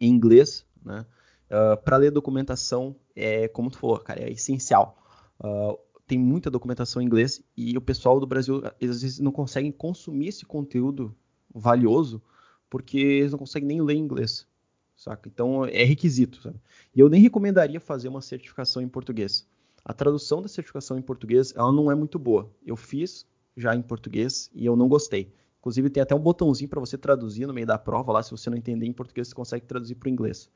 em 0.00 0.08
inglês, 0.08 0.64
né? 0.84 1.04
Uh, 1.50 1.72
ah, 1.72 1.76
para 1.76 1.96
ler 1.96 2.10
documentação, 2.10 2.94
é, 3.14 3.48
como 3.48 3.70
tu 3.70 3.78
falou, 3.78 3.98
cara, 3.98 4.22
é 4.22 4.30
essencial. 4.30 4.96
Uh, 5.40 5.78
tem 6.06 6.18
muita 6.18 6.50
documentação 6.50 7.00
em 7.02 7.06
inglês 7.06 7.42
e 7.56 7.76
o 7.76 7.80
pessoal 7.80 8.20
do 8.20 8.26
Brasil, 8.26 8.62
às 8.64 9.02
vezes, 9.02 9.18
não 9.18 9.32
conseguem 9.32 9.72
consumir 9.72 10.28
esse 10.28 10.44
conteúdo 10.44 11.14
valioso 11.54 12.22
porque 12.68 12.98
eles 12.98 13.32
não 13.32 13.38
conseguem 13.38 13.68
nem 13.68 13.82
ler 13.82 13.94
inglês 13.94 14.46
saca? 15.00 15.28
Então 15.28 15.64
é 15.64 15.82
requisito, 15.82 16.42
sabe? 16.42 16.60
E 16.94 17.00
eu 17.00 17.08
nem 17.08 17.20
recomendaria 17.22 17.80
fazer 17.80 18.08
uma 18.08 18.20
certificação 18.20 18.82
em 18.82 18.88
português. 18.88 19.48
A 19.82 19.94
tradução 19.94 20.42
da 20.42 20.48
certificação 20.48 20.98
em 20.98 21.02
português, 21.02 21.54
ela 21.56 21.72
não 21.72 21.90
é 21.90 21.94
muito 21.94 22.18
boa. 22.18 22.50
Eu 22.64 22.76
fiz 22.76 23.26
já 23.56 23.74
em 23.74 23.80
português 23.80 24.50
e 24.54 24.66
eu 24.66 24.76
não 24.76 24.88
gostei. 24.88 25.32
Inclusive 25.58 25.88
tem 25.88 26.02
até 26.02 26.14
um 26.14 26.20
botãozinho 26.20 26.68
para 26.68 26.80
você 26.80 26.98
traduzir 26.98 27.46
no 27.46 27.54
meio 27.54 27.66
da 27.66 27.78
prova 27.78 28.12
lá, 28.12 28.22
se 28.22 28.30
você 28.30 28.50
não 28.50 28.56
entender 28.56 28.86
em 28.86 28.92
português, 28.92 29.28
você 29.28 29.34
consegue 29.34 29.66
traduzir 29.66 29.94
para 29.94 30.08
o 30.08 30.10
inglês. 30.10 30.50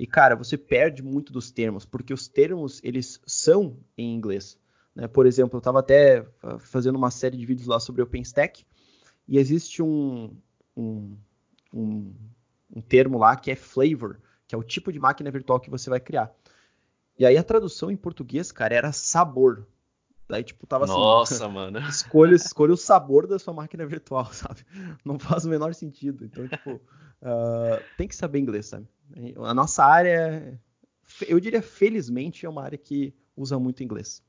E 0.00 0.06
cara, 0.06 0.34
você 0.34 0.56
perde 0.56 1.02
muito 1.02 1.32
dos 1.32 1.50
termos, 1.50 1.84
porque 1.84 2.14
os 2.14 2.26
termos 2.28 2.80
eles 2.82 3.20
são 3.26 3.76
em 3.96 4.14
inglês. 4.14 4.58
Né? 4.94 5.06
Por 5.06 5.26
exemplo, 5.26 5.56
eu 5.56 5.60
estava 5.60 5.80
até 5.80 6.26
fazendo 6.58 6.96
uma 6.96 7.10
série 7.10 7.36
de 7.36 7.46
vídeos 7.46 7.68
lá 7.68 7.78
sobre 7.78 8.02
OpenStack 8.02 8.64
e 9.28 9.38
existe 9.38 9.82
um, 9.82 10.34
um, 10.76 11.16
um 11.72 12.14
um 12.74 12.80
termo 12.80 13.18
lá 13.18 13.36
que 13.36 13.50
é 13.50 13.56
flavor, 13.56 14.20
que 14.46 14.54
é 14.54 14.58
o 14.58 14.62
tipo 14.62 14.92
de 14.92 14.98
máquina 14.98 15.30
virtual 15.30 15.60
que 15.60 15.70
você 15.70 15.90
vai 15.90 16.00
criar. 16.00 16.32
E 17.18 17.26
aí 17.26 17.36
a 17.36 17.42
tradução 17.42 17.90
em 17.90 17.96
português, 17.96 18.52
cara, 18.52 18.74
era 18.74 18.92
sabor. 18.92 19.66
Daí, 20.30 20.44
tipo, 20.44 20.66
tava 20.66 20.84
assim. 20.84 20.94
Nossa, 20.94 21.48
mano. 21.50 21.80
Escolha, 21.80 22.36
escolha 22.36 22.72
o 22.72 22.76
sabor 22.76 23.26
da 23.26 23.38
sua 23.38 23.52
máquina 23.52 23.84
virtual, 23.84 24.26
sabe? 24.32 24.64
Não 25.04 25.18
faz 25.18 25.44
o 25.44 25.48
menor 25.48 25.74
sentido. 25.74 26.24
Então, 26.24 26.46
tipo, 26.46 26.74
uh, 26.74 27.82
tem 27.96 28.06
que 28.06 28.14
saber 28.14 28.38
inglês, 28.38 28.66
sabe? 28.66 28.86
A 29.38 29.52
nossa 29.52 29.84
área, 29.84 30.58
eu 31.26 31.40
diria, 31.40 31.60
felizmente, 31.60 32.46
é 32.46 32.48
uma 32.48 32.62
área 32.62 32.78
que 32.78 33.12
usa 33.36 33.58
muito 33.58 33.82
inglês. 33.82 34.22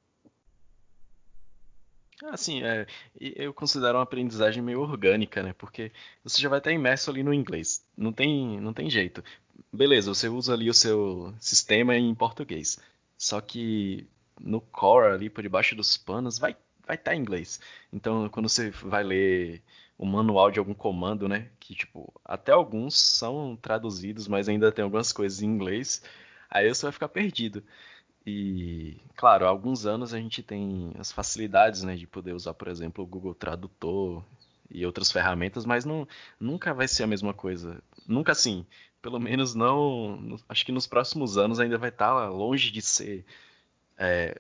Assim, 2.24 2.64
é, 2.64 2.86
eu 3.20 3.54
considero 3.54 3.98
uma 3.98 4.04
aprendizagem 4.04 4.62
meio 4.62 4.80
orgânica, 4.80 5.42
né? 5.42 5.54
Porque 5.54 5.92
você 6.24 6.42
já 6.42 6.50
vai 6.50 6.60
estar 6.60 6.72
imerso 6.72 7.10
ali 7.10 7.24
no 7.24 7.34
inglês. 7.34 7.86
Não 7.96 8.12
tem, 8.12 8.60
não 8.60 8.74
tem 8.74 8.90
jeito. 8.90 9.24
Beleza, 9.72 10.14
você 10.14 10.28
usa 10.28 10.54
ali 10.54 10.70
o 10.70 10.74
seu 10.74 11.34
sistema 11.40 11.96
em 11.96 12.14
português. 12.14 12.80
Só 13.18 13.42
que 13.42 14.08
no 14.44 14.62
core 14.62 15.14
ali, 15.14 15.30
por 15.30 15.42
debaixo 15.42 15.76
dos 15.76 15.98
panos, 15.98 16.38
vai 16.40 16.56
vai 16.86 16.96
estar 16.96 17.16
em 17.16 17.20
inglês. 17.20 17.60
Então, 17.94 18.28
quando 18.30 18.50
você 18.50 18.70
vai 18.70 19.04
ler 19.04 19.62
o 19.98 20.06
manual 20.06 20.52
de 20.52 20.60
algum 20.60 20.74
comando, 20.74 21.28
né? 21.28 21.50
Que, 21.60 21.76
tipo, 21.76 22.12
até 22.26 22.52
alguns 22.52 23.00
são 23.00 23.56
traduzidos, 23.62 24.28
mas 24.28 24.50
ainda 24.50 24.72
tem 24.72 24.84
algumas 24.84 25.12
coisas 25.14 25.42
em 25.42 25.46
inglês. 25.46 26.04
Aí 26.50 26.68
você 26.68 26.84
vai 26.84 26.92
ficar 26.92 27.08
perdido. 27.08 27.64
E, 28.26 28.98
claro, 29.16 29.46
há 29.46 29.50
alguns 29.50 29.86
anos 29.86 30.14
a 30.14 30.18
gente 30.20 30.44
tem 30.44 30.92
as 31.00 31.12
facilidades 31.12 31.84
né, 31.84 31.96
de 31.96 32.06
poder 32.08 32.34
usar, 32.34 32.54
por 32.54 32.68
exemplo, 32.68 33.04
o 33.04 33.08
Google 33.08 33.34
Tradutor 33.34 34.24
e 34.70 34.86
outras 34.86 35.12
ferramentas, 35.12 35.66
mas 35.66 35.86
não, 35.86 36.08
nunca 36.40 36.74
vai 36.74 36.88
ser 36.88 37.04
a 37.04 37.08
mesma 37.08 37.34
coisa. 37.34 37.82
Nunca 38.08 38.32
assim, 38.32 38.66
pelo 39.02 39.20
menos 39.20 39.56
não. 39.56 40.38
Acho 40.50 40.66
que 40.66 40.72
nos 40.72 40.88
próximos 40.88 41.38
anos 41.38 41.60
ainda 41.60 41.78
vai 41.78 41.90
estar 41.90 42.14
tá 42.14 42.30
longe 42.30 42.72
de 42.72 42.82
ser 42.82 43.26
é, 44.02 44.36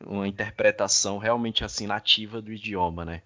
uma 0.00 0.26
interpretação 0.26 1.18
realmente 1.18 1.64
assim 1.64 1.86
nativa 1.86 2.40
do 2.40 2.50
idioma, 2.50 3.04
né? 3.04 3.22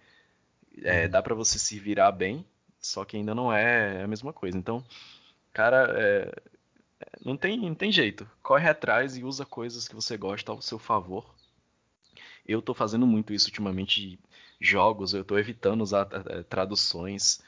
É, 0.82 1.04
uhum. 1.04 1.10
Dá 1.10 1.22
para 1.22 1.34
você 1.34 1.58
se 1.58 1.78
virar 1.78 2.10
bem, 2.10 2.44
só 2.80 3.04
que 3.04 3.16
ainda 3.16 3.34
não 3.34 3.52
é 3.52 4.02
a 4.02 4.06
mesma 4.08 4.32
coisa. 4.32 4.58
Então, 4.58 4.84
cara, 5.52 5.94
é, 5.96 6.32
não, 7.24 7.36
tem, 7.36 7.56
não 7.58 7.74
tem 7.74 7.92
jeito. 7.92 8.28
Corre 8.42 8.68
atrás 8.68 9.16
e 9.16 9.24
usa 9.24 9.46
coisas 9.46 9.86
que 9.86 9.94
você 9.94 10.16
gosta 10.16 10.50
ao 10.50 10.60
seu 10.60 10.78
favor. 10.78 11.32
Eu 12.46 12.60
tô 12.60 12.74
fazendo 12.74 13.06
muito 13.06 13.32
isso 13.32 13.46
ultimamente. 13.46 14.18
Jogos, 14.60 15.14
eu 15.14 15.24
tô 15.24 15.38
evitando 15.38 15.82
usar 15.82 16.08
é, 16.28 16.42
traduções. 16.42 17.40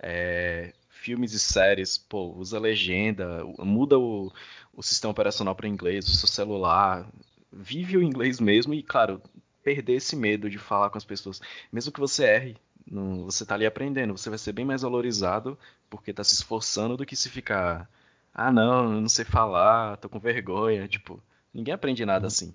É, 0.00 0.74
filmes 0.90 1.32
e 1.32 1.38
séries, 1.38 1.96
pô, 1.96 2.34
usa 2.36 2.58
legenda, 2.58 3.44
muda 3.58 3.98
o, 3.98 4.32
o 4.74 4.82
sistema 4.82 5.12
operacional 5.12 5.54
para 5.54 5.68
inglês, 5.68 6.08
o 6.08 6.14
seu 6.14 6.28
celular, 6.28 7.08
vive 7.52 7.96
o 7.96 8.02
inglês 8.02 8.40
mesmo 8.40 8.74
e, 8.74 8.82
claro, 8.82 9.20
perder 9.62 9.94
esse 9.94 10.16
medo 10.16 10.48
de 10.48 10.58
falar 10.58 10.90
com 10.90 10.98
as 10.98 11.04
pessoas. 11.04 11.40
Mesmo 11.72 11.92
que 11.92 12.00
você 12.00 12.24
erre, 12.24 12.56
não, 12.90 13.24
você 13.24 13.44
tá 13.44 13.54
ali 13.54 13.66
aprendendo, 13.66 14.16
você 14.16 14.28
vai 14.28 14.38
ser 14.38 14.52
bem 14.52 14.64
mais 14.64 14.82
valorizado 14.82 15.58
porque 15.90 16.12
tá 16.12 16.24
se 16.24 16.34
esforçando 16.34 16.96
do 16.96 17.06
que 17.06 17.16
se 17.16 17.28
ficar, 17.28 17.88
ah 18.34 18.52
não, 18.52 19.00
não 19.00 19.08
sei 19.08 19.24
falar, 19.24 19.96
tô 19.98 20.08
com 20.08 20.18
vergonha, 20.18 20.86
tipo, 20.88 21.22
ninguém 21.52 21.74
aprende 21.74 22.04
nada 22.04 22.24
uhum. 22.24 22.28
assim. 22.28 22.54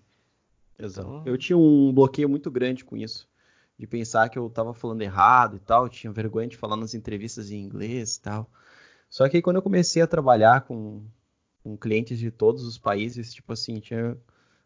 Exato. 0.78 1.08
Então... 1.08 1.24
Eu 1.26 1.38
tinha 1.38 1.58
um 1.58 1.92
bloqueio 1.94 2.30
muito 2.30 2.50
grande 2.50 2.84
com 2.84 2.98
isso, 2.98 3.28
de 3.78 3.88
pensar 3.88 4.30
que 4.30 4.38
eu 4.38 4.50
tava 4.50 4.74
falando 4.74 5.02
errado 5.02 5.58
e 5.58 5.60
tal, 5.60 5.90
tinha 5.90 6.12
vergonha 6.12 6.48
de 6.48 6.58
falar 6.58 6.78
nas 6.78 6.94
entrevistas 6.94 7.52
em 7.52 7.60
inglês 7.60 8.16
e 8.16 8.22
tal. 8.22 8.50
Só 9.10 9.30
que 9.30 9.38
aí, 9.38 9.44
quando 9.44 9.58
eu 9.58 9.62
comecei 9.62 10.02
a 10.02 10.08
trabalhar 10.08 10.62
com, 10.62 11.04
com 11.64 11.78
clientes 11.78 12.18
de 12.18 12.32
todos 12.32 12.64
os 12.64 12.80
países, 12.80 13.32
tipo 13.32 13.54
assim, 13.54 13.80
tinha 13.80 14.18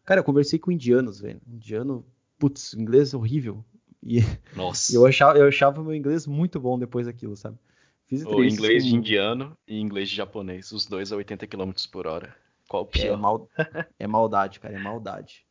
Cara, 0.08 0.20
eu 0.20 0.24
conversei 0.24 0.58
com 0.58 0.72
indianos, 0.72 1.20
velho. 1.20 1.38
Indiano, 1.46 2.02
putz, 2.38 2.72
inglês 2.72 3.12
horrível. 3.12 3.62
E 4.02 4.20
Nossa. 4.56 4.90
eu 4.96 5.04
achava, 5.04 5.36
eu 5.38 5.46
achava 5.46 5.84
meu 5.84 5.94
inglês 5.94 6.26
muito 6.26 6.58
bom 6.58 6.78
depois 6.78 7.04
daquilo, 7.04 7.36
sabe? 7.36 7.58
Fiz 8.06 8.24
o 8.24 8.42
inglês 8.42 8.84
com... 8.84 8.88
de 8.88 8.94
indiano 8.94 9.54
e 9.66 9.78
inglês 9.78 10.08
de 10.08 10.16
japonês, 10.16 10.72
os 10.72 10.86
dois 10.86 11.12
a 11.12 11.16
80 11.16 11.46
km 11.46 11.72
por 11.92 12.06
hora. 12.06 12.34
Qual 12.66 12.84
o 12.84 12.86
pior? 12.86 13.12
É, 13.12 13.16
mal... 13.18 13.50
é 13.98 14.06
maldade, 14.06 14.60
cara, 14.60 14.76
é 14.76 14.82
maldade. 14.82 15.44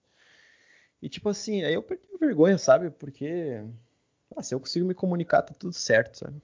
E 1.03 1.08
tipo 1.08 1.30
assim, 1.30 1.64
aí 1.64 1.76
eu 1.76 1.84
perdi 1.84 2.01
vergonha, 2.20 2.58
sabe? 2.58 2.89
Porque 2.89 3.64
ah, 4.36 4.41
se 4.41 4.55
eu 4.55 4.60
consigo 4.60 4.88
me 4.88 4.95
comunicar, 4.95 5.43
tá 5.43 5.53
tudo 5.53 5.74
certo, 5.74 6.18
sabe? 6.18 6.41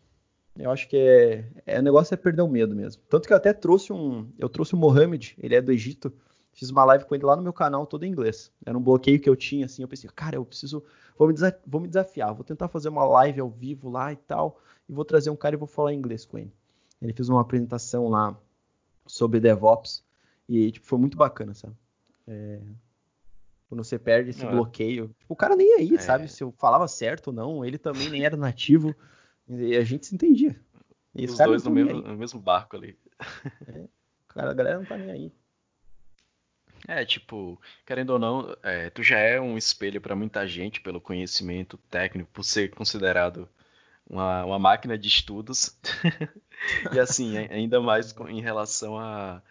Eu 0.55 0.69
acho 0.69 0.87
que 0.87 0.97
é, 0.97 1.45
é 1.65 1.79
o 1.79 1.81
negócio 1.81 2.13
é 2.13 2.17
perder 2.17 2.43
o 2.43 2.47
medo 2.47 2.75
mesmo. 2.75 3.01
Tanto 3.09 3.25
que 3.25 3.33
eu 3.33 3.37
até 3.37 3.51
trouxe 3.53 3.91
um, 3.91 4.31
eu 4.37 4.47
trouxe 4.49 4.75
o 4.75 4.77
Mohamed, 4.77 5.35
ele 5.39 5.55
é 5.55 5.61
do 5.61 5.71
Egito. 5.71 6.13
Fiz 6.53 6.69
uma 6.69 6.85
live 6.85 7.05
com 7.05 7.15
ele 7.15 7.25
lá 7.25 7.35
no 7.35 7.41
meu 7.41 7.51
canal, 7.51 7.85
todo 7.87 8.05
em 8.05 8.09
inglês. 8.09 8.51
Era 8.63 8.77
um 8.77 8.81
bloqueio 8.81 9.19
que 9.19 9.27
eu 9.27 9.35
tinha, 9.35 9.65
assim. 9.65 9.81
Eu 9.81 9.87
pensei, 9.87 10.09
cara, 10.15 10.35
eu 10.35 10.45
preciso. 10.45 10.83
Vou 11.17 11.27
me, 11.27 11.33
vou 11.65 11.81
me 11.81 11.87
desafiar, 11.87 12.33
vou 12.33 12.43
tentar 12.43 12.67
fazer 12.67 12.89
uma 12.89 13.03
live 13.03 13.41
ao 13.41 13.49
vivo 13.49 13.89
lá 13.89 14.13
e 14.13 14.15
tal. 14.15 14.59
E 14.87 14.93
vou 14.93 15.03
trazer 15.03 15.31
um 15.31 15.35
cara 15.35 15.55
e 15.55 15.57
vou 15.57 15.67
falar 15.67 15.93
inglês 15.93 16.25
com 16.25 16.37
ele. 16.37 16.53
Ele 17.01 17.11
fez 17.11 17.27
uma 17.27 17.41
apresentação 17.41 18.07
lá 18.07 18.37
sobre 19.07 19.39
DevOps. 19.39 20.03
E 20.47 20.71
tipo, 20.71 20.85
foi 20.85 20.99
muito 20.99 21.17
bacana, 21.17 21.53
sabe? 21.53 21.75
É... 22.27 22.61
Quando 23.67 23.83
você 23.83 23.97
perde 23.97 24.29
esse 24.29 24.45
é. 24.45 24.49
bloqueio. 24.49 25.07
Tipo, 25.19 25.33
o 25.33 25.35
cara 25.35 25.55
nem 25.55 25.73
aí, 25.73 25.95
é... 25.95 25.97
sabe? 25.97 26.27
Se 26.27 26.43
eu 26.43 26.51
falava 26.51 26.87
certo 26.87 27.27
ou 27.27 27.33
não. 27.33 27.65
Ele 27.65 27.79
também 27.79 28.09
nem 28.09 28.23
era 28.23 28.37
nativo. 28.37 28.95
E 29.49 29.75
a 29.75 29.83
gente 29.83 30.05
se 30.05 30.13
entendia. 30.13 30.55
E 31.15 31.25
os 31.25 31.37
dois 31.37 31.63
no 31.63 31.71
mesmo, 31.71 32.01
no 32.01 32.17
mesmo 32.17 32.39
barco 32.39 32.75
ali. 32.75 32.97
É, 33.67 33.87
cara, 34.27 34.51
a 34.51 34.53
galera 34.53 34.79
não 34.79 34.85
tá 34.85 34.97
nem 34.97 35.11
aí. 35.11 35.33
É, 36.87 37.05
tipo, 37.05 37.59
querendo 37.85 38.11
ou 38.11 38.19
não, 38.19 38.55
é, 38.61 38.89
tu 38.89 39.01
já 39.01 39.17
é 39.17 39.39
um 39.39 39.57
espelho 39.57 40.01
para 40.01 40.15
muita 40.15 40.45
gente 40.47 40.81
pelo 40.81 40.99
conhecimento 40.99 41.77
técnico, 41.89 42.29
por 42.33 42.43
ser 42.43 42.71
considerado 42.71 43.47
uma, 44.09 44.45
uma 44.45 44.59
máquina 44.59 44.97
de 44.97 45.07
estudos. 45.07 45.77
e 46.93 46.99
assim, 46.99 47.37
ainda 47.37 47.79
mais 47.81 48.13
em 48.29 48.41
relação 48.41 48.97
a, 48.99 49.41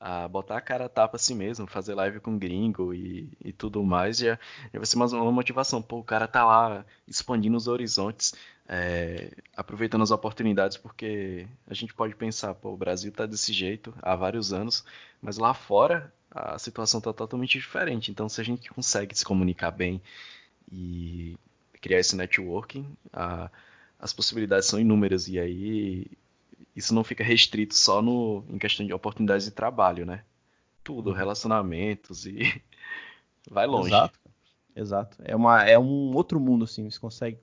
a 0.00 0.28
botar 0.28 0.56
a 0.56 0.60
cara 0.60 0.86
a 0.86 0.88
tapa 0.88 1.16
assim 1.16 1.34
mesmo, 1.34 1.66
fazer 1.66 1.94
live 1.94 2.20
com 2.20 2.38
gringo 2.38 2.94
e, 2.94 3.28
e 3.44 3.52
tudo 3.52 3.82
mais, 3.82 4.18
já, 4.18 4.38
já 4.72 4.78
vai 4.78 4.86
ser 4.86 4.96
mais 4.96 5.12
uma 5.12 5.32
motivação. 5.32 5.82
Pô, 5.82 5.98
o 5.98 6.04
cara 6.04 6.28
tá 6.28 6.44
lá 6.44 6.84
expandindo 7.06 7.56
os 7.56 7.66
horizontes, 7.66 8.34
é, 8.68 9.30
aproveitando 9.56 10.02
as 10.02 10.10
oportunidades, 10.10 10.76
porque 10.76 11.48
a 11.66 11.72
gente 11.72 11.94
pode 11.94 12.14
pensar, 12.14 12.54
pô, 12.54 12.70
o 12.74 12.76
Brasil 12.76 13.10
tá 13.10 13.24
desse 13.24 13.50
jeito 13.50 13.94
há 14.02 14.14
vários 14.14 14.52
anos, 14.52 14.84
mas 15.22 15.38
lá 15.38 15.54
fora 15.54 16.12
a 16.30 16.58
situação 16.58 16.98
está 16.98 17.10
totalmente 17.12 17.58
diferente. 17.58 18.10
Então, 18.10 18.28
se 18.28 18.40
a 18.40 18.44
gente 18.44 18.68
consegue 18.68 19.16
se 19.16 19.24
comunicar 19.24 19.70
bem 19.70 20.02
e 20.70 21.38
criar 21.80 21.98
esse 21.98 22.14
networking, 22.14 22.94
a, 23.10 23.50
as 23.98 24.12
possibilidades 24.12 24.68
são 24.68 24.78
inúmeras. 24.78 25.28
E 25.28 25.38
aí, 25.38 26.06
isso 26.76 26.94
não 26.94 27.02
fica 27.02 27.24
restrito 27.24 27.74
só 27.74 28.02
no, 28.02 28.44
em 28.50 28.58
questão 28.58 28.86
de 28.86 28.92
oportunidades 28.92 29.46
de 29.46 29.50
trabalho, 29.50 30.04
né? 30.04 30.22
Tudo, 30.84 31.10
uhum. 31.10 31.16
relacionamentos 31.16 32.26
e 32.26 32.62
vai 33.50 33.66
longe. 33.66 33.88
Exato. 33.88 34.18
Exato. 34.76 35.16
É, 35.24 35.34
uma, 35.34 35.64
é 35.64 35.78
um 35.78 36.14
outro 36.14 36.38
mundo, 36.38 36.64
assim. 36.64 36.88
Você 36.88 37.00
consegue 37.00 37.38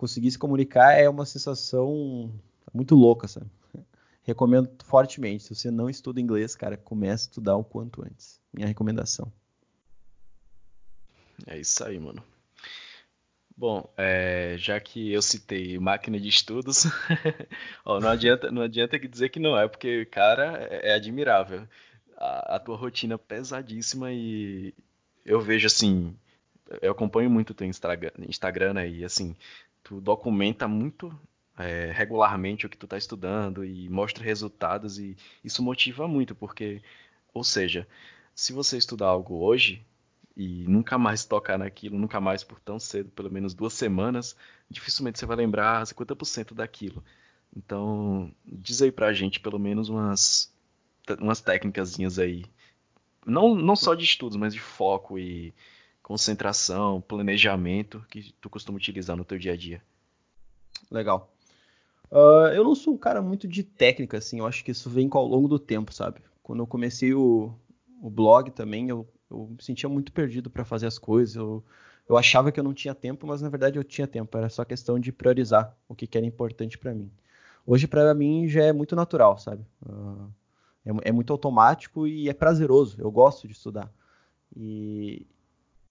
conseguir 0.00 0.30
se 0.30 0.38
comunicar 0.38 0.92
é 0.92 1.06
uma 1.10 1.26
sensação 1.26 2.32
muito 2.72 2.94
louca, 2.94 3.28
sabe? 3.28 3.50
recomendo 4.24 4.70
fortemente. 4.82 5.44
Se 5.44 5.54
você 5.54 5.70
não 5.70 5.90
estuda 5.90 6.18
inglês, 6.18 6.56
cara, 6.56 6.78
comece 6.78 7.26
a 7.26 7.28
estudar 7.28 7.56
o 7.56 7.62
quanto 7.62 8.02
antes. 8.02 8.40
Minha 8.50 8.66
recomendação. 8.66 9.30
É 11.46 11.58
isso 11.58 11.84
aí, 11.84 11.98
mano. 11.98 12.24
Bom, 13.54 13.92
é, 13.94 14.56
já 14.56 14.80
que 14.80 15.12
eu 15.12 15.20
citei 15.20 15.78
máquina 15.78 16.18
de 16.18 16.28
estudos, 16.28 16.86
ó, 17.84 18.00
não 18.00 18.08
adianta, 18.08 18.50
não 18.50 18.62
adianta 18.62 18.98
dizer 18.98 19.28
que 19.28 19.38
não 19.38 19.58
é, 19.58 19.68
porque, 19.68 20.06
cara, 20.06 20.66
é, 20.70 20.92
é 20.92 20.94
admirável. 20.94 21.68
A, 22.16 22.56
a, 22.56 22.58
tua 22.58 22.76
rotina 22.76 23.18
pesadíssima 23.18 24.10
e 24.12 24.72
eu 25.26 25.42
vejo 25.42 25.66
assim, 25.66 26.16
eu 26.80 26.92
acompanho 26.92 27.28
muito 27.28 27.50
o 27.50 27.54
teu 27.54 27.66
Instagram, 27.66 28.12
Instagram 28.28 28.74
né, 28.74 28.88
e 28.88 29.04
assim, 29.04 29.36
tu 29.90 30.00
documenta 30.00 30.68
muito 30.68 31.12
é, 31.58 31.90
regularmente 31.90 32.64
o 32.64 32.68
que 32.68 32.76
tu 32.76 32.86
está 32.86 32.96
estudando 32.96 33.64
e 33.64 33.88
mostra 33.88 34.22
resultados 34.22 35.00
e 35.00 35.16
isso 35.42 35.64
motiva 35.64 36.06
muito, 36.06 36.32
porque, 36.32 36.80
ou 37.34 37.42
seja, 37.42 37.88
se 38.32 38.52
você 38.52 38.78
estudar 38.78 39.08
algo 39.08 39.42
hoje 39.44 39.84
e 40.36 40.64
nunca 40.68 40.96
mais 40.96 41.24
tocar 41.24 41.58
naquilo, 41.58 41.98
nunca 41.98 42.20
mais 42.20 42.44
por 42.44 42.60
tão 42.60 42.78
cedo, 42.78 43.10
pelo 43.10 43.32
menos 43.32 43.52
duas 43.52 43.72
semanas, 43.72 44.36
dificilmente 44.70 45.18
você 45.18 45.26
vai 45.26 45.36
lembrar 45.36 45.84
50% 45.84 46.54
daquilo. 46.54 47.02
Então, 47.56 48.32
diz 48.46 48.80
aí 48.82 48.92
pra 48.92 49.12
gente 49.12 49.40
pelo 49.40 49.58
menos 49.58 49.88
umas, 49.88 50.54
umas 51.18 51.40
técnicas 51.40 51.98
aí. 52.20 52.44
Não, 53.26 53.56
não 53.56 53.74
só 53.74 53.96
de 53.96 54.04
estudos, 54.04 54.36
mas 54.36 54.54
de 54.54 54.60
foco 54.60 55.18
e 55.18 55.52
concentração, 56.10 57.00
planejamento 57.00 58.04
que 58.10 58.34
tu 58.40 58.50
costuma 58.50 58.76
utilizar 58.76 59.16
no 59.16 59.24
teu 59.24 59.38
dia 59.38 59.52
a 59.52 59.56
dia. 59.56 59.80
Legal. 60.90 61.32
Uh, 62.10 62.50
eu 62.52 62.64
não 62.64 62.74
sou 62.74 62.94
um 62.94 62.98
cara 62.98 63.22
muito 63.22 63.46
de 63.46 63.62
técnica, 63.62 64.18
assim, 64.18 64.40
eu 64.40 64.46
acho 64.46 64.64
que 64.64 64.72
isso 64.72 64.90
vem 64.90 65.08
ao 65.12 65.24
longo 65.24 65.46
do 65.46 65.56
tempo, 65.56 65.94
sabe? 65.94 66.20
Quando 66.42 66.64
eu 66.64 66.66
comecei 66.66 67.14
o, 67.14 67.54
o 68.02 68.10
blog 68.10 68.50
também, 68.50 68.88
eu, 68.88 69.06
eu 69.30 69.54
me 69.56 69.62
sentia 69.62 69.88
muito 69.88 70.10
perdido 70.10 70.50
para 70.50 70.64
fazer 70.64 70.88
as 70.88 70.98
coisas, 70.98 71.36
eu, 71.36 71.62
eu 72.08 72.16
achava 72.16 72.50
que 72.50 72.58
eu 72.58 72.64
não 72.64 72.74
tinha 72.74 72.92
tempo, 72.92 73.24
mas 73.24 73.40
na 73.40 73.48
verdade 73.48 73.78
eu 73.78 73.84
tinha 73.84 74.08
tempo, 74.08 74.36
era 74.36 74.48
só 74.48 74.64
questão 74.64 74.98
de 74.98 75.12
priorizar 75.12 75.76
o 75.88 75.94
que, 75.94 76.08
que 76.08 76.18
era 76.18 76.26
importante 76.26 76.76
para 76.76 76.92
mim. 76.92 77.08
Hoje, 77.64 77.86
para 77.86 78.12
mim, 78.14 78.48
já 78.48 78.64
é 78.64 78.72
muito 78.72 78.96
natural, 78.96 79.38
sabe? 79.38 79.64
Uh, 79.86 80.28
é, 80.84 81.10
é, 81.10 81.12
muito 81.12 81.32
automático 81.32 82.04
e 82.04 82.28
é 82.28 82.34
prazeroso, 82.34 83.00
eu 83.00 83.12
gosto 83.12 83.46
de 83.46 83.52
estudar. 83.52 83.88
E 84.56 85.24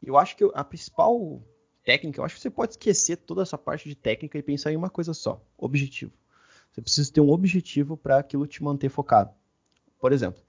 eu 0.01 0.17
acho 0.17 0.35
que 0.35 0.49
a 0.53 0.63
principal 0.63 1.41
técnica, 1.83 2.19
eu 2.19 2.25
acho 2.25 2.35
que 2.35 2.41
você 2.41 2.49
pode 2.49 2.73
esquecer 2.73 3.17
toda 3.17 3.41
essa 3.41 3.57
parte 3.57 3.89
de 3.89 3.95
técnica 3.95 4.37
e 4.37 4.43
pensar 4.43 4.71
em 4.71 4.75
uma 4.75 4.89
coisa 4.89 5.13
só: 5.13 5.43
objetivo. 5.57 6.13
Você 6.71 6.81
precisa 6.81 7.11
ter 7.11 7.21
um 7.21 7.31
objetivo 7.31 7.97
para 7.97 8.19
aquilo 8.19 8.45
te 8.45 8.63
manter 8.63 8.89
focado. 8.89 9.33
Por 9.99 10.13
exemplo, 10.13 10.41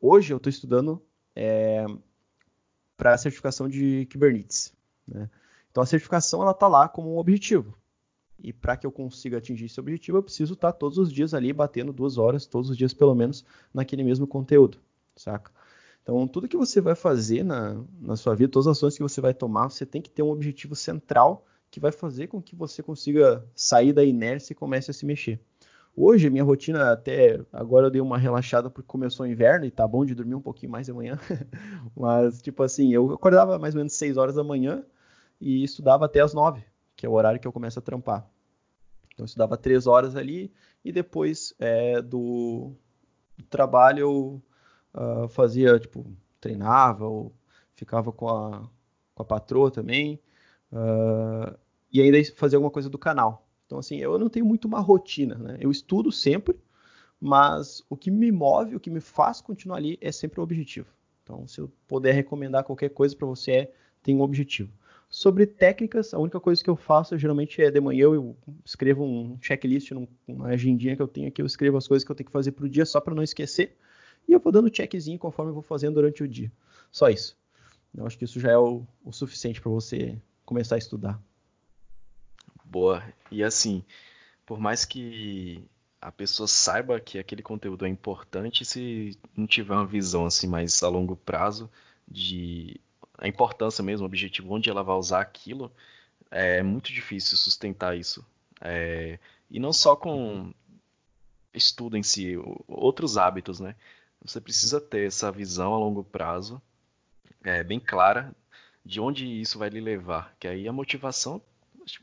hoje 0.00 0.32
eu 0.32 0.38
estou 0.38 0.50
estudando 0.50 1.02
é, 1.34 1.86
para 2.96 3.14
a 3.14 3.18
certificação 3.18 3.68
de 3.68 4.06
Kubernetes. 4.12 4.74
Né? 5.06 5.30
Então 5.70 5.82
a 5.82 5.86
certificação 5.86 6.42
ela 6.42 6.50
está 6.50 6.66
lá 6.66 6.88
como 6.88 7.14
um 7.14 7.18
objetivo. 7.18 7.78
E 8.42 8.52
para 8.52 8.76
que 8.76 8.86
eu 8.86 8.92
consiga 8.92 9.38
atingir 9.38 9.66
esse 9.66 9.78
objetivo, 9.78 10.18
eu 10.18 10.22
preciso 10.22 10.54
estar 10.54 10.72
tá 10.72 10.78
todos 10.78 10.98
os 10.98 11.12
dias 11.12 11.34
ali 11.34 11.52
batendo 11.52 11.92
duas 11.92 12.18
horas, 12.18 12.46
todos 12.46 12.70
os 12.70 12.76
dias 12.76 12.92
pelo 12.92 13.14
menos, 13.14 13.44
naquele 13.72 14.02
mesmo 14.02 14.26
conteúdo, 14.26 14.78
saca? 15.14 15.52
Então, 16.02 16.26
tudo 16.26 16.48
que 16.48 16.56
você 16.56 16.80
vai 16.80 16.94
fazer 16.94 17.44
na, 17.44 17.82
na 18.00 18.16
sua 18.16 18.34
vida, 18.34 18.50
todas 18.50 18.66
as 18.66 18.76
ações 18.76 18.96
que 18.96 19.02
você 19.02 19.20
vai 19.20 19.34
tomar, 19.34 19.70
você 19.70 19.84
tem 19.84 20.00
que 20.00 20.10
ter 20.10 20.22
um 20.22 20.30
objetivo 20.30 20.74
central 20.74 21.46
que 21.70 21.78
vai 21.78 21.92
fazer 21.92 22.26
com 22.26 22.42
que 22.42 22.56
você 22.56 22.82
consiga 22.82 23.44
sair 23.54 23.92
da 23.92 24.04
inércia 24.04 24.52
e 24.52 24.56
comece 24.56 24.90
a 24.90 24.94
se 24.94 25.06
mexer. 25.06 25.40
Hoje, 25.96 26.30
minha 26.30 26.44
rotina 26.44 26.92
até 26.92 27.40
agora 27.52 27.86
eu 27.86 27.90
dei 27.90 28.00
uma 28.00 28.16
relaxada 28.16 28.70
porque 28.70 28.86
começou 28.86 29.26
o 29.26 29.28
inverno 29.28 29.66
e 29.66 29.70
tá 29.70 29.86
bom 29.86 30.04
de 30.04 30.14
dormir 30.14 30.34
um 30.34 30.40
pouquinho 30.40 30.72
mais 30.72 30.86
de 30.86 30.92
manhã. 30.92 31.18
Mas, 31.96 32.40
tipo 32.40 32.62
assim, 32.62 32.92
eu 32.92 33.12
acordava 33.12 33.58
mais 33.58 33.74
ou 33.74 33.80
menos 33.80 33.92
6 33.94 34.16
horas 34.16 34.36
da 34.36 34.44
manhã 34.44 34.84
e 35.40 35.62
estudava 35.62 36.06
até 36.06 36.20
as 36.20 36.32
9, 36.32 36.62
que 36.96 37.04
é 37.04 37.08
o 37.08 37.12
horário 37.12 37.40
que 37.40 37.46
eu 37.46 37.52
começo 37.52 37.78
a 37.78 37.82
trampar. 37.82 38.26
Então, 39.12 39.24
eu 39.24 39.26
estudava 39.26 39.56
3 39.56 39.86
horas 39.86 40.16
ali 40.16 40.52
e 40.84 40.92
depois 40.92 41.54
é, 41.58 42.00
do, 42.00 42.72
do, 43.36 43.44
trabalho 43.50 44.00
eu 44.00 44.42
uh, 44.94 45.28
fazia, 45.28 45.78
tipo, 45.78 46.06
treinava 46.40 47.06
ou 47.06 47.32
ficava 47.74 48.12
com 48.12 48.28
a, 48.28 48.68
com 49.14 49.22
a 49.22 49.24
patroa 49.24 49.70
também. 49.70 50.20
Uh, 50.72 51.56
e 51.92 52.00
ainda 52.00 52.18
fazia 52.36 52.56
alguma 52.56 52.70
coisa 52.70 52.88
do 52.88 52.98
canal. 52.98 53.46
Então, 53.66 53.78
assim, 53.78 53.98
eu 53.98 54.18
não 54.18 54.28
tenho 54.28 54.44
muito 54.44 54.66
uma 54.66 54.80
rotina, 54.80 55.36
né? 55.36 55.58
Eu 55.60 55.70
estudo 55.70 56.10
sempre, 56.10 56.56
mas 57.20 57.84
o 57.88 57.96
que 57.96 58.10
me 58.10 58.32
move, 58.32 58.76
o 58.76 58.80
que 58.80 58.90
me 58.90 59.00
faz 59.00 59.40
continuar 59.40 59.76
ali 59.76 59.98
é 60.00 60.10
sempre 60.10 60.40
o 60.40 60.42
objetivo. 60.42 60.88
Então, 61.22 61.46
se 61.46 61.60
eu 61.60 61.70
puder 61.86 62.12
recomendar 62.12 62.64
qualquer 62.64 62.88
coisa 62.90 63.14
para 63.14 63.26
você, 63.26 63.52
é 63.52 63.72
tem 64.02 64.16
um 64.16 64.22
objetivo. 64.22 64.72
Sobre 65.08 65.44
técnicas, 65.46 66.14
a 66.14 66.18
única 66.18 66.40
coisa 66.40 66.62
que 66.62 66.70
eu 66.70 66.76
faço 66.76 67.18
geralmente 67.18 67.60
é 67.60 67.70
de 67.70 67.80
manhã 67.80 68.04
eu 68.04 68.36
escrevo 68.64 69.04
um 69.04 69.36
checklist, 69.40 69.90
uma 70.26 70.48
agendinha 70.48 70.94
que 70.94 71.02
eu 71.02 71.08
tenho 71.08 71.28
aqui, 71.28 71.42
eu 71.42 71.46
escrevo 71.46 71.76
as 71.76 71.86
coisas 71.86 72.04
que 72.04 72.10
eu 72.10 72.16
tenho 72.16 72.26
que 72.26 72.32
fazer 72.32 72.52
para 72.52 72.64
o 72.64 72.68
dia 72.68 72.86
só 72.86 73.00
para 73.00 73.14
não 73.14 73.22
esquecer. 73.22 73.76
E 74.28 74.32
eu 74.32 74.40
vou 74.40 74.52
dando 74.52 74.74
checkzinho 74.74 75.18
conforme 75.18 75.50
eu 75.50 75.54
vou 75.54 75.62
fazendo 75.62 75.94
durante 75.94 76.22
o 76.22 76.28
dia. 76.28 76.50
Só 76.90 77.08
isso. 77.08 77.36
Eu 77.94 78.06
acho 78.06 78.16
que 78.16 78.24
isso 78.24 78.38
já 78.38 78.52
é 78.52 78.58
o, 78.58 78.86
o 79.04 79.12
suficiente 79.12 79.60
para 79.60 79.70
você 79.70 80.16
começar 80.44 80.76
a 80.76 80.78
estudar. 80.78 81.20
Boa. 82.64 83.02
E 83.30 83.42
assim, 83.42 83.84
por 84.46 84.60
mais 84.60 84.84
que 84.84 85.64
a 86.00 86.10
pessoa 86.10 86.46
saiba 86.46 87.00
que 87.00 87.18
aquele 87.18 87.42
conteúdo 87.42 87.84
é 87.84 87.88
importante, 87.88 88.64
se 88.64 89.18
não 89.36 89.46
tiver 89.46 89.74
uma 89.74 89.86
visão 89.86 90.24
assim 90.24 90.46
mais 90.46 90.82
a 90.82 90.88
longo 90.88 91.16
prazo 91.16 91.70
de 92.08 92.80
a 93.18 93.28
importância 93.28 93.82
mesmo, 93.84 94.04
o 94.04 94.06
objetivo, 94.06 94.52
onde 94.52 94.70
ela 94.70 94.82
vai 94.82 94.96
usar 94.96 95.20
aquilo, 95.20 95.70
é 96.30 96.62
muito 96.62 96.92
difícil 96.92 97.36
sustentar 97.36 97.96
isso. 97.96 98.24
É, 98.60 99.18
e 99.50 99.58
não 99.58 99.72
só 99.72 99.94
com 99.94 100.54
estudo 101.52 101.96
em 101.96 102.02
si, 102.02 102.34
outros 102.66 103.18
hábitos, 103.18 103.60
né? 103.60 103.74
Você 104.24 104.40
precisa 104.40 104.80
ter 104.80 105.06
essa 105.06 105.30
visão 105.32 105.74
a 105.74 105.78
longo 105.78 106.04
prazo, 106.04 106.60
é, 107.42 107.64
bem 107.64 107.80
clara, 107.80 108.34
de 108.84 109.00
onde 109.00 109.26
isso 109.26 109.58
vai 109.58 109.68
lhe 109.68 109.80
levar. 109.80 110.34
Que 110.38 110.46
aí 110.48 110.68
a 110.68 110.72
motivação 110.72 111.40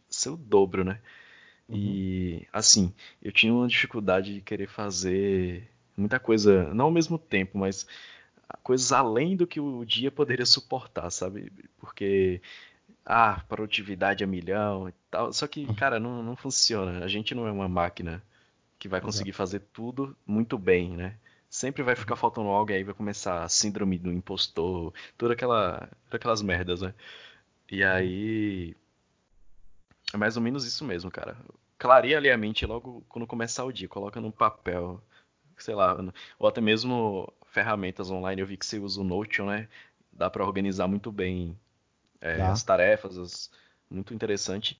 ser 0.10 0.30
o 0.30 0.38
dobro, 0.38 0.84
né? 0.84 1.00
Uhum. 1.68 1.76
E 1.78 2.48
assim, 2.52 2.94
eu 3.22 3.32
tinha 3.32 3.54
uma 3.54 3.68
dificuldade 3.68 4.34
de 4.34 4.42
querer 4.42 4.68
fazer 4.68 5.70
muita 5.96 6.20
coisa, 6.20 6.74
não 6.74 6.86
ao 6.86 6.92
mesmo 6.92 7.18
tempo, 7.18 7.58
mas 7.58 7.88
coisas 8.64 8.92
além 8.92 9.36
do 9.36 9.48
que 9.48 9.60
o 9.60 9.84
dia 9.86 10.12
poderia 10.12 10.46
suportar, 10.46 11.10
sabe? 11.10 11.52
Porque 11.78 12.42
ah, 13.06 13.42
produtividade 13.48 14.24
a 14.24 14.28
milhão 14.28 14.90
e 14.90 14.94
tal. 15.10 15.32
Só 15.34 15.48
que, 15.48 15.66
uhum. 15.66 15.76
cara, 15.76 16.00
não, 16.00 16.24
não 16.24 16.36
funciona. 16.36 17.04
A 17.04 17.08
gente 17.08 17.34
não 17.34 17.48
é 17.48 17.52
uma 17.52 17.68
máquina 17.68 18.22
que 18.78 18.88
vai 18.88 19.02
conseguir 19.02 19.34
fazer 19.34 19.62
tudo 19.74 20.16
muito 20.26 20.58
bem, 20.58 20.96
né? 20.96 21.16
Sempre 21.58 21.82
vai 21.82 21.96
ficar 21.96 22.14
uhum. 22.14 22.20
faltando 22.20 22.50
algo 22.50 22.70
e 22.70 22.76
aí 22.76 22.84
vai 22.84 22.94
começar 22.94 23.44
a 23.44 23.50
síndrome 23.50 23.98
do 23.98 24.14
impostor, 24.14 24.94
toda 25.18 25.34
aquela, 25.34 25.90
todas 26.06 26.14
aquelas 26.14 26.42
merdas, 26.44 26.84
né? 26.84 26.94
E 27.72 27.84
aí 27.84 28.76
é 30.14 30.18
mais 30.18 30.38
ou 30.38 30.44
menos 30.44 30.66
isso 30.68 30.86
mesmo, 30.86 31.10
cara. 31.10 31.36
Clareia 31.80 32.18
ali 32.18 32.30
a 32.30 32.38
mente 32.38 32.64
logo 32.64 33.04
quando 33.10 33.26
começar 33.26 33.66
o 33.66 33.72
dia, 33.72 33.88
coloca 33.88 34.22
num 34.22 34.30
papel, 34.30 35.02
sei 35.58 35.74
lá, 35.74 35.98
ou 36.38 36.48
até 36.48 36.62
mesmo 36.62 37.28
ferramentas 37.48 38.12
online. 38.12 38.40
Eu 38.40 38.46
vi 38.46 38.56
que 38.56 38.66
você 38.66 38.78
usa 38.78 39.02
o 39.02 39.04
Notion, 39.04 39.48
né? 39.48 39.68
Dá 40.14 40.30
para 40.30 40.46
organizar 40.46 40.88
muito 40.88 41.12
bem 41.12 41.58
é, 42.22 42.40
as 42.40 42.62
tarefas, 42.62 43.18
as... 43.18 43.52
muito 43.90 44.14
interessante. 44.14 44.80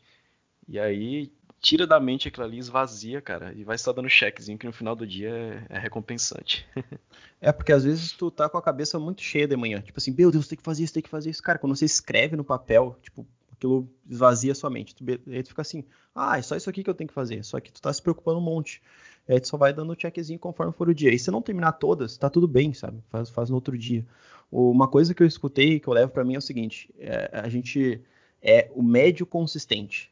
E 0.68 0.78
aí 0.78 1.32
tira 1.60 1.88
da 1.88 2.00
mente 2.00 2.28
aquilo 2.28 2.46
ali, 2.46 2.58
esvazia, 2.58 3.22
cara, 3.22 3.54
e 3.56 3.64
vai 3.64 3.78
só 3.78 3.92
dando 3.92 4.10
checkzinho 4.10 4.58
que 4.58 4.66
no 4.66 4.74
final 4.74 4.96
do 4.96 5.06
dia 5.06 5.30
é, 5.30 5.78
é 5.78 5.80
recompensante. 5.80 6.68
é 7.42 7.52
porque 7.52 7.72
às 7.72 7.84
vezes 7.84 8.12
tu 8.12 8.30
tá 8.30 8.48
com 8.48 8.58
a 8.58 8.62
cabeça 8.62 9.00
muito 9.00 9.22
cheia 9.22 9.48
de 9.48 9.56
manhã, 9.56 9.82
tipo 9.82 9.98
assim, 9.98 10.14
meu 10.16 10.32
Deus, 10.32 10.48
tem 10.48 10.58
que 10.58 10.64
fazer 10.64 10.84
isso, 10.84 10.94
tem 10.94 11.04
que 11.04 11.10
fazer 11.10 11.30
isso, 11.30 11.42
cara. 11.42 11.60
Quando 11.60 11.76
você 11.76 11.86
escreve 11.86 12.36
no 12.36 12.44
papel, 12.44 12.98
tipo, 13.02 13.26
aquilo 13.58 13.90
esvazia 14.08 14.56
sua 14.56 14.70
mente. 14.70 14.96
Tu, 14.96 15.04
aí 15.28 15.44
tu 15.44 15.50
fica 15.50 15.62
assim, 15.62 15.84
ah, 16.16 16.38
é 16.38 16.42
só 16.42 16.56
isso 16.56 16.70
aqui 16.70 16.84
que 16.84 16.90
eu 16.90 16.94
tenho 16.94 17.08
que 17.08 17.14
fazer. 17.14 17.44
Só 17.44 17.60
que 17.60 17.72
tu 17.72 17.82
tá 17.82 17.92
se 17.92 18.02
preocupando 18.02 18.38
um 18.38 18.44
monte. 18.44 18.82
Aí 19.28 19.40
tu 19.40 19.48
só 19.48 19.58
vai 19.58 19.74
dando 19.74 20.00
checkzinho 20.00 20.40
conforme 20.40 20.72
for 20.72 20.88
o 20.88 20.94
dia. 20.94 21.14
E 21.14 21.20
se 21.20 21.30
não 21.32 21.42
terminar 21.42 21.74
todas, 21.74 22.18
tá 22.18 22.30
tudo 22.30 22.48
bem, 22.48 22.74
sabe? 22.74 23.04
Faz, 23.10 23.30
faz 23.30 23.50
no 23.50 23.56
outro 23.56 23.78
dia. 23.78 24.06
Uma 24.50 24.88
coisa 24.88 25.14
que 25.14 25.22
eu 25.22 25.28
escutei, 25.28 25.80
que 25.80 25.88
eu 25.88 25.94
levo 25.94 26.12
para 26.12 26.24
mim 26.24 26.36
é 26.36 26.38
o 26.38 26.42
seguinte: 26.42 26.94
é, 26.98 27.30
a 27.34 27.50
gente 27.50 28.02
é 28.42 28.72
o 28.74 28.82
médio 28.82 29.26
consistente, 29.26 30.10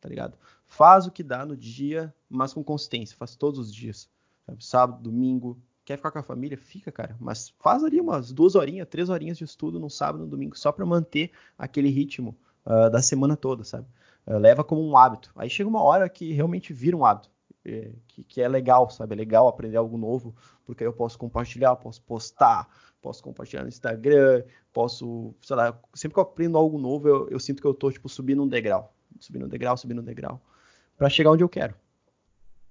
tá 0.00 0.08
ligado? 0.08 0.36
Faz 0.68 1.06
o 1.06 1.10
que 1.10 1.22
dá 1.22 1.44
no 1.44 1.56
dia, 1.56 2.14
mas 2.28 2.52
com 2.52 2.62
consistência. 2.62 3.16
Faz 3.16 3.34
todos 3.34 3.58
os 3.58 3.74
dias. 3.74 4.08
Sabe? 4.46 4.64
Sábado, 4.64 5.02
domingo. 5.02 5.58
Quer 5.84 5.96
ficar 5.96 6.10
com 6.10 6.18
a 6.18 6.22
família? 6.22 6.58
Fica, 6.58 6.92
cara. 6.92 7.16
Mas 7.18 7.48
faz 7.58 7.82
ali 7.82 7.98
umas 8.00 8.30
duas 8.30 8.54
horinhas, 8.54 8.86
três 8.86 9.08
horinhas 9.08 9.38
de 9.38 9.44
estudo 9.44 9.80
no 9.80 9.88
sábado, 9.88 10.24
no 10.24 10.30
domingo, 10.30 10.56
só 10.56 10.70
para 10.70 10.84
manter 10.84 11.32
aquele 11.56 11.88
ritmo 11.88 12.36
uh, 12.66 12.90
da 12.90 13.00
semana 13.00 13.36
toda, 13.36 13.64
sabe? 13.64 13.86
Uh, 14.26 14.36
leva 14.36 14.62
como 14.62 14.86
um 14.86 14.96
hábito. 14.96 15.32
Aí 15.34 15.48
chega 15.48 15.68
uma 15.68 15.82
hora 15.82 16.06
que 16.08 16.32
realmente 16.32 16.74
vira 16.74 16.96
um 16.96 17.04
hábito. 17.04 17.30
É, 17.64 17.90
que, 18.06 18.22
que, 18.22 18.40
é 18.40 18.48
legal, 18.48 18.88
sabe? 18.90 19.14
É 19.14 19.16
legal 19.16 19.48
aprender 19.48 19.76
algo 19.76 19.98
novo, 19.98 20.34
porque 20.64 20.84
eu 20.84 20.92
posso 20.92 21.18
compartilhar, 21.18 21.74
posso 21.76 22.00
postar, 22.02 22.68
posso 23.00 23.22
compartilhar 23.22 23.62
no 23.62 23.68
Instagram, 23.68 24.44
posso, 24.72 25.34
sei 25.42 25.56
lá, 25.56 25.78
sempre 25.94 26.14
que 26.14 26.18
eu 26.18 26.22
aprendo 26.22 26.56
algo 26.56 26.78
novo, 26.78 27.08
eu, 27.08 27.28
eu 27.28 27.40
sinto 27.40 27.60
que 27.60 27.66
eu 27.66 27.74
tô, 27.74 27.90
tipo, 27.90 28.08
subindo 28.08 28.42
um 28.42 28.48
degrau. 28.48 28.94
Subindo 29.18 29.46
um 29.46 29.48
degrau, 29.48 29.76
subindo 29.76 30.00
um 30.00 30.04
degrau. 30.04 30.40
Para 30.98 31.08
chegar 31.08 31.30
onde 31.30 31.44
eu 31.44 31.48
quero. 31.48 31.74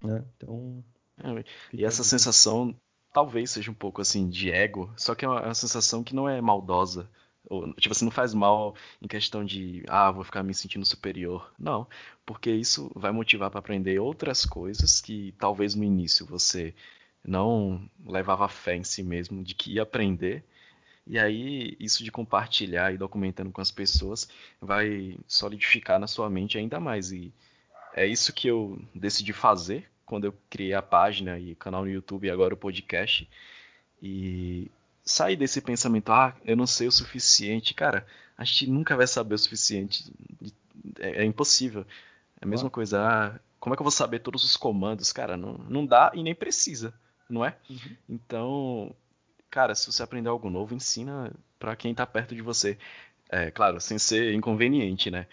Né? 0.03 0.23
Então. 0.36 0.84
É, 1.23 1.43
e 1.73 1.84
essa 1.84 2.03
sensação 2.03 2.75
talvez 3.11 3.49
seja 3.49 3.71
um 3.71 3.73
pouco 3.73 4.01
assim 4.01 4.30
de 4.30 4.51
ego, 4.51 4.93
só 4.95 5.15
que 5.15 5.25
é 5.25 5.28
uma, 5.28 5.39
é 5.39 5.45
uma 5.45 5.55
sensação 5.55 6.03
que 6.03 6.13
não 6.13 6.30
é 6.30 6.39
maldosa. 6.39 7.09
Ou, 7.49 7.73
tipo 7.73 7.93
assim, 7.93 8.05
não 8.05 8.11
faz 8.11 8.34
mal 8.34 8.75
em 9.01 9.07
questão 9.07 9.43
de, 9.43 9.84
ah, 9.88 10.11
vou 10.11 10.23
ficar 10.23 10.43
me 10.43 10.53
sentindo 10.53 10.86
superior. 10.86 11.51
Não, 11.57 11.88
porque 12.25 12.51
isso 12.51 12.91
vai 12.93 13.11
motivar 13.11 13.49
para 13.49 13.59
aprender 13.59 13.99
outras 13.99 14.45
coisas 14.45 14.99
que 15.01 15.34
talvez 15.39 15.73
no 15.73 15.84
início 15.84 16.25
você 16.25 16.75
não 17.23 17.89
levava 18.05 18.47
fé 18.49 18.75
em 18.75 18.84
si 18.84 19.01
mesmo 19.01 19.43
de 19.43 19.55
que 19.55 19.73
ia 19.73 19.84
aprender. 19.84 20.43
E 21.05 21.17
aí, 21.17 21.75
isso 21.80 22.03
de 22.03 22.11
compartilhar 22.11 22.93
e 22.93 22.97
documentando 22.97 23.51
com 23.51 23.61
as 23.61 23.71
pessoas 23.71 24.30
vai 24.61 25.17
solidificar 25.25 25.99
na 25.99 26.07
sua 26.07 26.30
mente 26.30 26.57
ainda 26.57 26.80
mais. 26.82 27.11
E 27.11 27.34
é 27.97 28.05
isso 28.05 28.31
que 28.31 28.47
eu 28.47 28.79
decidi 28.93 29.33
fazer 29.33 29.89
quando 30.05 30.25
eu 30.25 30.33
criei 30.51 30.75
a 30.75 30.83
página 30.83 31.39
e 31.39 31.55
canal 31.55 31.83
no 31.83 31.89
YouTube 31.89 32.27
e 32.27 32.29
agora 32.29 32.53
o 32.53 32.57
podcast. 32.57 33.27
E 34.01 34.69
sair 35.03 35.35
desse 35.35 35.59
pensamento, 35.61 36.11
ah, 36.11 36.35
eu 36.45 36.55
não 36.55 36.67
sei 36.67 36.87
o 36.87 36.91
suficiente. 36.91 37.73
Cara, 37.73 38.05
a 38.37 38.45
gente 38.45 38.69
nunca 38.69 38.95
vai 38.95 39.07
saber 39.07 39.33
o 39.33 39.37
suficiente. 39.39 40.13
É, 40.99 41.23
é 41.23 41.25
impossível. 41.25 41.85
É 42.39 42.45
a 42.45 42.47
mesma 42.47 42.67
ah. 42.67 42.71
coisa, 42.71 43.01
ah, 43.01 43.39
como 43.59 43.73
é 43.73 43.75
que 43.75 43.81
eu 43.81 43.85
vou 43.85 43.91
saber 43.91 44.19
todos 44.19 44.43
os 44.43 44.55
comandos? 44.55 45.11
Cara, 45.11 45.35
não, 45.35 45.53
não 45.67 45.83
dá 45.83 46.11
e 46.13 46.21
nem 46.21 46.35
precisa, 46.35 46.93
não 47.27 47.43
é? 47.43 47.57
Uhum. 47.67 47.97
Então, 48.07 48.95
cara, 49.49 49.73
se 49.73 49.91
você 49.91 50.03
aprender 50.03 50.29
algo 50.29 50.51
novo, 50.51 50.75
ensina 50.75 51.33
para 51.57 51.75
quem 51.75 51.95
tá 51.95 52.05
perto 52.05 52.35
de 52.35 52.43
você. 52.43 52.77
É, 53.27 53.49
claro, 53.49 53.81
sem 53.81 53.97
ser 53.97 54.35
inconveniente, 54.35 55.09
né? 55.09 55.25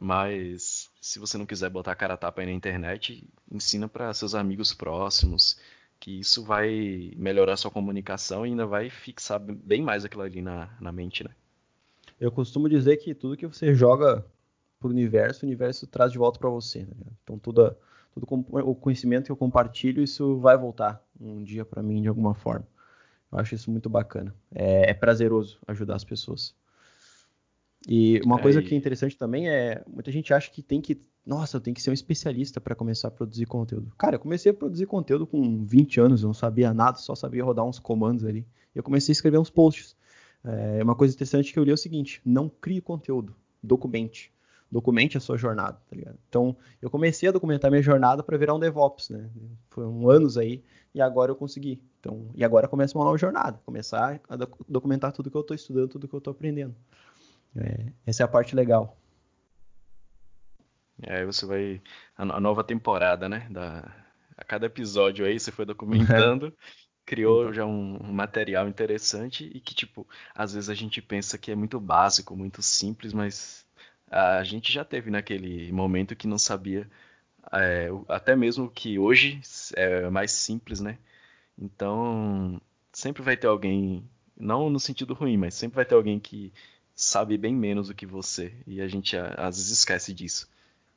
Mas 0.00 0.90
se 1.00 1.18
você 1.18 1.36
não 1.38 1.46
quiser 1.46 1.70
botar 1.70 1.92
a 1.92 1.96
cara 1.96 2.14
a 2.14 2.16
tapa 2.16 2.40
aí 2.40 2.46
na 2.46 2.52
internet, 2.52 3.28
ensina 3.50 3.88
para 3.88 4.12
seus 4.14 4.34
amigos 4.34 4.72
próximos, 4.72 5.58
que 6.00 6.20
isso 6.20 6.42
vai 6.44 7.12
melhorar 7.16 7.56
sua 7.56 7.70
comunicação 7.70 8.44
e 8.44 8.50
ainda 8.50 8.66
vai 8.66 8.90
fixar 8.90 9.38
bem 9.38 9.82
mais 9.82 10.04
aquilo 10.04 10.22
ali 10.22 10.42
na, 10.42 10.68
na 10.80 10.90
mente, 10.90 11.22
né? 11.22 11.30
Eu 12.18 12.30
costumo 12.32 12.68
dizer 12.68 12.96
que 12.98 13.14
tudo 13.14 13.36
que 13.36 13.46
você 13.46 13.74
joga 13.74 14.24
pro 14.80 14.90
universo, 14.90 15.44
o 15.44 15.46
universo 15.46 15.86
traz 15.86 16.10
de 16.10 16.18
volta 16.18 16.38
para 16.38 16.50
você. 16.50 16.80
Né? 16.80 16.94
Então 17.22 17.38
tudo, 17.38 17.74
tudo 18.12 18.26
o 18.30 18.74
conhecimento 18.74 19.26
que 19.26 19.32
eu 19.32 19.36
compartilho, 19.36 20.02
isso 20.02 20.38
vai 20.38 20.56
voltar 20.56 21.00
um 21.20 21.42
dia 21.42 21.64
para 21.64 21.82
mim 21.82 22.02
de 22.02 22.08
alguma 22.08 22.34
forma. 22.34 22.66
Eu 23.30 23.38
acho 23.38 23.54
isso 23.54 23.70
muito 23.70 23.88
bacana. 23.88 24.34
É, 24.54 24.90
é 24.90 24.94
prazeroso 24.94 25.58
ajudar 25.66 25.94
as 25.96 26.04
pessoas. 26.04 26.54
E 27.88 28.20
uma 28.24 28.38
é, 28.38 28.42
coisa 28.42 28.62
que 28.62 28.74
é 28.74 28.78
interessante 28.78 29.16
também 29.16 29.48
é, 29.48 29.82
muita 29.86 30.12
gente 30.12 30.32
acha 30.32 30.50
que 30.50 30.62
tem 30.62 30.80
que 30.80 31.00
nossa, 31.24 31.56
eu 31.56 31.60
tenho 31.60 31.74
que 31.74 31.80
ser 31.80 31.90
um 31.90 31.94
especialista 31.94 32.60
para 32.60 32.74
começar 32.74 33.08
a 33.08 33.10
produzir 33.10 33.46
conteúdo. 33.46 33.92
Cara, 33.96 34.16
eu 34.16 34.20
comecei 34.20 34.50
a 34.50 34.54
produzir 34.54 34.86
conteúdo 34.86 35.24
com 35.24 35.64
20 35.64 36.00
anos, 36.00 36.22
eu 36.22 36.26
não 36.26 36.34
sabia 36.34 36.74
nada, 36.74 36.98
só 36.98 37.14
sabia 37.14 37.44
rodar 37.44 37.64
uns 37.64 37.78
comandos 37.78 38.24
ali. 38.24 38.44
E 38.74 38.78
eu 38.78 38.82
comecei 38.82 39.12
a 39.12 39.14
escrever 39.14 39.38
uns 39.38 39.50
posts. 39.50 39.96
É, 40.44 40.82
uma 40.82 40.96
coisa 40.96 41.14
interessante 41.14 41.52
que 41.52 41.58
eu 41.58 41.64
li 41.64 41.70
é 41.70 41.74
o 41.74 41.78
seguinte: 41.78 42.20
não 42.24 42.48
crie 42.48 42.80
conteúdo, 42.80 43.36
documente. 43.62 44.32
documente 44.68 45.16
a 45.16 45.20
sua 45.20 45.38
jornada, 45.38 45.78
tá 45.88 45.94
ligado? 45.94 46.18
Então, 46.28 46.56
eu 46.80 46.90
comecei 46.90 47.28
a 47.28 47.32
documentar 47.32 47.70
minha 47.70 47.82
jornada 47.82 48.22
para 48.24 48.36
virar 48.36 48.54
um 48.54 48.58
DevOps, 48.58 49.10
né? 49.10 49.30
Foram 49.70 50.10
anos 50.10 50.36
aí 50.36 50.60
e 50.92 51.00
agora 51.00 51.30
eu 51.30 51.36
consegui. 51.36 51.80
Então, 52.00 52.26
e 52.34 52.42
agora 52.42 52.66
começa 52.66 52.98
uma 52.98 53.04
nova 53.04 53.16
jornada, 53.16 53.60
começar 53.64 54.20
a 54.28 54.36
documentar 54.68 55.12
tudo 55.12 55.30
que 55.30 55.36
eu 55.36 55.42
estou 55.42 55.54
estudando, 55.54 55.88
tudo 55.88 56.08
que 56.08 56.14
eu 56.14 56.18
estou 56.18 56.32
aprendendo. 56.32 56.74
É, 57.56 57.92
essa 58.06 58.22
é 58.22 58.24
a 58.24 58.28
parte 58.28 58.54
legal. 58.54 58.96
É, 61.02 61.18
aí 61.18 61.24
você 61.24 61.44
vai 61.46 61.82
a, 62.16 62.40
nova 62.40 62.62
temporada, 62.62 63.28
né? 63.28 63.46
Da, 63.50 63.92
a 64.36 64.44
cada 64.44 64.66
episódio 64.66 65.26
aí 65.26 65.38
você 65.38 65.50
foi 65.50 65.64
documentando, 65.64 66.56
criou 67.04 67.42
então. 67.42 67.52
já 67.52 67.66
um, 67.66 67.98
um, 68.02 68.12
material 68.12 68.68
interessante 68.68 69.50
e 69.52 69.60
que 69.60 69.74
tipo 69.74 70.06
às 70.34 70.54
vezes 70.54 70.70
a 70.70 70.74
gente 70.74 71.02
pensa 71.02 71.36
que 71.36 71.50
é 71.50 71.56
muito 71.56 71.80
básico, 71.80 72.36
muito 72.36 72.62
simples, 72.62 73.12
mas 73.12 73.66
a 74.10 74.44
gente 74.44 74.72
já 74.72 74.84
teve 74.84 75.10
naquele 75.10 75.72
momento 75.72 76.14
que 76.16 76.26
não 76.26 76.38
sabia 76.38 76.88
é, 77.50 77.88
até 78.08 78.36
mesmo 78.36 78.70
que 78.70 78.98
hoje 78.98 79.40
é 79.74 80.08
mais 80.10 80.32
simples, 80.32 80.80
né? 80.80 80.98
Então, 81.58 82.60
sempre 82.92 83.22
vai 83.22 83.36
ter 83.36 83.46
alguém, 83.46 84.08
não 84.36 84.70
no 84.70 84.80
sentido 84.80 85.14
ruim, 85.14 85.36
mas 85.36 85.54
sempre 85.54 85.76
vai 85.76 85.84
ter 85.84 85.94
alguém 85.94 86.20
que 86.20 86.52
sabe 86.94 87.36
bem 87.36 87.54
menos 87.54 87.88
do 87.88 87.94
que 87.94 88.06
você. 88.06 88.54
E 88.66 88.80
a 88.80 88.88
gente 88.88 89.16
às 89.16 89.56
vezes 89.56 89.70
esquece 89.70 90.12
disso. 90.12 90.48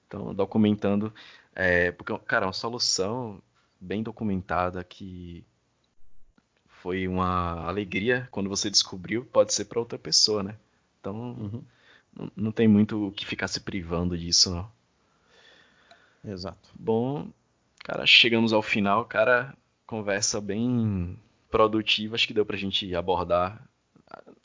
Então, 0.08 0.34
documentando. 0.34 1.14
É, 1.56 1.92
porque, 1.92 2.18
cara, 2.20 2.46
uma 2.46 2.54
solução 2.54 3.42
bem 3.80 4.04
documentada 4.04 4.84
que 4.84 5.44
foi 6.68 7.08
uma 7.08 7.66
alegria 7.66 8.28
quando 8.30 8.50
você 8.50 8.70
descobriu, 8.70 9.26
pode 9.26 9.54
ser 9.54 9.66
para 9.66 9.80
outra 9.80 9.98
pessoa, 9.98 10.44
né? 10.44 10.56
Então, 11.00 11.16
uhum. 11.16 11.64
não, 12.16 12.32
não 12.36 12.52
tem 12.52 12.68
muito 12.68 13.08
o 13.08 13.12
que 13.12 13.26
ficar 13.26 13.48
se 13.48 13.60
privando 13.62 14.18
disso, 14.18 14.52
não. 14.54 14.72
Exato. 16.24 16.70
Bom, 16.74 17.30
cara, 17.80 18.06
chegamos 18.06 18.54
ao 18.54 18.62
final, 18.62 19.06
cara, 19.06 19.56
conversa 19.86 20.42
bem 20.42 21.18
produtiva, 21.50 22.16
acho 22.16 22.28
que 22.28 22.34
deu 22.34 22.46
pra 22.46 22.58
gente 22.58 22.94
abordar. 22.96 23.64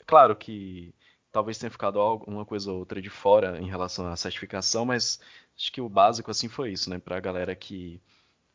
Claro 0.05 0.35
que 0.35 0.93
talvez 1.31 1.57
tenha 1.57 1.71
ficado 1.71 1.99
alguma 1.99 2.45
coisa 2.45 2.71
ou 2.71 2.79
outra 2.79 3.01
de 3.01 3.09
fora 3.09 3.59
em 3.59 3.69
relação 3.69 4.07
à 4.07 4.15
certificação, 4.15 4.85
mas 4.85 5.19
acho 5.57 5.71
que 5.71 5.81
o 5.81 5.89
básico 5.89 6.31
assim 6.31 6.49
foi 6.49 6.71
isso, 6.73 6.89
né, 6.89 6.99
pra 6.99 7.19
galera 7.19 7.55
que 7.55 8.01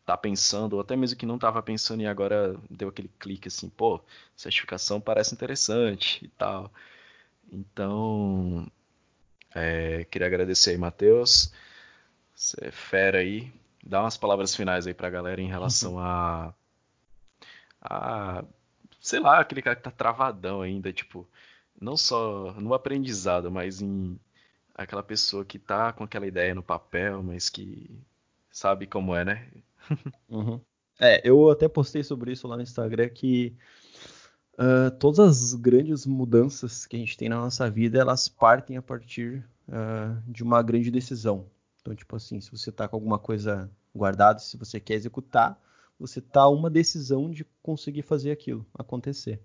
tá 0.05 0.17
pensando, 0.17 0.75
ou 0.75 0.81
até 0.81 0.97
mesmo 0.97 1.19
que 1.19 1.27
não 1.27 1.39
tava 1.39 1.63
pensando 1.63 2.03
e 2.03 2.07
agora 2.07 2.57
deu 2.71 2.89
aquele 2.89 3.11
clique 3.19 3.49
assim, 3.49 3.69
pô, 3.69 4.01
certificação 4.37 5.01
parece 5.01 5.35
interessante 5.35 6.25
e 6.25 6.29
tal. 6.29 6.73
Então, 7.53 8.71
é, 9.55 10.05
queria 10.05 10.27
agradecer 10.27 10.71
aí, 10.71 10.79
Matheus. 10.79 11.53
Você 12.35 12.57
é 12.67 12.71
fera 12.71 13.19
aí. 13.19 13.53
Dá 13.85 14.03
umas 14.03 14.17
palavras 14.17 14.55
finais 14.55 14.87
aí 14.87 14.95
pra 14.95 15.11
galera 15.11 15.41
em 15.41 15.49
relação 15.49 15.99
a. 16.01 16.55
a. 17.81 18.45
sei 19.01 19.21
lá, 19.21 19.41
aquele 19.41 19.63
cara 19.63 19.77
que 19.77 19.83
tá 19.83 19.91
travadão 19.91 20.63
ainda, 20.63 20.93
tipo, 20.93 21.27
não 21.81 21.97
só 21.97 22.53
no 22.61 22.75
aprendizado, 22.75 23.51
mas 23.51 23.81
em 23.81 24.19
aquela 24.75 25.03
pessoa 25.03 25.45
que 25.45 25.59
tá 25.59 25.93
com 25.93 26.05
aquela 26.05 26.27
ideia 26.27 26.55
no 26.55 26.63
papel, 26.63 27.23
mas 27.23 27.49
que 27.49 27.91
sabe 28.51 28.87
como 28.87 29.15
é, 29.15 29.25
né? 29.25 29.49
Uhum. 30.29 30.61
É, 30.99 31.21
eu 31.29 31.51
até 31.51 31.69
postei 31.69 32.03
sobre 32.03 32.33
isso 32.33 32.49
lá 32.49 32.57
no 32.57 32.63
Instagram 32.63 33.09
que 33.11 33.55
uh, 34.55 34.91
todas 34.99 35.21
as 35.21 35.55
grandes 35.55 36.07
mudanças 36.07 36.87
que 36.87 36.97
a 36.97 36.99
gente 36.99 37.17
tem 37.17 37.29
na 37.29 37.37
nossa 37.37 37.71
vida, 37.71 37.99
elas 37.99 38.29
partem 38.29 38.77
a 38.77 38.83
partir 38.83 39.45
uh, 39.69 40.21
de 40.27 40.43
uma 40.43 40.63
grande 40.63 40.91
decisão. 40.91 41.47
Então, 41.81 41.95
tipo 41.95 42.17
assim, 42.17 42.41
se 42.41 42.51
você 42.51 42.71
está 42.71 42.89
com 42.89 42.97
alguma 42.97 43.19
coisa 43.19 43.71
guardada, 43.95 44.39
se 44.41 44.57
você 44.57 44.81
quer 44.81 44.95
executar, 44.95 45.61
você 45.99 46.19
está 46.19 46.49
uma 46.49 46.69
decisão 46.69 47.31
de 47.31 47.47
conseguir 47.63 48.03
fazer 48.03 48.31
aquilo 48.31 48.67
acontecer. 48.75 49.41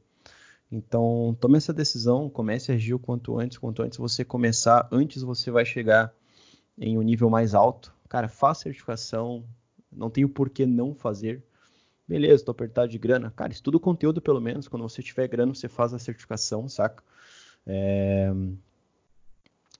Então, 0.71 1.35
tome 1.39 1.57
essa 1.57 1.73
decisão, 1.73 2.29
comece 2.29 2.71
a 2.71 2.75
agir 2.75 2.93
o 2.93 2.99
quanto 2.99 3.37
antes, 3.37 3.57
quanto 3.57 3.81
antes 3.83 3.97
você 3.97 4.23
começar, 4.23 4.87
antes 4.91 5.21
você 5.21 5.51
vai 5.51 5.65
chegar 5.65 6.13
em 6.77 6.97
um 6.97 7.01
nível 7.01 7.29
mais 7.29 7.53
alto. 7.53 7.93
Cara, 8.07 8.29
faça 8.29 8.63
certificação, 8.63 9.43
não 9.91 10.09
tenho 10.09 10.29
por 10.29 10.49
que 10.49 10.65
não 10.65 10.95
fazer. 10.95 11.43
Beleza, 12.07 12.35
estou 12.35 12.53
apertado 12.53 12.89
de 12.89 12.97
grana. 12.97 13.31
Cara, 13.35 13.51
estuda 13.51 13.77
o 13.77 13.79
conteúdo 13.79 14.21
pelo 14.21 14.39
menos. 14.39 14.67
Quando 14.67 14.83
você 14.83 15.01
tiver 15.01 15.27
grana, 15.27 15.53
você 15.53 15.67
faz 15.67 15.93
a 15.93 15.99
certificação, 15.99 16.67
saca? 16.69 17.03
É... 17.65 18.31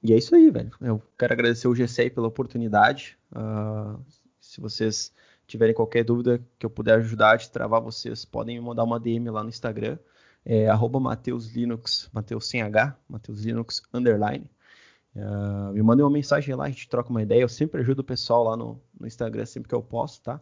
E 0.04 0.14
é 0.14 0.18
isso 0.18 0.36
aí, 0.36 0.50
velho. 0.50 0.72
Eu 0.82 1.02
quero 1.18 1.34
agradecer 1.34 1.68
o 1.68 1.74
GCI 1.74 2.10
pela 2.10 2.28
oportunidade. 2.28 3.18
Uh, 3.32 4.02
se 4.40 4.60
vocês 4.60 5.14
tiverem 5.46 5.76
qualquer 5.76 6.04
dúvida 6.04 6.42
que 6.58 6.66
eu 6.66 6.70
puder 6.70 6.96
ajudar 6.96 7.38
a 7.38 7.80
vocês, 7.80 8.26
podem 8.26 8.58
me 8.58 8.66
mandar 8.66 8.84
uma 8.84 9.00
DM 9.00 9.30
lá 9.30 9.44
no 9.44 9.50
Instagram. 9.50 9.98
É 10.44 10.68
arroba 10.68 11.00
Mateus 11.00 11.52
Linux, 11.52 12.10
Mateus 12.12 12.48
sem 12.48 12.62
H, 12.62 12.98
Mateus 13.08 13.44
Linux 13.44 13.82
underline. 13.94 14.50
Uh, 15.16 15.74
me 15.74 15.82
mandem 15.82 16.04
uma 16.04 16.12
mensagem 16.12 16.56
lá, 16.56 16.66
a 16.66 16.70
gente 16.70 16.88
troca 16.88 17.10
uma 17.10 17.22
ideia. 17.22 17.42
Eu 17.42 17.50
sempre 17.50 17.82
ajudo 17.82 18.00
o 18.00 18.04
pessoal 18.04 18.44
lá 18.44 18.58
no, 18.58 18.82
no 19.00 19.06
Instagram 19.06 19.46
sempre 19.46 19.70
que 19.70 19.76
eu 19.76 19.82
posso, 19.82 20.22
tá? 20.22 20.42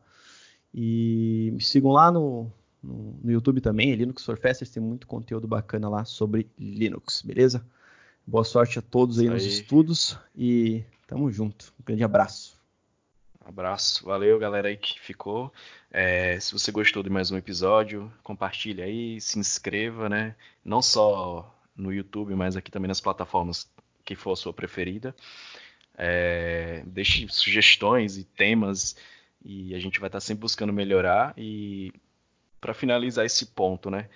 E 0.73 1.49
me 1.53 1.61
sigam 1.61 1.91
lá 1.91 2.11
no, 2.11 2.51
no, 2.81 3.19
no 3.23 3.31
YouTube 3.31 3.61
também, 3.61 3.93
Linux 3.95 4.23
for 4.23 4.37
Festers, 4.37 4.71
tem 4.71 4.81
muito 4.81 5.07
conteúdo 5.07 5.47
bacana 5.47 5.89
lá 5.89 6.05
sobre 6.05 6.49
Linux, 6.57 7.21
beleza? 7.21 7.65
Boa 8.25 8.43
sorte 8.43 8.77
a 8.77 8.81
todos 8.81 9.19
aí, 9.19 9.27
aí. 9.27 9.33
nos 9.33 9.43
estudos 9.43 10.17
e 10.35 10.83
tamo 11.07 11.31
junto. 11.31 11.73
Um 11.79 11.83
grande 11.83 12.03
abraço. 12.03 12.58
Abraço, 13.45 14.05
valeu 14.05 14.37
galera 14.37 14.67
aí 14.67 14.77
que 14.77 14.99
ficou. 14.99 15.51
É, 15.89 16.39
se 16.39 16.53
você 16.53 16.71
gostou 16.71 17.01
de 17.01 17.09
mais 17.09 17.31
um 17.31 17.37
episódio, 17.37 18.11
compartilhe 18.23 18.81
aí, 18.81 19.21
se 19.21 19.39
inscreva, 19.39 20.07
né? 20.09 20.35
Não 20.63 20.81
só 20.81 21.55
no 21.75 21.91
YouTube, 21.91 22.35
mas 22.35 22.55
aqui 22.55 22.69
também 22.69 22.87
nas 22.87 23.01
plataformas 23.01 23.69
que 24.05 24.15
for 24.15 24.33
a 24.33 24.35
sua 24.35 24.53
preferida. 24.53 25.15
É, 25.97 26.83
deixe 26.85 27.27
sugestões 27.29 28.17
e 28.17 28.23
temas 28.23 28.95
e 29.43 29.73
a 29.73 29.79
gente 29.79 29.99
vai 29.99 30.07
estar 30.09 30.19
sempre 30.19 30.41
buscando 30.41 30.73
melhorar. 30.73 31.33
E 31.37 31.91
para 32.61 32.73
finalizar 32.73 33.25
esse 33.25 33.47
ponto, 33.47 33.89
né? 33.89 34.09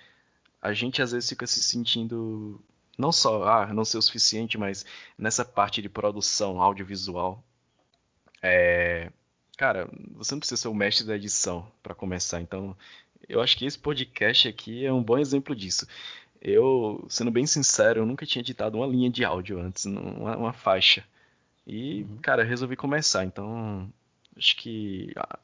A 0.62 0.72
gente 0.72 1.02
às 1.02 1.12
vezes 1.12 1.28
fica 1.28 1.46
se 1.46 1.62
sentindo 1.62 2.62
não 2.96 3.10
só 3.12 3.44
ah, 3.44 3.66
não 3.74 3.84
ser 3.84 3.98
o 3.98 4.02
suficiente, 4.02 4.56
mas 4.58 4.86
nessa 5.18 5.44
parte 5.44 5.82
de 5.82 5.88
produção 5.88 6.62
audiovisual, 6.62 7.44
é, 8.46 9.10
cara, 9.56 9.88
você 10.12 10.34
não 10.34 10.38
precisa 10.38 10.60
ser 10.60 10.68
o 10.68 10.74
mestre 10.74 11.06
da 11.06 11.16
edição 11.16 11.66
para 11.82 11.94
começar. 11.94 12.42
Então, 12.42 12.76
eu 13.26 13.40
acho 13.40 13.56
que 13.56 13.64
esse 13.64 13.78
podcast 13.78 14.46
aqui 14.46 14.84
é 14.84 14.92
um 14.92 15.02
bom 15.02 15.16
exemplo 15.16 15.56
disso. 15.56 15.86
Eu, 16.42 17.06
sendo 17.08 17.30
bem 17.30 17.46
sincero, 17.46 18.00
eu 18.00 18.06
nunca 18.06 18.26
tinha 18.26 18.42
editado 18.42 18.76
uma 18.76 18.86
linha 18.86 19.08
de 19.08 19.24
áudio 19.24 19.58
antes, 19.58 19.86
uma, 19.86 20.36
uma 20.36 20.52
faixa. 20.52 21.02
E, 21.66 22.02
uhum. 22.02 22.18
cara, 22.18 22.44
resolvi 22.44 22.76
começar. 22.76 23.24
Então, 23.24 23.90
acho 24.36 24.54
que 24.56 25.10
a, 25.16 25.38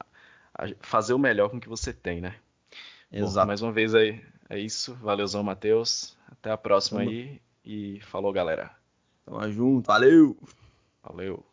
a 0.53 0.67
fazer 0.81 1.15
o 1.15 1.19
melhor 1.19 1.49
com 1.49 1.57
o 1.57 1.61
que 1.61 1.67
você 1.67 1.91
tem, 1.91 2.21
né? 2.21 2.35
Exato. 3.11 3.45
Bom, 3.45 3.47
mais 3.47 3.63
uma 3.63 3.71
vez 3.71 3.95
aí, 3.95 4.23
é 4.47 4.59
isso. 4.59 4.93
Valeuzão, 5.01 5.41
Matheus. 5.41 6.15
Até 6.27 6.51
a 6.51 6.57
próxima 6.57 6.99
Tamo. 6.99 7.09
aí. 7.09 7.41
E 7.65 7.99
falou, 8.01 8.31
galera. 8.31 8.69
Tamo 9.25 9.51
junto. 9.51 9.87
Valeu. 9.87 10.37
Valeu. 11.01 11.50